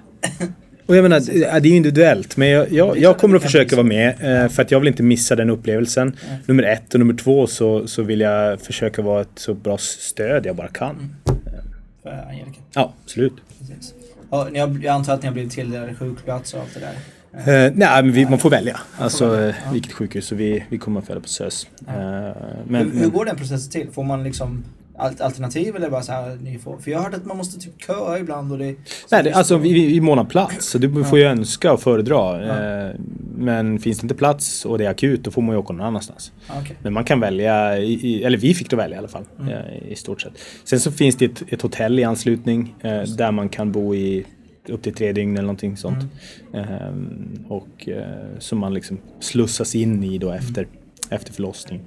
Och 0.86 0.96
jag 0.96 1.02
menar, 1.02 1.20
det 1.60 1.68
är 1.68 1.70
ju 1.70 1.76
individuellt 1.76 2.36
men 2.36 2.48
jag, 2.48 2.72
jag, 2.72 2.98
jag 2.98 3.18
kommer 3.18 3.36
att 3.36 3.42
försöka 3.42 3.76
vara 3.76 3.86
med 3.86 4.08
eh, 4.08 4.48
för 4.48 4.62
att 4.62 4.70
jag 4.70 4.80
vill 4.80 4.88
inte 4.88 5.02
missa 5.02 5.36
den 5.36 5.50
upplevelsen. 5.50 6.16
Nummer 6.46 6.62
ett 6.62 6.94
och 6.94 7.00
nummer 7.00 7.14
två 7.14 7.46
så, 7.46 7.86
så 7.86 8.02
vill 8.02 8.20
jag 8.20 8.60
försöka 8.60 9.02
vara 9.02 9.20
ett 9.20 9.28
så 9.34 9.54
bra 9.54 9.78
stöd 9.78 10.46
jag 10.46 10.56
bara 10.56 10.68
kan. 10.68 11.16
För 12.02 12.24
Angelica. 12.28 12.60
Ja, 12.74 12.94
absolut. 13.04 13.32
Precis. 13.58 13.94
Jag 14.52 14.86
antar 14.86 15.14
att 15.14 15.22
ni 15.22 15.26
har 15.28 15.32
blivit 15.32 15.52
tilldelade 15.52 15.94
sjukplats 15.94 16.54
och 16.54 16.60
allt 16.60 16.74
det 16.74 16.80
där. 16.80 16.94
Eh, 17.32 17.72
nej, 17.74 18.02
men 18.02 18.12
vi, 18.12 18.26
man 18.26 18.38
får 18.38 18.50
välja. 18.50 18.80
Alltså 18.98 19.40
eh, 19.40 19.54
vilket 19.72 19.92
sjukhus. 19.92 20.26
Så 20.26 20.34
vi, 20.34 20.64
vi 20.68 20.78
kommer 20.78 21.00
att 21.00 21.06
föda 21.06 21.20
på 21.20 21.28
SÖS. 21.28 21.66
Eh, 21.88 21.94
men, 22.66 22.90
hur, 22.90 23.00
hur 23.00 23.10
går 23.10 23.24
den 23.24 23.36
processen 23.36 23.70
till? 23.70 23.90
Får 23.92 24.04
man 24.04 24.24
liksom 24.24 24.64
alternativ 25.20 25.76
eller 25.76 25.90
bara 25.90 26.02
så 26.02 26.12
här 26.12 26.38
ni 26.42 26.58
får? 26.58 26.78
För 26.78 26.90
jag 26.90 26.98
har 26.98 27.04
hört 27.04 27.14
att 27.14 27.24
man 27.26 27.36
måste 27.36 27.60
typ 27.60 27.82
köa 27.82 28.18
ibland 28.18 28.52
och 28.52 28.58
det... 28.58 28.74
Nej, 29.10 29.22
det, 29.22 29.32
alltså 29.32 29.56
vi, 29.56 29.72
vi 29.86 30.00
månar 30.00 30.24
plats. 30.24 30.66
Så 30.66 30.78
du 30.78 31.04
får 31.04 31.18
ju 31.18 31.24
önska 31.24 31.72
och 31.72 31.80
föredra. 31.80 32.44
Eh, 32.88 32.94
men 33.36 33.78
finns 33.78 33.98
det 33.98 34.04
inte 34.04 34.14
plats 34.14 34.64
och 34.64 34.78
det 34.78 34.84
är 34.86 34.90
akut 34.90 35.24
då 35.24 35.30
får 35.30 35.42
man 35.42 35.54
ju 35.54 35.58
åka 35.58 35.72
någon 35.72 35.86
annanstans. 35.86 36.32
Okej. 36.60 36.76
Men 36.82 36.92
man 36.92 37.04
kan 37.04 37.20
välja, 37.20 37.54
eller 37.76 38.36
vi 38.36 38.54
fick 38.54 38.70
då 38.70 38.76
välja 38.76 38.96
i 38.96 38.98
alla 38.98 39.08
fall. 39.08 39.24
eh, 39.40 39.92
I 39.92 39.96
stort 39.96 40.20
sett. 40.20 40.32
Sen 40.64 40.80
så 40.80 40.92
finns 40.92 41.16
det 41.16 41.24
ett, 41.24 41.42
ett 41.48 41.62
hotell 41.62 41.98
i 41.98 42.04
anslutning 42.04 42.74
eh, 42.80 43.02
där 43.02 43.32
man 43.32 43.48
kan 43.48 43.72
bo 43.72 43.94
i 43.94 44.26
upp 44.68 44.82
till 44.82 44.94
tre 44.94 45.12
dygn 45.12 45.32
eller 45.32 45.42
någonting 45.42 45.76
sånt. 45.76 46.04
Ehm, 46.54 47.44
och 47.48 47.88
som 48.38 48.58
man 48.58 48.74
liksom 48.74 48.98
slussas 49.20 49.74
in 49.74 50.04
i 50.04 50.18
då 50.18 50.30
efter, 50.32 50.66
efter 51.14 51.32
förlossning. 51.32 51.80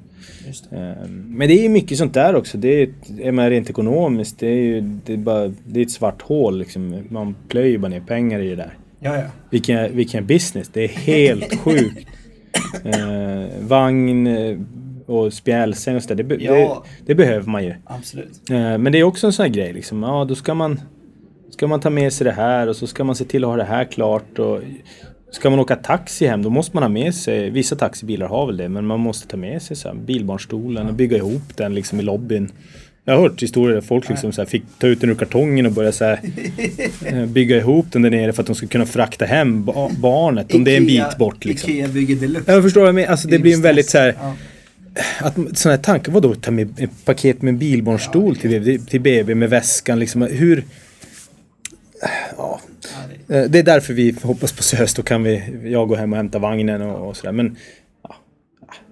Det. 0.70 0.76
Ehm, 0.78 1.26
Men 1.38 1.48
det 1.48 1.54
är 1.60 1.64
ju 1.64 1.70
mycket 1.70 1.98
sånt 1.98 2.14
där 2.14 2.36
också. 2.36 2.58
Det 2.58 2.68
är, 2.68 2.84
ett- 2.84 3.50
rent 3.52 3.70
ekonomiskt, 3.70 4.40
det 4.40 4.48
är 4.48 4.64
ju 4.64 4.82
det 5.06 5.14
är 5.14 5.18
bara, 5.18 5.52
det 5.68 5.80
är 5.80 5.84
ett 5.84 5.92
svart 5.92 6.22
hål 6.22 6.58
liksom. 6.60 7.04
Man 7.10 7.36
plöjer 7.48 7.78
bara 7.78 7.88
ner 7.88 8.00
pengar 8.02 8.40
i 8.40 8.50
det 8.50 8.56
där. 8.56 8.78
Ja, 9.00 9.16
ja. 9.18 9.24
Vilken, 9.50 9.96
vilken 9.96 10.26
business, 10.26 10.70
det 10.74 10.84
är 10.84 10.88
helt 10.88 11.56
sjukt. 11.60 12.08
Eh, 12.84 13.46
vagn 13.68 14.28
och 15.06 15.34
spjälsäng 15.34 15.96
och 15.96 16.02
sådär, 16.04 16.16
det, 16.16 16.24
be- 16.24 16.38
Ja. 16.44 16.84
det, 17.00 17.06
det 17.06 17.16
behöver 17.16 17.48
man 17.50 17.64
ju. 17.64 17.74
Absolut. 17.86 18.50
Eh, 18.50 18.78
men 18.78 18.92
det 18.92 19.00
är 19.00 19.04
också 19.04 19.28
en 19.28 19.34
sån 19.34 19.44
här 19.46 19.54
grej 19.54 19.74
liksom. 19.74 20.04
Ja, 20.04 20.26
då 20.26 20.36
ska 20.36 20.54
man, 20.54 20.82
ska 21.50 21.68
man 21.68 21.80
ta 21.80 21.90
med 21.90 22.14
sig 22.14 22.26
det 22.26 22.32
här 22.32 22.68
och 22.68 22.76
så 22.76 22.88
ska 22.88 23.04
man 23.04 23.16
se 23.16 23.26
till 23.26 23.44
att 23.44 23.50
ha 23.50 23.58
det 23.58 23.64
här 23.64 23.86
klart. 23.86 24.40
Och 24.40 24.60
ska 25.32 25.50
man 25.50 25.60
åka 25.60 25.76
taxi 25.76 26.28
hem 26.28 26.44
då 26.44 26.50
måste 26.50 26.76
man 26.76 26.84
ha 26.84 26.90
med 26.90 27.16
sig, 27.16 27.50
vissa 27.50 27.76
taxibilar 27.76 28.28
har 28.28 28.46
väl 28.46 28.58
det, 28.58 28.70
men 28.70 28.86
man 28.86 29.00
måste 29.00 29.28
ta 29.28 29.38
med 29.38 29.62
sig 29.62 29.76
så 29.78 29.88
här, 29.88 29.96
bilbarnstolen 29.96 30.88
och 30.88 30.94
bygga 30.94 31.18
ihop 31.18 31.42
den 31.58 31.76
liksom 31.76 32.00
i 32.00 32.04
lobbyn. 32.04 32.52
Jag 33.08 33.14
har 33.16 33.22
hört 33.22 33.44
historier 33.44 33.74
där 33.76 33.82
folk 33.82 34.10
liksom 34.10 34.32
så 34.32 34.42
här, 34.42 34.46
fick 34.50 34.64
ta 34.80 34.88
ut 34.88 35.02
den 35.02 35.10
ur 35.10 35.16
kartongen 35.16 35.66
och 35.66 35.72
börja 35.72 35.92
så 35.92 36.06
här, 36.06 36.20
eh, 37.06 37.26
bygga 37.26 37.58
ihop 37.58 37.86
den 37.92 38.02
där 38.02 38.10
nere 38.10 38.34
för 38.34 38.42
att 38.42 38.48
de 38.48 38.56
ska 38.56 38.68
kunna 38.68 38.86
frakta 38.86 39.26
hem 39.26 39.66
ba 39.66 39.90
barnet 40.00 40.54
om 40.54 40.64
det 40.64 40.72
är 40.74 40.78
en 40.78 40.84
Ikea- 40.90 41.10
bit 41.10 41.18
bort 41.18 41.46
liksom. 41.46 41.70
Ikea 41.72 41.88
bygger 41.88 42.16
deluxe. 42.16 42.52
Jag 42.54 42.64
förstår 42.64 42.82
vad 42.82 42.88
jag 42.88 42.96
menar. 42.96 43.12
Alltså 43.12 43.28
det 43.28 43.40
blir 43.40 43.54
en 43.54 43.62
väldigt 43.62 43.90
så 43.90 43.98
här, 43.98 44.16
Ja. 44.22 44.36
att 45.20 45.34
sådana 45.58 45.76
här 45.76 45.84
tankar, 45.84 46.12
vadå 46.12 46.36
ta 46.36 46.52
med 46.52 46.80
ett 46.80 47.06
paket 47.06 47.42
med 47.42 47.58
bilbarnstol 47.58 48.36
till, 48.36 48.50
BB, 48.50 48.78
till 48.80 49.02
BB 49.02 49.36
med 49.36 49.50
väskan 49.50 50.00
liksom. 50.00 50.22
Hur? 50.22 50.64
Ja, 52.02 52.10
Ja, 52.38 52.60
det- 53.28 53.38
eh, 53.44 53.50
det 53.50 53.60
är 53.60 53.64
därför 53.64 53.94
vi 53.94 54.16
hoppas 54.24 54.52
på 54.52 54.64
SÖS. 54.64 54.94
Då 54.94 55.04
kan 55.04 55.24
vi, 55.24 55.44
jag 55.72 55.88
gå 55.88 55.96
hem 55.96 56.12
och 56.14 56.18
hämta 56.18 56.40
vagnen 56.40 56.82
och, 56.82 57.10
och 57.10 57.18
sådär. 57.18 57.32
Men 57.32 57.56
ja, 58.04 58.16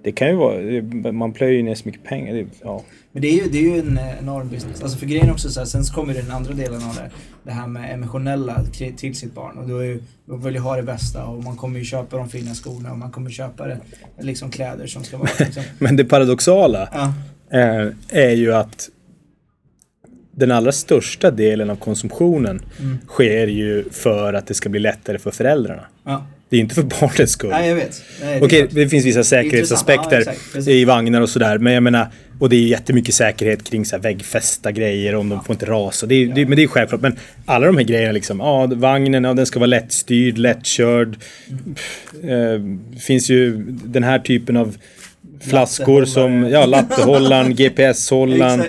det 0.03 0.11
kan 0.11 0.27
ju 0.27 0.35
vara, 0.35 1.11
man 1.11 1.33
plöjer 1.33 1.53
ju 1.53 1.63
ner 1.63 1.75
så 1.75 1.83
mycket 1.85 2.03
pengar. 2.03 2.33
Det, 2.33 2.45
ja. 2.63 2.83
Men 3.11 3.21
det 3.21 3.27
är 3.27 3.43
ju, 3.43 3.49
det 3.49 3.57
är 3.57 3.61
ju 3.61 3.79
en 3.79 3.99
enorm 4.21 4.49
business. 4.49 4.81
Alltså 4.83 4.97
för 4.97 5.05
grejen 5.05 5.31
också 5.31 5.49
så 5.49 5.59
här, 5.59 5.65
sen 5.67 5.83
så 5.85 5.93
kommer 5.93 6.13
den 6.13 6.31
andra 6.31 6.53
delen 6.53 6.75
av 6.83 6.95
det. 6.95 7.09
Det 7.43 7.51
här 7.51 7.67
med 7.67 7.93
emotionella 7.93 8.63
till 8.97 9.15
sitt 9.15 9.33
barn. 9.35 9.57
Och 9.57 9.67
då 9.67 9.77
är 9.77 9.83
ju, 9.83 9.99
man 10.25 10.41
vill 10.41 10.53
ju 10.53 10.59
ha 10.59 10.75
det 10.75 10.83
bästa 10.83 11.25
och 11.25 11.43
man 11.43 11.55
kommer 11.57 11.79
ju 11.79 11.85
köpa 11.85 12.17
de 12.17 12.29
fina 12.29 12.53
skorna 12.53 12.91
och 12.91 12.97
man 12.97 13.11
kommer 13.11 13.29
köpa 13.29 13.67
det, 13.67 13.77
liksom 14.19 14.51
kläder 14.51 14.87
som 14.87 15.03
ska 15.03 15.17
vara 15.17 15.29
liksom. 15.39 15.63
Men 15.79 15.95
det 15.95 16.05
paradoxala 16.05 16.89
Ja, 16.93 17.13
eh, 17.59 17.87
är 18.09 18.29
ju 18.31 18.53
att 18.53 18.89
den 20.35 20.51
allra 20.51 20.71
största 20.71 21.31
delen 21.31 21.69
av 21.69 21.75
konsumtionen 21.75 22.61
Mm. 22.79 22.97
sker 23.07 23.47
ju 23.47 23.83
för 23.91 24.33
att 24.33 24.47
det 24.47 24.53
ska 24.53 24.69
bli 24.69 24.79
lättare 24.79 25.17
för 25.19 25.31
föräldrarna. 25.31 25.83
ja. 26.05 26.27
Det 26.49 26.57
är 26.57 26.61
inte 26.61 26.75
för 26.75 26.83
barnets 26.83 27.31
skull. 27.31 27.49
Nej 27.49 27.67
jag 27.69 27.75
vet. 27.75 28.01
Nej, 28.21 28.39
det 28.39 28.45
Okej, 28.45 28.67
det 28.71 28.89
finns 28.89 29.05
vissa 29.05 29.23
säkerhetsaspekter 29.23 30.33
Ja, 30.55 30.61
i 30.71 30.85
vagnar 30.85 31.21
och 31.21 31.29
sådär. 31.29 31.57
Men 31.57 31.73
jag 31.73 31.83
menar, 31.83 32.07
och 32.39 32.49
det 32.49 32.55
är 32.55 32.59
jättemycket 32.67 33.15
säkerhet 33.15 33.63
kring 33.63 33.85
så 33.85 33.95
här 33.95 34.03
väggfästa 34.03 34.71
grejer 34.71 35.15
om 35.15 35.29
de 35.29 35.43
får 35.43 35.53
inte 35.53 35.65
rasa. 35.65 36.05
Det 36.05 36.15
är, 36.15 36.27
det, 36.27 36.45
men 36.45 36.55
det 36.55 36.63
är 36.63 36.67
självklart. 36.67 37.01
Men 37.01 37.15
alla 37.45 37.65
de 37.65 37.77
här 37.77 37.83
grejerna 37.83 38.11
liksom, 38.11 38.39
ja 38.39 38.65
vagnen, 38.75 39.23
ja, 39.23 39.33
den 39.33 39.45
ska 39.45 39.59
vara 39.59 39.67
lättstyrd, 39.67 40.37
lättkörd. 40.37 41.15
Pff, 41.75 42.23
eh, 42.23 42.61
finns 42.99 43.29
ju 43.29 43.57
den 43.67 44.03
här 44.03 44.19
typen 44.19 44.57
av 44.57 44.77
flaskor 45.41 46.05
som, 46.05 46.49
ja 46.49 46.65
lattehållaren, 46.65 47.55
GPS-hållaren. 47.55 48.63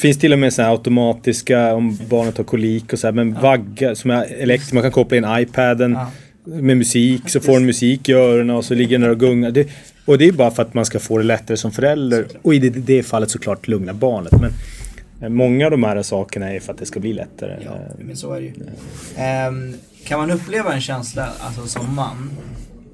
Finns 0.00 0.18
till 0.18 0.32
och 0.32 0.38
med 0.38 0.52
så 0.52 0.62
automatiska 0.62 1.74
om 1.74 1.98
barnet 2.10 2.36
har 2.36 2.44
kolik 2.44 2.92
och 2.92 2.98
så 2.98 3.06
här. 3.06 3.12
Men 3.12 3.34
vagga 3.34 3.94
som 3.94 4.10
är 4.10 4.24
elektriskt, 4.42 4.72
man 4.72 4.82
kan 4.82 4.92
koppla 4.92 5.16
in 5.16 5.26
iPaden 5.28 5.92
Ja. 5.92 6.10
med 6.44 6.76
musik 6.76 7.22
så 7.30 7.40
får 7.40 7.52
den 7.52 7.66
musik 7.66 8.08
i 8.08 8.12
öronen 8.12 8.56
och 8.56 8.64
så 8.64 8.74
ligger 8.74 8.90
den 8.90 9.00
där 9.00 9.08
och 9.10 9.20
gungar. 9.20 9.50
Det, 9.50 9.68
och 10.04 10.18
det 10.18 10.24
är 10.24 10.32
bara 10.32 10.50
för 10.50 10.62
att 10.62 10.74
man 10.74 10.84
ska 10.84 10.98
få 10.98 11.18
det 11.18 11.24
lättare 11.24 11.56
som 11.56 11.72
förälder. 11.72 12.26
Och 12.42 12.54
i 12.54 12.58
det, 12.58 12.70
det 12.70 13.02
fallet 13.02 13.30
såklart 13.30 13.68
lugna 13.68 13.94
barnet. 13.94 14.32
Men 14.40 14.52
eh, 15.22 15.28
många 15.28 15.64
av 15.64 15.70
de 15.70 15.84
här 15.84 16.02
sakerna 16.02 16.52
är 16.52 16.60
för 16.60 16.72
att 16.72 16.78
det 16.78 16.86
ska 16.86 17.00
bli 17.00 17.12
lättare. 17.12 17.56
Ja, 17.64 17.72
men 17.98 18.16
så 18.16 18.32
är 18.32 18.40
det 18.40 18.46
ju. 18.46 18.52
Ehm, 19.16 19.74
kan 20.04 20.18
man 20.20 20.30
uppleva 20.30 20.74
en 20.74 20.80
känsla, 20.80 21.28
alltså 21.40 21.66
som 21.66 21.94
man, 21.94 22.30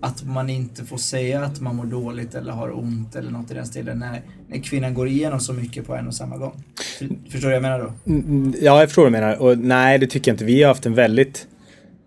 att 0.01 0.25
man 0.27 0.51
inte 0.51 0.85
får 0.85 0.97
säga 0.97 1.41
att 1.43 1.61
man 1.61 1.77
mår 1.77 1.85
dåligt 1.85 2.35
eller 2.35 2.53
har 2.53 2.79
ont 2.79 3.17
eller 3.17 3.31
något 3.31 3.51
i 3.51 3.55
den 3.55 3.67
stilen 3.67 3.99
när, 3.99 4.23
när 4.49 4.59
kvinnan 4.59 4.95
går 4.95 5.09
igenom 5.09 5.41
så 5.41 5.53
mycket 5.53 5.87
på 5.87 5.95
en 5.95 6.07
och 6.07 6.15
samma 6.15 6.37
gång? 6.37 6.53
För, 6.99 7.09
förstår 7.31 7.39
du 7.39 7.45
vad 7.47 7.55
jag 7.55 7.63
menar 7.63 7.79
då? 7.79 8.13
Mm, 8.13 8.55
Ja, 8.61 8.81
jag 8.81 8.89
förstår 8.89 9.03
vad 9.03 9.13
du 9.13 9.19
menar. 9.19 9.43
Och 9.43 9.59
nej, 9.59 9.99
det 9.99 10.07
tycker 10.07 10.31
jag 10.31 10.35
inte. 10.35 10.45
Vi 10.45 10.63
har 10.63 10.69
haft 10.69 10.87
en 10.87 10.95
väldigt 10.95 11.47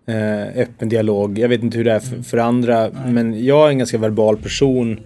eh, 0.06 0.60
öppen 0.62 0.88
dialog. 0.88 1.38
Jag 1.38 1.48
vet 1.48 1.62
inte 1.62 1.76
hur 1.78 1.84
det 1.84 1.92
är 1.92 2.00
för, 2.00 2.22
för 2.22 2.38
andra, 2.38 2.90
men 3.06 3.44
jag 3.44 3.66
är 3.66 3.70
en 3.70 3.78
ganska 3.78 3.98
verbal 3.98 4.36
person 4.36 5.00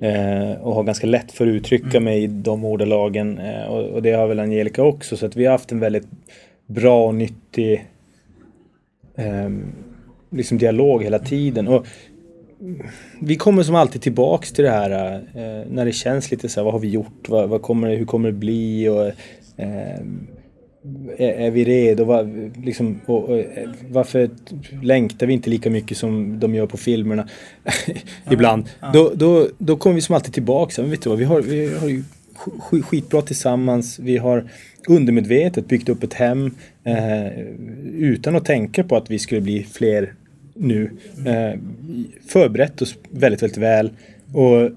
eh, 0.00 0.52
och 0.60 0.74
har 0.74 0.82
ganska 0.82 1.06
lätt 1.06 1.32
för 1.32 1.46
att 1.46 1.54
uttrycka 1.54 2.00
mig 2.00 2.22
i 2.22 2.26
de 2.26 2.64
ordalagen. 2.64 3.38
Eh, 3.38 3.64
och, 3.64 3.84
och 3.88 4.02
det 4.02 4.12
har 4.12 4.26
väl 4.26 4.40
Angelica 4.40 4.82
också, 4.82 5.16
så 5.16 5.26
att 5.26 5.36
vi 5.36 5.44
har 5.44 5.52
haft 5.52 5.72
en 5.72 5.80
väldigt 5.80 6.06
bra 6.66 7.06
och 7.06 7.14
nyttig 7.14 7.86
eh, 9.16 9.50
liksom 10.30 10.58
dialog 10.58 11.02
hela 11.02 11.18
tiden. 11.18 11.68
Och 11.68 11.86
vi 13.20 13.36
kommer 13.36 13.62
som 13.62 13.74
alltid 13.74 14.02
tillbaks 14.02 14.52
till 14.52 14.64
det 14.64 14.70
här 14.70 15.14
eh, 15.14 15.70
när 15.70 15.84
det 15.84 15.92
känns 15.92 16.30
lite 16.30 16.48
så 16.48 16.60
här, 16.60 16.64
vad 16.64 16.72
har 16.72 16.80
vi 16.80 16.88
gjort? 16.88 17.28
Vad, 17.28 17.48
vad 17.48 17.62
kommer 17.62 17.96
hur 17.96 18.04
kommer 18.04 18.28
det 18.28 18.38
bli? 18.38 18.88
Och, 18.88 19.06
eh, 19.62 20.00
är, 21.18 21.28
är 21.32 21.50
vi 21.50 21.64
redo? 21.64 22.04
Vad, 22.04 22.50
liksom, 22.64 23.00
och, 23.06 23.24
och, 23.24 23.38
eh, 23.38 23.68
varför 23.90 24.30
längtar 24.82 25.26
vi 25.26 25.32
inte 25.32 25.50
lika 25.50 25.70
mycket 25.70 25.96
som 25.96 26.40
de 26.40 26.54
gör 26.54 26.66
på 26.66 26.76
filmerna 26.76 27.28
ibland? 28.30 28.64
Då, 28.92 29.12
då, 29.14 29.48
då 29.58 29.76
kommer 29.76 29.94
vi 29.94 30.00
som 30.00 30.14
alltid 30.14 30.34
tillbaka. 30.34 30.82
Men 30.82 30.90
vet 30.90 31.02
du 31.02 31.10
vad, 31.10 31.18
vi 31.18 31.24
har, 31.24 31.40
vi 31.42 31.74
har 31.74 31.88
ju 31.88 32.04
sk- 32.70 32.82
skitbra 32.82 33.22
tillsammans. 33.22 33.98
Vi 33.98 34.16
har 34.16 34.48
undermedvetet 34.88 35.68
byggt 35.68 35.88
upp 35.88 36.02
ett 36.02 36.14
hem 36.14 36.50
eh, 36.84 37.40
utan 37.94 38.36
att 38.36 38.44
tänka 38.44 38.84
på 38.84 38.96
att 38.96 39.10
vi 39.10 39.18
skulle 39.18 39.40
bli 39.40 39.62
fler 39.64 40.14
nu. 40.54 40.90
Eh, 41.26 41.60
förberett 42.28 42.82
oss 42.82 42.94
väldigt, 43.10 43.42
väldigt 43.42 43.58
väl. 43.58 43.90
Och 44.32 44.70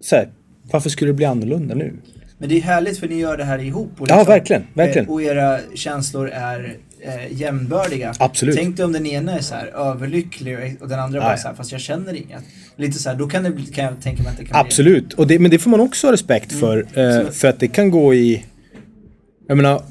så 0.00 0.16
här, 0.16 0.28
varför 0.70 0.90
skulle 0.90 1.08
det 1.10 1.14
bli 1.14 1.24
annorlunda 1.24 1.74
nu? 1.74 1.92
Men 2.38 2.48
det 2.48 2.56
är 2.56 2.60
härligt 2.60 2.98
för 2.98 3.08
ni 3.08 3.14
gör 3.20 3.36
det 3.36 3.44
här 3.44 3.58
ihop. 3.58 3.90
Och 3.98 4.10
Ja, 4.10 4.24
verkligen, 4.24 4.62
verkligen. 4.74 5.06
eh, 5.06 5.12
Och 5.12 5.22
era 5.22 5.58
känslor 5.74 6.28
är 6.30 6.76
eh, 7.00 7.32
jämnbördiga. 7.40 8.14
Absolut. 8.18 8.56
Tänk 8.56 8.76
dig 8.76 8.86
om 8.86 8.92
den 8.92 9.06
ena 9.06 9.32
är 9.32 9.40
så 9.40 9.54
här 9.54 9.66
överlycklig 9.66 10.76
och- 10.80 10.88
den 10.88 10.98
andra 11.00 11.18
Ja, 11.18 11.24
bara 11.24 11.36
så 11.36 11.48
här, 11.48 11.54
fast 11.54 11.72
jag 11.72 11.80
känner 11.80 12.14
inget. 12.14 12.42
Lite 12.76 12.98
så 12.98 13.08
här, 13.10 13.16
då 13.16 13.26
kan, 13.26 13.42
det, 13.42 13.50
bli- 13.50 13.66
kan 13.66 13.84
jag 13.84 14.00
tänka 14.02 14.22
mig 14.22 14.32
att 14.32 14.38
det 14.38 14.44
kan 14.44 14.56
Absolut, 14.60 15.12
och 15.12 15.26
det, 15.26 15.38
men 15.38 15.50
det 15.50 15.58
får 15.58 15.70
man 15.70 15.80
också 15.80 16.06
ha 16.06 16.12
respekt 16.12 16.52
för. 16.52 16.76
Eh, 16.78 16.84
absolut. 17.08 17.34
för 17.34 17.48
att 17.48 17.60
det 17.60 17.68
kan 17.68 17.90
gå 17.90 18.14
i... 18.14 18.44
Jag 19.48 19.56
menar, 19.56 19.82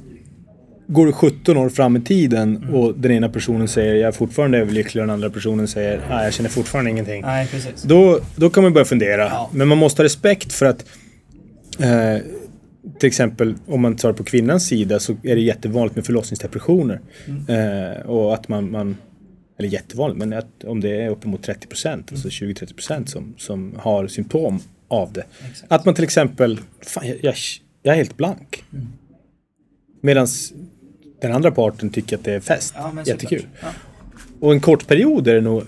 går 0.88 1.06
du 1.06 1.12
17 1.12 1.58
år 1.58 1.70
fram 1.70 1.96
i 1.96 2.02
tiden 2.02 2.70
och 2.74 2.98
den 2.98 3.12
ena 3.12 3.30
personen 3.30 3.68
säger 3.68 3.96
jag 3.96 4.08
är 4.08 4.12
fortfarande 4.12 4.58
överlycklig 4.58 5.02
och 5.02 5.08
den 5.08 5.14
andra 5.14 5.30
personen 5.30 5.68
säger 5.68 6.02
nej 6.10 6.24
jag 6.24 6.34
känner 6.34 6.50
fortfarande 6.50 6.92
ingenting. 6.92 7.22
Nej, 7.22 7.48
precis. 7.48 7.84
Då, 7.84 8.20
då 8.36 8.50
kan 8.50 8.64
man 8.64 8.74
börja 8.74 8.86
fundera. 8.86 9.24
Ja. 9.24 9.50
Men 9.54 9.68
man 9.68 9.78
måste 9.78 10.02
ha 10.02 10.06
respekt 10.06 10.54
för 10.54 10.66
att 10.66 10.86
eh, 11.80 12.18
till 13.00 13.08
exempel 13.08 13.56
om 13.68 13.82
man 13.82 13.96
tar 13.96 14.14
på 14.14 14.24
kvinnans 14.24 14.68
sida 14.68 15.00
så 15.00 15.14
är 15.24 15.36
det 15.36 15.42
jättevanligt 15.42 15.96
med 15.96 16.06
förlossningsdepressioner. 16.06 17.02
Eh, 17.48 18.10
och 18.10 18.34
att 18.34 18.48
man, 18.48 18.72
man 18.72 18.98
eller 19.60 19.70
jättevanligt, 19.70 20.20
men 20.20 20.34
att 20.34 20.64
om 20.64 20.82
det 20.82 21.02
är 21.02 21.10
uppemot 21.10 21.44
30 21.44 21.68
procent, 21.68 22.12
alltså 22.12 22.28
20-30 22.28 22.74
procent 22.74 23.10
som, 23.10 23.34
som 23.38 23.76
har 23.80 24.08
symptom 24.08 24.60
av 24.88 25.14
det. 25.14 25.24
Exakt. 25.50 25.72
Att 25.72 25.86
man 25.86 25.96
till 25.96 26.04
exempel, 26.04 26.60
fan, 26.82 27.08
jag, 27.08 27.18
jag, 27.22 27.36
jag 27.84 27.94
är 27.94 27.98
helt 27.98 28.18
blank. 28.18 28.64
Mm. 28.74 28.88
Medan 30.02 30.28
den 31.28 31.36
andra 31.36 31.52
parten 31.52 31.90
tycker 31.90 32.18
att 32.18 32.24
det 32.24 32.34
är 32.34 32.40
fest. 32.40 32.74
Ja, 32.78 32.94
Jättekul. 33.06 33.46
Ja, 33.62 33.68
Och 34.40 34.52
en 34.52 34.60
kort 34.60 34.88
period 34.88 35.28
är 35.28 35.36
det 35.36 35.42
nog 35.42 35.64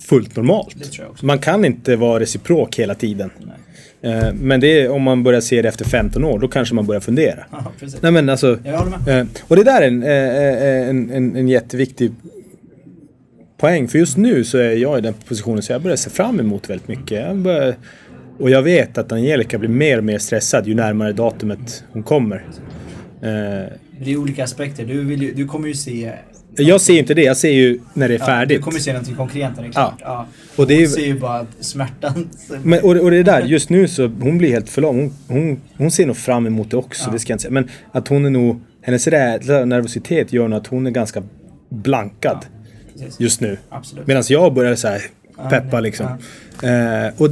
fullt 0.00 0.36
normalt. 0.36 0.76
Man 1.22 1.38
kan 1.38 1.64
inte 1.64 1.96
vara 1.96 2.20
reciprok 2.20 2.78
hela 2.78 2.94
tiden. 2.94 3.30
Nej. 3.38 4.14
Eh, 4.14 4.32
Men 4.34 4.60
det 4.60 4.80
är 4.80 4.90
om 4.90 5.02
man 5.02 5.22
börjar 5.22 5.40
se 5.40 5.62
det 5.62 5.68
efter 5.68 5.84
15 5.84 6.24
år, 6.24 6.38
då 6.38 6.48
kanske 6.48 6.74
man 6.74 6.86
börjar 6.86 7.00
fundera. 7.00 7.44
Precis. 7.80 8.02
Nej 8.02 8.12
men 8.12 8.28
alltså, 8.28 8.58
Jag 8.64 8.86
med. 9.06 9.20
Eh, 9.20 9.26
och 9.48 9.56
det 9.56 9.64
där 9.64 9.82
är 9.82 9.88
en, 9.88 10.02
eh, 10.02 10.88
en, 10.88 11.10
en, 11.10 11.36
en 11.36 11.48
jätteviktig 11.48 12.12
poäng. 13.58 13.88
För 13.88 13.98
just 13.98 14.16
nu 14.16 14.44
så 14.44 14.58
är 14.58 14.72
jag 14.76 14.98
i 14.98 15.00
den 15.00 15.14
positionen 15.28 15.62
så 15.62 15.72
jag 15.72 15.82
börjar 15.82 15.96
se 15.96 16.10
fram 16.10 16.40
emot 16.40 16.70
väldigt 16.70 16.88
mycket. 16.88 17.26
Jag 17.26 17.36
börjar, 17.36 17.74
och 18.38 18.50
jag 18.50 18.62
vet 18.62 18.98
att 18.98 19.12
Angelica 19.12 19.58
blir 19.58 19.68
mer 19.68 19.98
och 19.98 20.04
mer 20.04 20.18
stressad 20.18 20.66
ju 20.66 20.74
närmare 20.74 21.12
datumet 21.12 21.84
hon 21.92 22.02
kommer. 22.02 22.44
Det 24.00 24.12
är 24.12 24.16
olika 24.16 24.44
aspekter. 24.44 24.84
Du, 24.84 25.04
vill 25.04 25.22
ju, 25.22 25.34
du 25.34 25.46
kommer 25.46 25.68
ju 25.68 25.74
se... 25.74 26.12
jag 26.56 26.80
ser 26.80 26.98
inte 26.98 27.14
det, 27.14 27.22
jag 27.22 27.36
ser 27.36 27.50
ju 27.50 27.80
när 27.94 28.08
det 28.08 28.14
är 28.14 28.18
Ja, 28.18 28.26
färdigt. 28.26 28.58
du 28.58 28.62
kommer 28.62 28.76
ju 28.78 28.82
se 28.82 28.92
någonting 28.92 29.14
konkret 29.16 29.50
när 29.56 29.62
det 29.62 29.68
är 29.68 29.72
klart. 29.72 29.94
Ja. 30.00 30.26
Och 30.56 30.66
det 30.66 30.74
är 30.74 30.80
ju- 30.80 30.86
ser 30.88 31.06
ju 31.06 31.18
bara 31.18 31.46
smärtan. 31.60 32.28
Men, 32.62 32.80
och, 32.84 32.96
och 32.96 33.10
det 33.10 33.22
där, 33.22 33.42
just 33.42 33.70
nu 33.70 33.88
så 33.88 34.06
hon 34.20 34.38
blir 34.38 34.50
helt 34.50 34.68
för 34.68 34.82
lång. 34.82 35.12
Hon, 35.28 35.38
hon, 35.38 35.60
hon 35.76 35.90
ser 35.90 36.06
nog 36.06 36.16
fram 36.16 36.46
emot 36.46 36.70
det 36.70 36.76
också, 36.76 37.04
Ja. 37.06 37.12
det 37.12 37.18
ska 37.18 37.30
jag 37.30 37.34
inte 37.34 37.42
säga. 37.42 37.52
Men 37.52 37.68
att 37.92 38.08
hon 38.08 38.24
är 38.24 38.30
nog, 38.30 38.60
hennes 38.82 39.06
rädsla 39.06 39.60
och 39.60 39.68
nervositet 39.68 40.32
gör 40.32 40.48
nog 40.48 40.58
att 40.58 40.66
hon 40.66 40.86
är 40.86 40.90
ganska 40.90 41.22
blankad 41.68 42.46
just 43.18 43.40
nu. 43.40 43.58
Medan 44.04 44.22
jag 44.28 44.54
börjar 44.54 44.74
så 44.74 44.88
här 44.88 45.02
Ja, 45.36 45.48
peppa 45.50 45.80
liksom. 45.80 46.06
Eh, 46.62 47.20
och 47.22 47.28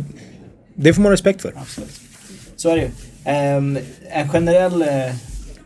det 0.75 0.95
får 0.95 1.03
man 1.03 1.11
respekt 1.11 1.43
för. 1.43 1.53
Absolut. 1.57 2.01
Så 2.57 2.69
är 2.71 2.77
det 2.77 2.83
ju. 2.83 2.89
Ehm, 3.25 3.79
en 4.11 4.29
generell 4.29 4.83
eh, 4.83 4.89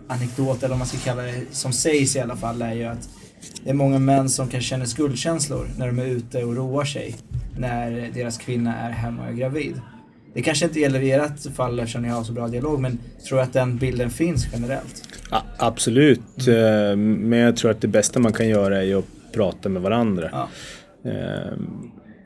anekdot, 0.09 0.59
eller 0.59 0.69
vad 0.69 0.79
man 0.79 0.87
ska 0.87 0.99
kalla 0.99 1.23
det, 1.23 1.43
som 1.51 1.73
sägs 1.73 2.17
i 2.17 2.21
alla 2.21 2.37
fall, 2.37 2.63
är 2.63 2.75
ju 2.75 2.85
att 2.85 3.09
det 3.65 3.71
är 3.71 3.75
många 3.75 3.99
män 3.99 4.29
som 4.29 4.49
kan 4.49 4.61
känna 4.61 4.87
skuldkänslor 4.87 5.67
när 5.79 5.87
de 5.87 5.99
är 5.99 6.07
ute 6.07 6.45
och 6.45 6.57
roar 6.57 6.85
sig. 6.85 7.17
När 7.59 8.11
deras 8.15 8.39
kvinna 8.39 8.77
är 8.77 8.91
hemma 8.91 9.23
och 9.23 9.29
är 9.29 9.33
gravid. 9.33 9.81
Det 10.35 10.43
kanske 10.43 10.65
inte 10.65 10.81
gäller 10.81 11.01
i 11.01 11.11
ert 11.11 11.55
fall 11.55 11.79
eftersom 11.79 12.03
ni 12.03 12.09
har 12.09 12.25
så 12.25 12.33
bra 12.33 12.49
dialog, 12.49 12.81
men 12.81 12.99
tror 13.29 13.41
att 13.41 13.53
den 13.53 13.77
bilden 13.77 14.11
finns 14.11 14.47
generellt? 14.53 15.09
Ja, 15.31 15.43
absolut. 15.57 16.49
Eh, 16.49 16.97
men 16.97 17.39
jag 17.39 17.57
tror 17.57 17.71
att 17.71 17.81
det 17.81 17.89
bästa 17.89 18.21
man 18.21 18.33
kan 18.33 18.49
göra 18.49 18.85
är 18.85 18.97
att 18.97 19.05
prata 19.33 19.69
med 19.69 19.83
varandra. 19.83 20.29
Ja. 20.33 20.49
Eh, 21.11 21.53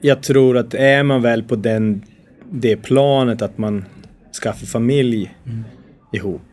jag 0.00 0.22
tror 0.22 0.56
att 0.56 0.74
är 0.74 1.02
man 1.02 1.22
väl 1.22 1.42
på 1.42 1.56
den, 1.56 2.02
det 2.50 2.76
planet 2.76 3.42
att 3.42 3.58
man 3.58 3.84
skaffar 4.42 4.66
familj 4.66 5.34
ihop 6.12 6.40
eh, 6.40 6.47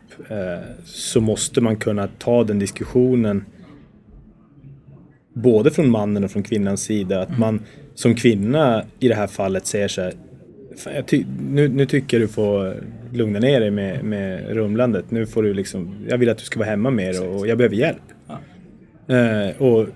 så 0.84 1.20
måste 1.20 1.60
man 1.60 1.76
kunna 1.76 2.08
ta 2.18 2.44
den 2.44 2.58
diskussionen 2.58 3.44
både 5.34 5.70
från 5.70 5.90
mannen 5.90 6.24
och 6.24 6.30
från 6.30 6.42
kvinnans 6.42 6.82
sida. 6.82 7.20
Att 7.22 7.38
man 7.38 7.60
som 7.94 8.14
kvinna 8.14 8.84
i 9.00 9.08
det 9.08 9.14
här 9.14 9.26
fallet 9.26 9.66
säger 9.66 9.88
så 9.88 10.02
här 10.02 10.12
"Fan, 10.76 10.94
jag 10.94 11.06
ty- 11.06 11.24
nu, 11.50 11.68
nu 11.68 11.86
tycker 11.86 12.16
jag 12.20 12.28
du 12.28 12.32
får 12.32 12.74
lugna 13.12 13.38
ner 13.38 13.60
dig 13.60 13.70
med, 13.70 14.04
med 14.04 14.48
rumlandet. 14.48 15.10
Nu 15.10 15.26
får 15.26 15.42
du 15.42 15.54
liksom, 15.54 15.94
jag 16.08 16.18
vill 16.18 16.28
att 16.30 16.38
du 16.38 16.44
ska 16.44 16.58
vara 16.58 16.68
hemma 16.70 16.90
mer 16.90 17.28
och, 17.28 17.46
jag 17.46 17.58
behöver 17.58 17.76
hjälp. 17.76 18.02
Ja. 18.26 19.14
Eh, 19.16 19.62
och 19.62 19.88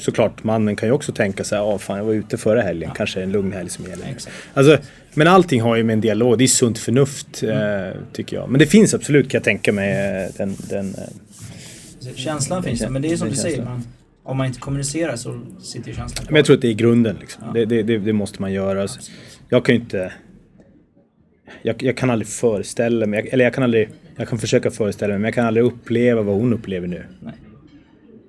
såklart 0.00 0.44
mannen 0.44 0.76
kan 0.76 0.88
ju 0.88 0.92
också 0.92 1.12
tänka 1.12 1.44
sig, 1.44 1.58
ja 1.58 1.78
fan 1.78 1.98
jag 1.98 2.04
var 2.04 2.12
ute 2.12 2.36
förra 2.38 2.62
helgen, 2.62 2.90
kanske 2.94 3.22
en 3.22 3.32
lugn 3.32 3.52
helg 3.52 3.70
som 3.70 3.84
gäller. 3.84 4.04
nu." 4.04 4.12
Exakt. 4.12 4.36
Alltså, 4.54 4.78
men 5.14 5.26
allting 5.26 5.60
har 5.60 5.76
ju 5.76 5.84
med 5.84 5.92
en 5.92 6.00
dialog, 6.00 6.38
det 6.38 6.44
är 6.44 6.48
sunt 6.48 6.78
förnuft 6.78 7.42
eh, 7.42 8.00
tycker 8.12 8.36
jag. 8.36 8.50
Men 8.50 8.58
det 8.58 8.66
finns 8.66 8.94
absolut 8.94 9.30
kan 9.30 9.38
jag 9.38 9.44
tänka 9.44 9.72
mig 9.72 9.90
eh, 9.90 10.34
den, 10.36 10.56
den 10.68 10.94
eh. 10.94 12.14
Känslan 12.14 12.62
finns 12.62 12.80
där, 12.80 12.88
men 12.88 13.02
det 13.02 13.12
är 13.12 13.16
som 13.16 13.26
den 13.26 13.34
du 13.34 13.40
säger, 13.40 13.56
känslan. 13.56 13.74
man, 13.74 13.86
om 14.22 14.36
man 14.36 14.46
inte 14.46 14.60
kommunicerar 14.60 15.16
så 15.16 15.40
sitter 15.62 15.88
ju 15.88 15.96
känslan 15.96 16.24
kvar. 16.24 16.32
Men 16.32 16.36
jag 16.36 16.44
tror 16.46 16.56
att 16.56 16.62
det 16.62 16.68
är 16.68 16.74
grunden 16.74 17.16
liksom. 17.20 17.42
Ja. 17.46 17.52
Det, 17.52 17.64
det, 17.64 17.82
det, 17.82 17.98
det 17.98 18.12
måste 18.12 18.42
man 18.42 18.52
göra. 18.52 18.88
Så 18.88 19.00
Jag 19.48 19.64
kan 19.64 19.74
ju 19.74 19.80
inte... 19.80 20.12
Jag, 21.62 21.82
jag 21.82 21.96
kan 21.96 22.10
aldrig 22.10 22.28
föreställa 22.28 23.06
mig, 23.06 23.28
eller 23.32 23.44
jag 23.44 23.54
kan 23.54 23.64
aldrig... 23.64 23.88
Jag 24.16 24.28
kan 24.28 24.38
försöka 24.38 24.70
föreställa 24.70 25.12
mig, 25.12 25.18
men 25.18 25.24
jag 25.24 25.34
kan 25.34 25.46
aldrig 25.46 25.66
uppleva 25.66 26.22
vad 26.22 26.34
hon 26.34 26.52
upplever 26.52 26.86
nu. 26.86 27.04
Nej. 27.20 27.34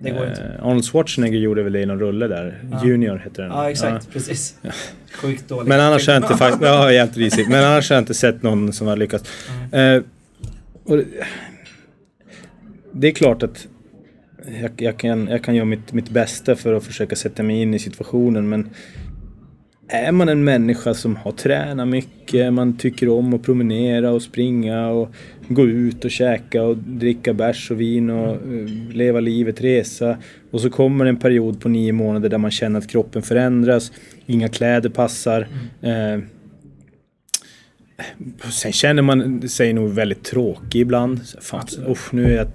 Det 0.03 0.11
går 0.11 0.27
inte. 0.27 0.41
Eh, 0.41 0.65
Arnold 0.65 0.85
Schwarzenegger 0.85 1.39
gjorde 1.39 1.63
väl 1.63 1.73
det 1.73 1.81
i 1.81 1.85
någon 1.85 1.99
rulle 1.99 2.27
där. 2.27 2.63
Ja. 2.71 2.85
Junior 2.85 3.17
heter 3.17 3.43
den. 3.43 3.51
Ja, 3.51 3.69
exakt. 3.69 4.11
Precis. 4.13 4.55
Sjukt 5.13 5.49
dåligt. 5.49 5.67
Men 5.67 5.79
annars 5.79 6.07
har 6.07 6.13
jag 6.13 6.23
inte 6.23 6.37
faktiskt... 6.37 6.61
Ja, 6.65 6.89
helt 6.89 7.17
risigt. 7.17 7.49
Men 7.49 7.63
annars 7.63 7.89
har 7.89 7.95
jag 7.95 8.01
inte 8.01 8.13
sett 8.13 8.43
någon 8.43 8.73
som 8.73 8.87
har 8.87 8.97
lyckats. 8.97 9.23
Eh, 9.71 10.01
och 10.83 10.97
det, 10.97 11.05
det 12.91 13.07
är 13.07 13.11
klart 13.11 13.43
att 13.43 13.67
jag, 14.61 14.71
jag, 14.77 14.97
kan, 14.97 15.27
jag 15.27 15.43
kan 15.43 15.55
göra 15.55 15.65
mitt, 15.65 15.93
mitt 15.93 16.09
bästa 16.09 16.55
för 16.55 16.73
att 16.73 16.83
försöka 16.83 17.15
sätta 17.15 17.43
mig 17.43 17.61
in 17.61 17.73
i 17.73 17.79
situationen 17.79 18.49
men 18.49 18.69
är 19.87 20.11
man 20.11 20.29
en 20.29 20.43
människa 20.43 20.93
som 20.93 21.15
har 21.15 21.31
tränat 21.31 21.87
mycket, 21.87 22.53
man 22.53 22.77
tycker 22.77 23.09
om 23.09 23.33
att 23.33 23.43
promenera 23.43 24.11
och 24.11 24.21
springa 24.21 24.87
och 24.87 25.09
gå 25.53 25.65
ut 25.65 26.05
och 26.05 26.11
käka 26.11 26.63
och 26.63 26.77
dricka 26.77 27.33
bärs 27.33 27.71
och 27.71 27.81
vin 27.81 28.09
och 28.09 28.35
eh, 28.35 28.67
leva 28.93 29.19
livet, 29.19 29.61
resa. 29.61 30.17
Och 30.51 30.61
så 30.61 30.69
kommer 30.69 31.05
en 31.05 31.17
period 31.17 31.61
på 31.61 31.69
nio 31.69 31.91
månader 31.91 32.29
där 32.29 32.37
man 32.37 32.51
känner 32.51 32.79
att 32.79 32.87
kroppen 32.87 33.21
förändras, 33.21 33.91
inga 34.25 34.47
kläder 34.47 34.89
passar. 34.89 35.47
Eh, 35.81 36.19
sen 38.51 38.71
känner 38.71 39.01
man 39.01 39.49
sig 39.49 39.73
nog 39.73 39.89
väldigt 39.89 40.23
tråkig 40.23 40.81
ibland. 40.81 41.21
Fan, 41.41 41.67
usch, 41.87 42.13
nu 42.13 42.25
är 42.25 42.37
jag 42.37 42.47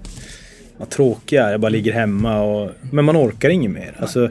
vad 0.77 0.89
tråkig 0.89 1.37
jag 1.37 1.47
är, 1.47 1.51
jag 1.51 1.61
bara 1.61 1.69
ligger 1.69 1.91
hemma 1.91 2.41
och... 2.41 2.71
Men 2.91 3.05
man 3.05 3.17
orkar 3.17 3.49
inget 3.49 3.71
mer. 3.71 3.95
Alltså, 3.99 4.29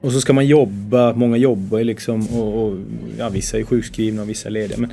och 0.00 0.12
så 0.12 0.20
ska 0.20 0.32
man 0.32 0.46
jobba, 0.46 1.14
många 1.14 1.36
jobbar 1.36 1.78
ju 1.78 1.84
liksom 1.84 2.26
och, 2.26 2.64
och 2.64 2.78
ja, 3.18 3.28
vissa 3.28 3.58
är 3.58 3.64
sjukskrivna 3.64 4.22
och 4.22 4.28
vissa 4.28 4.48
är 4.48 4.52
lediga. 4.52 4.78
Men 4.78 4.92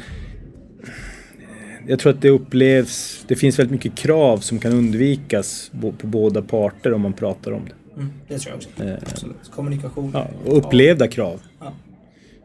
jag 1.87 1.99
tror 1.99 2.13
att 2.13 2.21
det 2.21 2.29
upplevs, 2.29 3.25
det 3.27 3.35
finns 3.35 3.59
väldigt 3.59 3.71
mycket 3.71 3.95
krav 3.95 4.37
som 4.37 4.59
kan 4.59 4.73
undvikas 4.73 5.71
på 5.81 6.07
båda 6.07 6.41
parter 6.41 6.93
om 6.93 7.01
man 7.01 7.13
pratar 7.13 7.51
om 7.51 7.61
det. 7.65 8.01
Mm, 8.01 8.13
det 8.27 8.39
tror 8.39 8.51
jag 8.51 8.57
också. 8.57 8.83
Eh, 8.83 8.93
Absolut. 9.11 9.51
Kommunikation. 9.51 10.11
Ja, 10.13 10.27
och 10.45 10.57
upplevda 10.57 11.07
krav. 11.07 11.41
Ja. 11.59 11.73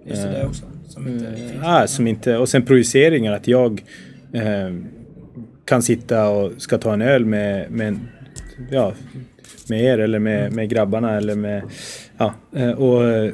Just 0.07 0.23
det, 0.23 0.29
det 0.31 0.47
också. 0.47 0.65
Som 0.89 1.09
inte 1.09 1.27
Eh, 1.27 1.35
finns. 1.35 1.53
Ja, 1.63 1.87
som 1.87 2.07
inte, 2.07 2.37
och 2.37 2.49
sen 2.49 2.65
projiceringar 2.65 3.33
att 3.33 3.49
jag 3.49 3.85
eh, 4.33 4.75
kan 5.65 5.83
sitta 5.83 6.29
och 6.29 6.53
ska 6.63 6.79
ta 6.79 6.93
en 6.93 7.03
öl 7.03 7.25
med, 7.25 7.71
med, 7.71 7.99
ja, 8.71 8.93
med 9.69 9.81
er 9.85 9.99
eller 9.99 10.19
med, 10.19 10.53
med 10.53 10.69
grabbarna 10.69 11.17
eller 11.17 11.35
med... 11.35 11.63
Ja, 12.19 12.35
eh, 12.57 12.71
och, 12.71 13.31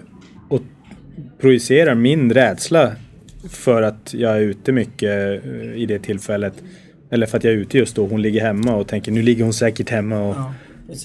och 0.48 0.60
projicerar 1.40 1.94
min 1.94 2.32
rädsla 2.32 2.92
för 3.48 3.82
att 3.82 4.14
jag 4.14 4.36
är 4.36 4.40
ute 4.40 4.72
mycket 4.72 5.44
eh, 5.44 5.74
i 5.74 5.86
det 5.88 5.98
tillfället. 5.98 6.54
Eller 7.10 7.26
för 7.26 7.38
att 7.38 7.44
jag 7.44 7.52
är 7.52 7.56
ute 7.56 7.78
just 7.78 7.96
då. 7.96 8.06
Hon 8.06 8.22
ligger 8.22 8.40
hemma 8.40 8.74
och 8.74 8.88
tänker 8.88 9.12
nu 9.12 9.22
ligger 9.22 9.44
hon 9.44 9.52
säkert 9.52 9.90
hemma 9.90 10.20
och, 10.20 10.34
Ja, 10.36 10.54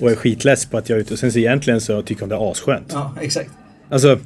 och 0.02 0.12
är 0.12 0.16
skitless 0.16 0.66
på 0.66 0.78
att 0.78 0.90
jag 0.90 0.98
är 0.98 1.02
ute. 1.02 1.14
Och 1.14 1.20
sen 1.20 1.32
så 1.32 1.40
egentligen 1.40 1.82
så 1.82 2.02
tycker 2.02 2.22
hon 2.22 2.30
det 2.30 2.36
är 2.36 2.52
asskönt. 2.52 2.90
Ja, 2.94 3.16
exakt. 3.22 3.52
Alltså, 3.90 4.20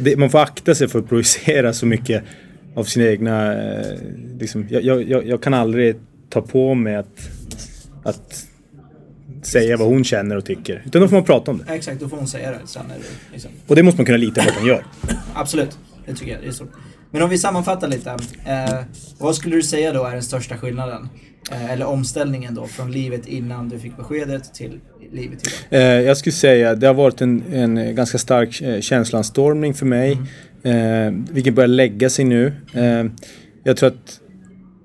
det, 0.00 0.16
man 0.16 0.30
får 0.30 0.38
akta 0.38 0.74
sig 0.74 0.88
för 0.88 0.98
att 0.98 1.08
projicera 1.08 1.72
så 1.72 1.86
mycket 1.86 2.24
av 2.74 2.84
sina 2.84 3.06
egna... 3.06 3.62
Eh, 3.62 3.98
liksom, 4.38 4.66
jag, 4.70 4.82
jag, 4.82 5.02
jag, 5.02 5.26
jag 5.26 5.42
kan 5.42 5.54
aldrig 5.54 5.96
ta 6.30 6.42
på 6.42 6.74
mig 6.74 6.96
att, 6.96 7.30
att 8.02 8.46
säga 9.42 9.76
vad 9.76 9.88
hon 9.88 10.04
känner 10.04 10.36
och 10.36 10.44
tycker. 10.44 10.82
Utan 10.86 11.02
då 11.02 11.08
får 11.08 11.16
man 11.16 11.24
prata 11.24 11.50
om 11.50 11.58
det. 11.58 11.64
Ja, 11.68 11.74
exakt, 11.74 12.00
då 12.00 12.08
får 12.08 12.16
hon 12.16 12.28
säga 12.28 12.50
det 12.50 12.58
sen. 12.66 12.82
Är 12.82 12.94
det 12.94 13.32
liksom. 13.32 13.50
Och 13.66 13.76
det 13.76 13.82
måste 13.82 13.98
man 13.98 14.06
kunna 14.06 14.18
lita 14.18 14.42
på 14.42 14.48
att 14.48 14.56
hon 14.56 14.68
gör. 14.68 14.84
Absolut, 15.34 15.78
det 16.06 16.14
tycker 16.14 16.32
jag. 16.32 16.40
Det 16.42 16.48
är 16.48 16.52
så. 16.52 16.64
Men 17.10 17.22
om 17.22 17.30
vi 17.30 17.38
sammanfattar 17.38 17.88
lite. 17.88 18.10
Eh, 18.46 18.80
vad 19.18 19.34
skulle 19.34 19.56
du 19.56 19.62
säga 19.62 19.92
då 19.92 20.04
är 20.04 20.12
den 20.12 20.22
största 20.22 20.56
skillnaden? 20.56 21.08
Eh, 21.52 21.72
eller 21.72 21.86
omställningen 21.86 22.54
då 22.54 22.66
från 22.66 22.92
livet 22.92 23.26
innan 23.26 23.68
du 23.68 23.78
fick 23.78 23.96
beskedet 23.96 24.54
till 24.54 24.80
livet 25.12 25.38
idag? 25.70 25.82
Eh, 25.82 26.00
jag 26.00 26.16
skulle 26.16 26.32
säga 26.32 26.74
det 26.74 26.86
har 26.86 26.94
varit 26.94 27.20
en, 27.20 27.42
en 27.52 27.94
ganska 27.94 28.18
stark 28.18 28.60
eh, 28.62 28.80
känslansstormning 28.80 29.74
för 29.74 29.86
mig. 29.86 30.18
Eh, 30.62 31.12
vilken 31.30 31.54
börjar 31.54 31.68
lägga 31.68 32.10
sig 32.10 32.24
nu. 32.24 32.52
Eh, 32.74 33.04
jag 33.64 33.76
tror 33.76 33.88
att 33.88 34.20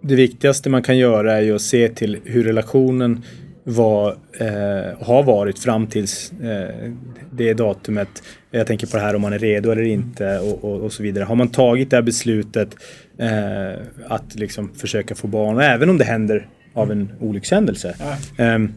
det 0.01 0.15
viktigaste 0.15 0.69
man 0.69 0.83
kan 0.83 0.97
göra 0.97 1.37
är 1.37 1.41
ju 1.41 1.55
att 1.55 1.61
se 1.61 1.89
till 1.89 2.17
hur 2.23 2.43
relationen 2.43 3.23
var, 3.63 4.17
eh, 4.39 5.05
har 5.05 5.23
varit 5.23 5.59
fram 5.59 5.87
tills 5.87 6.31
eh, 6.31 6.91
det 7.31 7.53
datumet. 7.53 8.23
Jag 8.51 8.67
tänker 8.67 8.87
på 8.87 8.97
det 8.97 9.03
här 9.03 9.15
om 9.15 9.21
man 9.21 9.33
är 9.33 9.39
redo 9.39 9.71
eller 9.71 9.83
inte 9.83 10.39
och, 10.39 10.63
och, 10.63 10.81
och 10.81 10.93
så 10.93 11.03
vidare. 11.03 11.23
Har 11.23 11.35
man 11.35 11.47
tagit 11.47 11.89
det 11.89 11.97
här 11.97 12.03
beslutet 12.03 12.75
eh, 13.17 13.81
att 14.07 14.35
liksom 14.35 14.73
försöka 14.75 15.15
få 15.15 15.27
barn, 15.27 15.59
även 15.59 15.89
om 15.89 15.97
det 15.97 16.03
händer 16.03 16.47
av 16.73 16.91
en 16.91 17.11
olyckshändelse. 17.19 17.95
Ja. 17.99 18.43
Ehm, 18.43 18.73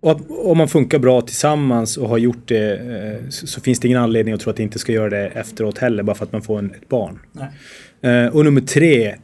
och 0.00 0.50
om 0.50 0.58
man 0.58 0.68
funkar 0.68 0.98
bra 0.98 1.20
tillsammans 1.20 1.96
och 1.96 2.08
har 2.08 2.18
gjort 2.18 2.48
det 2.48 2.76
eh, 2.76 3.28
så, 3.28 3.46
så 3.46 3.60
finns 3.60 3.80
det 3.80 3.88
ingen 3.88 4.00
anledning 4.00 4.34
att 4.34 4.40
tro 4.40 4.50
att 4.50 4.56
det 4.56 4.62
inte 4.62 4.78
ska 4.78 4.92
göra 4.92 5.10
det 5.10 5.26
efteråt 5.26 5.78
heller 5.78 6.02
bara 6.02 6.16
för 6.16 6.24
att 6.24 6.32
man 6.32 6.42
får 6.42 6.58
en, 6.58 6.70
ett 6.70 6.88
barn. 6.88 7.18
Nej. 7.32 7.48
Eh, 8.12 8.36
och 8.36 8.44
nummer 8.44 8.60
tre, 8.60 9.14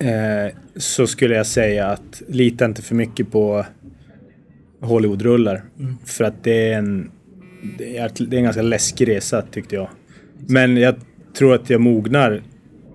eh, 0.00 0.52
så 0.76 1.06
skulle 1.06 1.34
jag 1.34 1.46
säga 1.46 1.86
att 1.86 2.22
lita 2.28 2.64
inte 2.64 2.82
för 2.82 2.94
mycket 2.94 3.30
på 3.32 3.66
Hollywoodrullar. 4.80 5.62
Mm. 5.78 5.96
För 6.04 6.24
att 6.24 6.44
det 6.44 6.72
är 6.72 6.78
en 6.78 7.10
det 7.78 7.96
är, 7.98 8.34
en 8.34 8.44
ganska 8.44 8.62
läskig 8.62 9.08
resa 9.08 9.42
tyckte 9.42 9.74
jag. 9.74 9.88
Men 10.46 10.76
jag 10.76 10.94
tror 11.38 11.54
att 11.54 11.70
jag 11.70 11.80
mognar 11.80 12.42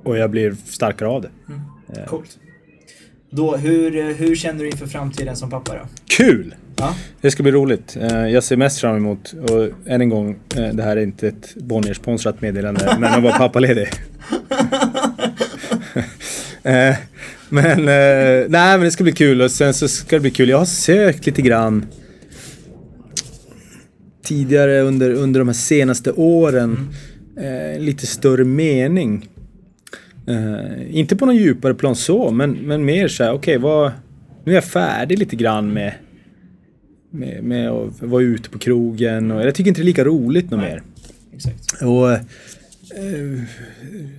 och 0.04 0.18
jag 0.18 0.30
blir 0.32 0.56
starkare 0.66 1.10
av 1.10 1.22
det. 1.22 1.30
Mm. 1.48 2.08
Coolt. 2.08 2.40
Då, 3.30 3.56
hur, 3.58 4.14
hur 4.14 4.36
känner 4.36 4.60
du 4.60 4.70
inför 4.70 4.88
framtiden 4.88 5.36
som 5.36 5.50
pappa 5.50 5.74
då? 5.74 5.80
Kul! 6.18 6.56
Ja. 6.76 6.96
Det 7.22 7.32
ska 7.32 7.44
bli 7.44 7.52
roligt. 7.52 7.98
Eh, 8.02 8.28
Jag 8.28 8.44
ser 8.44 8.58
mest 8.58 8.80
fram 8.82 8.96
emot, 8.96 9.34
och 9.50 9.70
än 9.92 10.02
en 10.02 10.10
gång, 10.10 10.40
eh, 10.56 10.68
det 10.74 10.84
här 10.84 10.98
är 10.98 11.02
inte 11.02 11.28
ett 11.28 11.56
Bonnier-sponsrat 11.56 12.42
meddelande, 12.42 12.98
men 13.00 13.14
att 13.14 13.24
vara 13.24 13.34
pappaledig. 13.38 13.88
Eh, 16.64 16.96
men, 17.50 17.80
eh, 17.80 18.46
nej 18.50 18.78
men 18.78 18.82
det 18.82 18.92
ska 18.92 19.04
bli 19.04 19.14
kul 19.14 19.42
och 19.42 19.52
sen 19.52 19.74
så 19.74 19.88
ska 19.88 20.16
det 20.16 20.20
bli 20.20 20.32
kul. 20.32 20.50
Jag 20.50 20.58
har 20.58 20.66
sökt 20.66 21.26
lite 21.26 21.42
grann 21.42 21.86
tidigare 24.24 24.82
under, 24.82 25.12
under 25.12 25.40
de 25.40 25.48
här 25.48 25.54
senaste 25.54 26.12
åren. 26.12 26.90
Eh, 27.38 27.82
lite 27.82 28.08
större 28.08 28.44
mening. 28.44 29.30
Eh, 30.28 30.98
inte 30.98 31.16
på 31.16 31.26
någon 31.26 31.36
djupare 31.36 31.74
plan 31.74 31.96
så, 31.96 32.32
men, 32.32 32.52
men 32.52 32.86
mer 32.86 33.08
så 33.08 33.24
här, 33.24 33.34
okej 33.34 33.58
vad... 33.58 33.92
Nu 34.46 34.52
är 34.52 34.56
jag 34.56 34.64
färdig 34.64 35.20
lite 35.20 35.36
grann 35.36 35.74
med, 35.74 35.94
med, 37.12 37.44
med 37.44 37.70
att 37.70 38.02
vara 38.02 38.24
ute 38.24 38.50
på 38.50 38.60
krogen 38.60 39.32
och 39.32 39.46
jag 39.46 39.56
tycker 39.56 39.70
inte 39.70 39.82
det 39.82 39.84
är 39.84 39.86
lika 39.86 40.06
roligt 40.06 40.52
något 40.52 40.60
mer. 40.60 40.84
Exakt. 41.36 41.82
Och, 41.82 42.18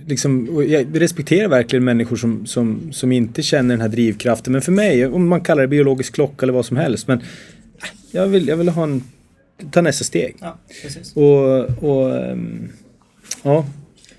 liksom, 0.05 0.49
och 0.49 0.63
jag 0.63 1.01
respekterar 1.01 1.47
verkligen 1.47 1.83
människor 1.83 2.15
som, 2.15 2.45
som, 2.45 2.93
som 2.93 3.11
inte 3.11 3.43
känner 3.43 3.69
den 3.69 3.81
här 3.81 3.87
drivkraften. 3.87 4.53
Men 4.53 4.61
för 4.61 4.71
mig, 4.71 5.07
om 5.07 5.27
man 5.27 5.41
kallar 5.41 5.61
det 5.61 5.67
biologisk 5.67 6.13
klocka 6.13 6.45
eller 6.45 6.53
vad 6.53 6.65
som 6.65 6.77
helst. 6.77 7.07
Men 7.07 7.19
äh, 7.19 7.25
jag 8.11 8.27
vill, 8.27 8.47
jag 8.47 8.57
vill 8.57 8.69
ha 8.69 8.83
en, 8.83 9.03
ta 9.71 9.81
nästa 9.81 10.03
steg. 10.03 10.35
Ja, 10.41 10.57
precis. 10.83 11.15
Och, 11.15 11.83
och 11.83 12.15
ehm, 12.15 12.69
ja, 13.43 13.65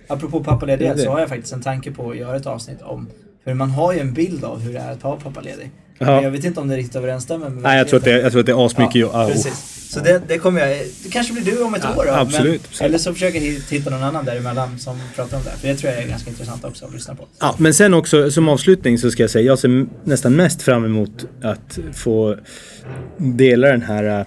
Apropå 0.09 0.45
pappaledighet 0.45 1.01
så 1.01 1.11
har 1.11 1.21
jag 1.21 1.29
faktiskt 1.29 1.53
en 1.53 1.63
tanke 1.63 1.93
på 1.93 2.11
att 2.11 2.17
göra 2.17 2.37
ett 2.37 2.47
avsnitt 2.47 2.83
om 2.83 3.09
För 3.45 3.55
man 3.55 3.71
har 3.71 3.93
ju 3.93 3.99
en 3.99 4.13
bild 4.13 4.45
av 4.45 4.61
hur 4.61 4.73
det 4.73 4.79
är 4.79 4.93
att 4.93 5.05
vara 5.05 5.17
pappaledig. 5.17 5.71
Ja. 5.99 6.07
Men 6.07 6.25
jag 6.25 6.31
vet 6.31 6.45
inte 6.45 6.61
om 6.61 6.69
det 6.69 6.77
riktigt 6.77 6.97
överensstämmer 6.97 7.49
med 7.49 7.63
nej, 7.63 7.79
jag 7.79 7.89
tror 7.89 7.99
att 7.99 8.05
det, 8.05 8.21
jag 8.21 8.31
tror 8.33 8.41
att 8.41 8.47
det 8.47 8.53
är 8.53 8.67
asmycket 8.67 8.95
ja, 8.95 9.11
ja, 9.13 9.29
precis. 9.33 9.73
Så 9.91 10.01
det, 10.01 10.23
det 10.29 10.39
kommer 10.39 10.61
jag, 10.61 10.79
det 11.03 11.09
kanske 11.11 11.33
blir 11.33 11.45
du 11.45 11.63
om 11.63 11.75
ett 11.75 11.83
Ja, 11.85 11.97
år 12.03 12.07
då. 12.07 12.13
absolut, 12.13 12.63
Men. 12.81 12.87
Eller 12.87 12.99
så 12.99 13.13
försöker 13.13 13.41
jag 13.41 13.61
hitta 13.71 13.91
någon 13.91 14.03
annan 14.03 14.25
däremellan 14.25 14.79
som 14.79 14.97
pratar 15.17 15.37
om 15.37 15.45
det. 15.45 15.51
För 15.51 15.69
det 15.69 15.75
tror 15.77 15.93
jag 15.93 16.03
är 16.03 16.09
ganska 16.09 16.31
intressant 16.31 16.65
också 16.65 16.87
att 16.87 16.93
lyssna 16.95 17.15
på. 17.15 17.25
Ja, 17.41 17.55
men 17.59 17.75
sen 17.75 17.95
också 17.95 18.31
som 18.31 18.49
avslutning 18.49 18.99
så 18.99 19.11
ska 19.11 19.23
jag 19.23 19.31
säga, 19.31 19.45
jag 19.47 19.59
ser 19.59 19.87
nästan 20.05 20.37
mest 20.37 20.63
fram 20.63 20.85
emot 20.85 21.25
att 21.43 21.79
få 21.95 22.37
dela 23.17 23.69
den 23.69 23.83
här, 23.83 24.27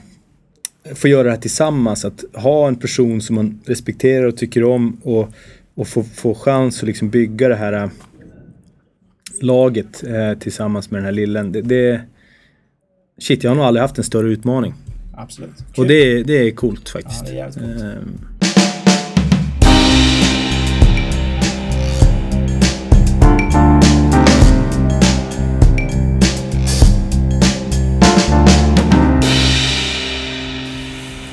äh, 0.89 0.95
få 0.95 1.07
göra 1.07 1.23
det 1.23 1.29
här 1.29 1.37
tillsammans. 1.37 2.05
Att 2.05 2.23
ha 2.33 2.67
en 2.67 2.75
person 2.75 3.21
som 3.21 3.35
man 3.35 3.59
respekterar 3.65 4.25
och 4.25 4.37
tycker 4.37 4.63
om 4.63 5.01
och, 5.03 5.29
och 5.75 5.87
få, 5.87 6.03
få 6.03 6.35
chans 6.35 6.81
att 6.81 6.87
liksom 6.87 7.09
bygga 7.09 7.47
det 7.47 7.55
här 7.55 7.73
äh, 7.73 7.89
laget 9.43 10.03
äh, 10.03 10.39
tillsammans 10.39 10.91
med 10.91 10.97
den 10.97 11.05
här 11.05 11.11
lillen. 11.11 11.51
Det, 11.51 11.61
det, 11.61 12.01
shit, 13.21 13.43
jag 13.43 13.51
har 13.51 13.55
nog 13.55 13.65
aldrig 13.65 13.81
haft 13.81 13.97
en 13.97 14.03
större 14.03 14.29
utmaning. 14.29 14.73
Absolut. 15.13 15.57
Kul. 15.73 15.83
Och 15.83 15.87
det, 15.87 16.23
det 16.23 16.47
är 16.47 16.51
coolt 16.51 16.89
faktiskt. 16.89 17.21
Ja, 17.25 17.31
det 17.31 17.31
är 17.31 17.35
jävligt 17.35 17.59
coolt. 17.59 17.81
Ehm, 17.81 18.19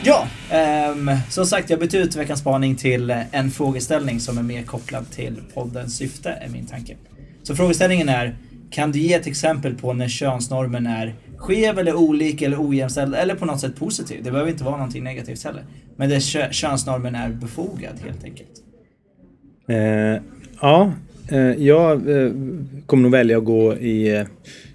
Ja, 0.05 0.29
ehm, 0.51 1.11
som 1.31 1.47
sagt 1.47 1.71
jag 1.71 1.81
bytt 1.81 1.95
ut 1.95 2.17
veckans 2.17 2.41
spaning 2.41 2.77
till 2.77 3.11
eh, 3.11 3.35
en 3.35 3.51
frågeställning 3.51 4.21
som 4.21 4.39
är 4.39 4.43
mer 4.43 4.63
kopplad 4.63 5.11
till 5.11 5.37
poddens 5.55 5.97
syfte, 5.97 6.31
är 6.31 6.49
min 6.49 6.67
tanke. 6.67 6.97
Så 7.47 7.57
frågeställningen 7.57 8.09
är, 8.09 8.37
kan 8.71 8.93
du 8.93 8.99
ge 8.99 9.15
ett 9.15 9.27
exempel 9.27 9.75
på 9.75 9.93
när 9.93 10.09
könsnormen 10.09 10.87
är 10.87 11.15
skev 11.37 11.79
eller 11.79 11.95
olik 11.97 12.43
eller 12.43 12.69
ojämställd 12.69 13.15
eller 13.15 13.35
på 13.35 13.45
något 13.45 13.61
sätt 13.61 13.77
positiv? 13.77 14.21
Det 14.25 14.31
behöver 14.31 14.51
inte 14.51 14.65
vara 14.65 14.77
någonting 14.77 15.05
negativt 15.05 15.45
heller. 15.45 15.63
Men 15.97 16.09
där 16.09 16.21
kö- 16.21 16.53
könsnormen 16.53 17.15
är 17.15 17.29
befogad 17.31 17.95
helt 18.05 18.25
enkelt. 18.25 18.51
Eh, 19.69 20.23
ja, 20.61 20.93
eh, 21.29 21.39
jag 21.41 22.11
eh, 22.11 22.33
kommer 22.87 23.03
nog 23.03 23.13
välja 23.13 23.39
att 23.39 23.45
gå 23.45 23.75
i, 23.77 24.17
eh, 24.17 24.27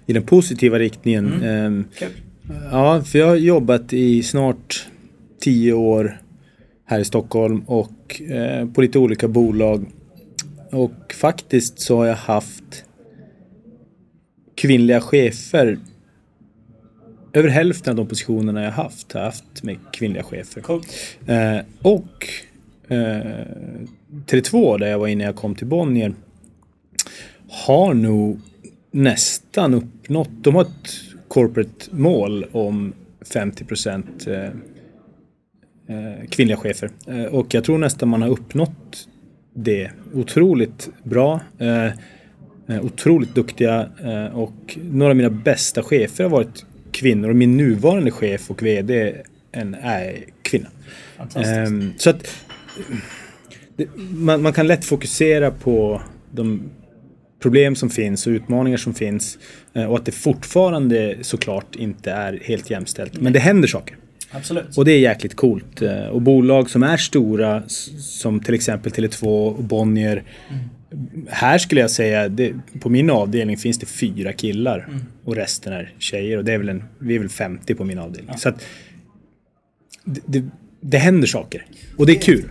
i 0.06 0.12
den 0.12 0.22
positiva 0.22 0.78
riktningen. 0.78 1.26
Eh, 1.26 1.98
Kul. 1.98 2.08
ja, 2.70 3.02
för 3.02 3.18
jag 3.18 3.26
har 3.26 3.36
jobbat 3.36 3.92
i 3.92 4.22
snart 4.22 4.86
tio 5.40 5.72
år 5.72 6.20
här 6.86 7.00
i 7.00 7.04
Stockholm 7.04 7.62
och 7.66 8.22
eh, 8.30 8.68
på 8.68 8.82
lite 8.82 8.98
olika 8.98 9.28
bolag. 9.28 9.86
Och 10.72 11.14
faktiskt 11.14 11.78
så 11.78 11.96
har 11.96 12.06
jag 12.06 12.16
haft 12.16 12.84
kvinnliga 14.54 15.00
chefer. 15.00 15.78
Över 17.32 17.48
hälften 17.48 17.90
av 17.90 17.96
de 17.96 18.06
positionerna 18.06 18.62
jag 18.62 18.72
haft 18.72 19.12
har 19.12 19.20
jag 19.20 19.26
haft 19.26 19.62
med 19.62 19.76
kvinnliga 19.92 20.22
chefer. 20.22 20.60
Coolt. 20.60 20.86
Eh, 21.26 21.58
och 21.82 22.28
eh, 22.88 23.46
Tele2 24.26 24.78
där 24.78 24.86
jag 24.86 24.98
var 24.98 25.06
innan 25.06 25.26
jag 25.26 25.36
kom 25.36 25.54
till 25.54 25.66
Bonnier 25.66 26.14
har 27.52 27.94
nog 27.94 28.40
nästan 28.90 29.74
uppnått, 29.74 30.30
de 30.40 30.54
har 30.54 30.62
ett 30.62 31.00
corporate 31.28 31.86
mål 31.90 32.46
om 32.52 32.92
50 33.20 33.64
procent 33.64 34.26
eh, 34.26 34.44
eh, 35.86 36.26
kvinnliga 36.28 36.56
chefer. 36.56 36.90
Eh, 37.06 37.24
och 37.24 37.54
jag 37.54 37.64
tror 37.64 37.78
nästan 37.78 38.08
man 38.08 38.22
har 38.22 38.28
uppnått 38.28 39.08
det 39.54 39.90
otroligt 40.14 40.90
bra. 41.02 41.40
Eh, 41.58 41.86
eh, 41.86 42.84
otroligt 42.84 43.34
duktiga 43.34 43.88
eh, 44.04 44.38
och 44.38 44.78
några 44.90 45.10
av 45.10 45.16
mina 45.16 45.30
bästa 45.30 45.82
chefer 45.82 46.24
har 46.24 46.30
varit 46.30 46.64
kvinnor 46.92 47.28
och 47.28 47.36
min 47.36 47.56
nuvarande 47.56 48.10
chef 48.10 48.50
och 48.50 48.62
VD 48.62 49.14
en, 49.52 49.74
är 49.74 50.24
kvinna. 50.42 50.68
Ehm, 51.36 51.92
så 51.96 52.10
att 52.10 52.26
man, 54.10 54.42
man 54.42 54.52
kan 54.52 54.66
lätt 54.66 54.84
fokusera 54.84 55.50
på 55.50 56.02
de 56.30 56.62
problem 57.40 57.76
som 57.76 57.90
finns 57.90 58.26
och 58.26 58.30
utmaningar 58.30 58.76
som 58.76 58.94
finns 58.94 59.38
och 59.88 59.96
att 59.96 60.06
det 60.06 60.12
fortfarande 60.12 61.16
såklart 61.20 61.76
inte 61.76 62.10
är 62.10 62.40
helt 62.42 62.70
jämställt. 62.70 63.20
Men 63.20 63.32
det 63.32 63.38
händer 63.38 63.68
saker. 63.68 63.96
Absolut. 64.32 64.78
Och 64.78 64.84
det 64.84 64.92
är 64.92 64.98
jäkligt 64.98 65.34
coolt. 65.36 65.82
Eh, 65.82 66.06
Och 66.06 66.22
bolag 66.22 66.70
som 66.70 66.82
är 66.82 66.96
stora 66.96 67.62
som 67.98 68.40
till 68.40 68.54
exempel 68.54 68.92
Tele2 68.92 69.24
och 69.26 69.64
Bonnier. 69.64 70.22
Här 71.28 71.58
skulle 71.58 71.80
jag 71.80 71.90
säga, 71.90 72.28
det, 72.28 72.52
på 72.80 72.88
min 72.88 73.10
avdelning 73.10 73.56
finns 73.56 73.78
det 73.78 73.86
fyra 73.86 74.32
killar 74.32 74.88
och 75.24 75.36
resten 75.36 75.72
är 75.72 75.92
tjejer. 75.98 76.38
Och 76.38 76.44
det 76.44 76.52
är 76.52 76.58
väl 76.58 76.68
en, 76.68 76.84
vi 76.98 77.14
är 77.14 77.18
väl 77.18 77.28
50 77.28 77.74
på 77.74 77.84
min 77.84 77.98
avdelning. 77.98 78.36
Så 78.38 78.48
att 78.48 78.64
det, 80.04 80.20
det, 80.26 80.44
det 80.80 80.98
händer 80.98 81.26
saker. 81.26 81.66
Och 81.98 82.06
det 82.06 82.12
är 82.12 82.20
kul. 82.20 82.44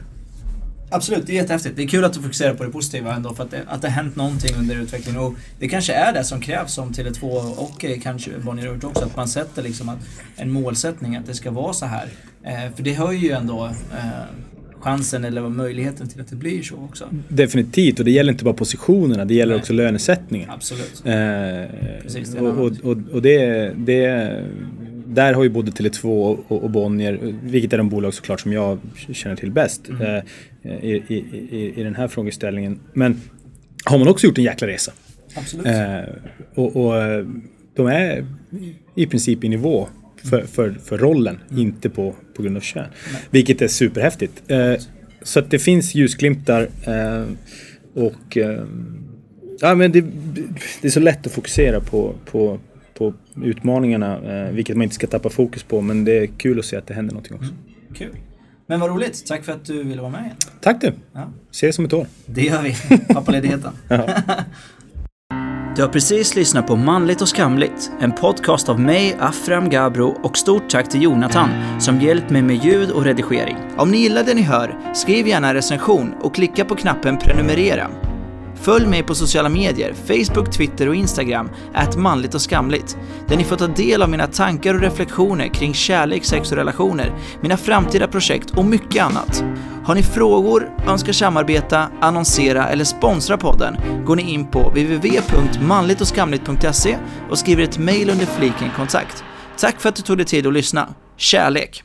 Absolut, 0.94 1.28
det 1.28 1.34
är 1.34 1.36
jättehäftigt. 1.36 1.76
Det 1.76 1.84
är 1.84 1.88
kul 1.88 2.06
att 2.06 2.14
du 2.14 2.22
fokuserar 2.22 2.54
på 2.54 2.64
det 2.64 2.70
positiva 2.70 3.16
ändå 3.16 3.34
för 3.34 3.44
att 3.44 3.52
det, 3.52 3.64
att 3.68 3.82
det 3.82 3.90
har 3.90 4.04
hänt 4.04 4.16
någonting 4.16 4.56
under 4.60 4.76
utvecklingen 4.76 5.22
och 5.22 5.34
det 5.60 5.68
kanske 5.68 5.94
är 5.94 6.14
det 6.14 6.24
som 6.24 6.42
krävs 6.42 6.74
som 6.74 6.92
Tele2 6.92 7.24
och 7.58 7.86
kanske 8.04 8.32
Bonnier 8.44 8.66
gjort 8.66 8.84
också, 8.84 9.06
att 9.06 9.16
man 9.16 9.28
sätter 9.28 9.64
liksom 9.64 9.90
att, 9.90 10.00
en 10.36 10.52
målsättning 10.52 11.16
att 11.16 11.26
det 11.26 11.34
ska 11.34 11.52
vara 11.52 11.74
så 11.74 11.86
här. 11.86 12.08
Eh, 12.44 12.76
för 12.76 12.84
det 12.84 12.94
höjer 12.94 13.22
ju 13.22 13.32
ändå 13.32 13.66
eh, 13.66 14.06
chansen 14.80 15.26
eller 15.26 15.42
möjligheten 15.42 16.08
till 16.08 16.22
att 16.22 16.30
det 16.30 16.36
blir 16.36 16.64
så 16.64 16.76
också. 16.76 17.06
Definitivt. 17.28 18.00
Och 18.00 18.06
det 18.06 18.12
gäller 18.12 18.32
inte 18.32 18.44
bara 18.44 18.54
positionerna, 18.54 19.26
det 19.26 19.34
gäller 19.34 19.54
Nej. 19.54 19.62
också 19.62 19.74
lönesättningen. 19.74 20.50
Absolut. 20.50 21.02
Eh, 21.06 21.14
Precis, 22.02 22.30
det 22.30 22.38
är 22.38 22.60
och, 22.60 22.72
och, 22.84 22.98
och 23.12 23.22
det, 23.22 23.72
det, 23.78 24.06
där 25.12 25.34
har 25.34 25.44
ju 25.44 25.50
både 25.50 25.72
Tele2 25.72 26.06
och, 26.48 26.64
och 26.64 26.70
Bonnier, 26.70 27.36
vilket 27.44 27.74
är 27.74 27.78
de 27.78 27.90
bolag 27.90 28.14
såklart 28.14 28.40
som 28.40 28.54
jag 28.54 28.80
känner 29.12 29.36
till 29.36 29.52
bäst 29.52 29.90
Mm. 29.90 30.02
eh, 30.02 30.22
i, 30.86 31.04
i, 31.08 31.16
i, 31.52 31.74
i 31.80 31.84
den 31.84 31.96
här 31.96 32.08
frågeställningen. 32.08 32.80
Men 32.94 33.22
har 33.86 33.98
man 33.98 34.08
också 34.08 34.28
gjort 34.28 34.38
en 34.38 34.44
jäkla 34.44 34.68
resa. 34.68 34.92
Absolut. 35.36 35.66
Eh, 35.66 36.00
och, 36.56 36.76
och 36.76 37.04
eh, 37.04 37.26
de 37.76 37.88
är 37.88 38.26
i 38.96 39.08
princip 39.08 39.44
i 39.44 39.50
nivå 39.50 39.88
för, 40.30 40.42
för, 40.42 40.72
för 40.84 40.98
rollen, 40.98 41.40
inte 41.58 41.90
på, 41.90 42.16
på 42.36 42.44
grund 42.44 42.58
av 42.58 42.62
kön. 42.62 42.86
Vilket 43.30 43.62
är 43.62 43.68
superhäftigt. 43.68 44.44
Eh, 44.48 44.74
så 45.22 45.40
att 45.40 45.52
det 45.52 45.60
finns 45.60 45.96
ljusglimtar 45.96 46.62
eh, 46.88 47.26
och 47.94 48.38
eh, 48.38 48.64
ja, 49.60 49.76
men 49.76 49.92
det, 49.92 50.02
det 50.82 50.88
är 50.88 50.92
så 50.92 51.00
lätt 51.00 51.26
att 51.28 51.32
fokusera 51.34 51.80
på, 51.80 52.14
på, 52.32 52.60
på 53.02 53.14
utmaningarna, 53.44 54.18
eh, 54.18 54.52
vilket 54.52 54.78
man 54.78 54.84
inte 54.84 54.96
ska 54.96 55.08
tappa 55.08 55.30
fokus 55.30 55.64
på. 55.64 55.82
Men 55.82 56.06
det 56.06 56.18
är 56.18 56.28
kul 56.28 56.60
att 56.60 56.66
se 56.66 56.78
att 56.78 56.88
det 56.88 56.94
händer 56.94 57.14
någonting 57.14 57.38
också. 57.38 57.54
Kul. 57.96 58.16
Men 58.66 58.80
vad 58.80 58.90
roligt. 58.90 59.26
Tack 59.28 59.44
för 59.44 59.52
att 59.52 59.66
du 59.66 59.84
ville 59.84 60.02
vara 60.02 60.12
med 60.12 60.22
igen. 60.22 60.36
Tack 60.62 60.82
du! 60.82 60.94
Ja. 61.14 61.30
Ses 61.52 61.80
om 61.80 61.86
ett 61.86 61.94
år. 61.94 62.08
Det 62.26 62.42
gör 62.42 62.62
vi. 62.62 62.98
Pappaledigheten. 63.14 63.72
Ja. 63.88 64.08
Du 65.76 65.82
har 65.82 65.90
precis 65.90 66.36
lyssnat 66.36 66.68
på 66.68 66.76
Manligt 66.76 67.22
och 67.22 67.28
skamligt, 67.28 67.92
en 68.02 68.12
podcast 68.12 68.70
av 68.70 68.80
mig, 68.80 69.16
Afram 69.20 69.70
Gabro 69.70 70.18
och 70.24 70.38
stort 70.38 70.70
tack 70.70 70.90
till 70.90 71.02
Jonathan 71.02 71.50
som 71.80 72.02
hjälpt 72.02 72.30
mig 72.30 72.42
med 72.42 72.56
ljud 72.56 72.92
och 72.92 73.04
redigering. 73.04 73.58
Om 73.78 73.92
ni 73.92 73.98
gillar 73.98 74.24
det 74.24 74.34
ni 74.34 74.42
hör, 74.42 74.94
skriv 74.94 75.28
gärna 75.28 75.48
en 75.48 75.54
recension 75.54 76.14
och 76.22 76.36
klicka 76.36 76.66
på 76.66 76.76
knappen 76.76 77.18
prenumerera. 77.18 78.11
Följ 78.62 78.88
mig 78.88 79.04
på 79.04 79.16
sociala 79.16 79.50
medier, 79.50 79.94
Facebook, 79.94 80.52
Twitter 80.52 80.90
och 80.90 80.96
Instagram, 80.96 81.50
att 81.74 81.98
manligt 81.98 82.36
och 82.36 82.42
skamligt, 82.42 82.98
där 83.28 83.38
ni 83.38 83.44
får 83.44 83.56
ta 83.56 83.68
del 83.68 84.02
av 84.02 84.10
mina 84.10 84.28
tankar 84.28 84.74
och 84.74 84.82
reflektioner 84.82 85.48
kring 85.48 85.74
kärlek, 85.74 86.26
sex 86.26 86.52
och 86.52 86.58
relationer, 86.58 87.14
mina 87.42 87.58
framtida 87.58 88.08
projekt 88.08 88.58
och 88.58 88.66
mycket 88.66 89.04
annat. 89.04 89.44
Har 89.86 89.96
ni 89.96 90.04
frågor, 90.04 90.70
önskar 90.88 91.14
samarbeta, 91.14 91.88
annonsera 92.02 92.68
eller 92.68 92.84
sponsra 92.84 93.38
podden 93.38 93.78
går 94.06 94.16
ni 94.16 94.32
in 94.32 94.48
på 94.48 94.70
www.manligtochskamligt.se 94.70 96.98
och 97.30 97.38
skriver 97.38 97.64
ett 97.64 97.78
mejl 97.78 98.10
under 98.10 98.26
fliken 98.26 98.70
kontakt. 98.76 99.24
Tack 99.58 99.82
för 99.82 99.90
att 99.90 99.96
du 99.96 100.02
tog 100.02 100.18
dig 100.18 100.26
tid 100.26 100.48
att 100.48 100.54
lyssna. 100.54 100.88
Kärlek! 101.18 101.84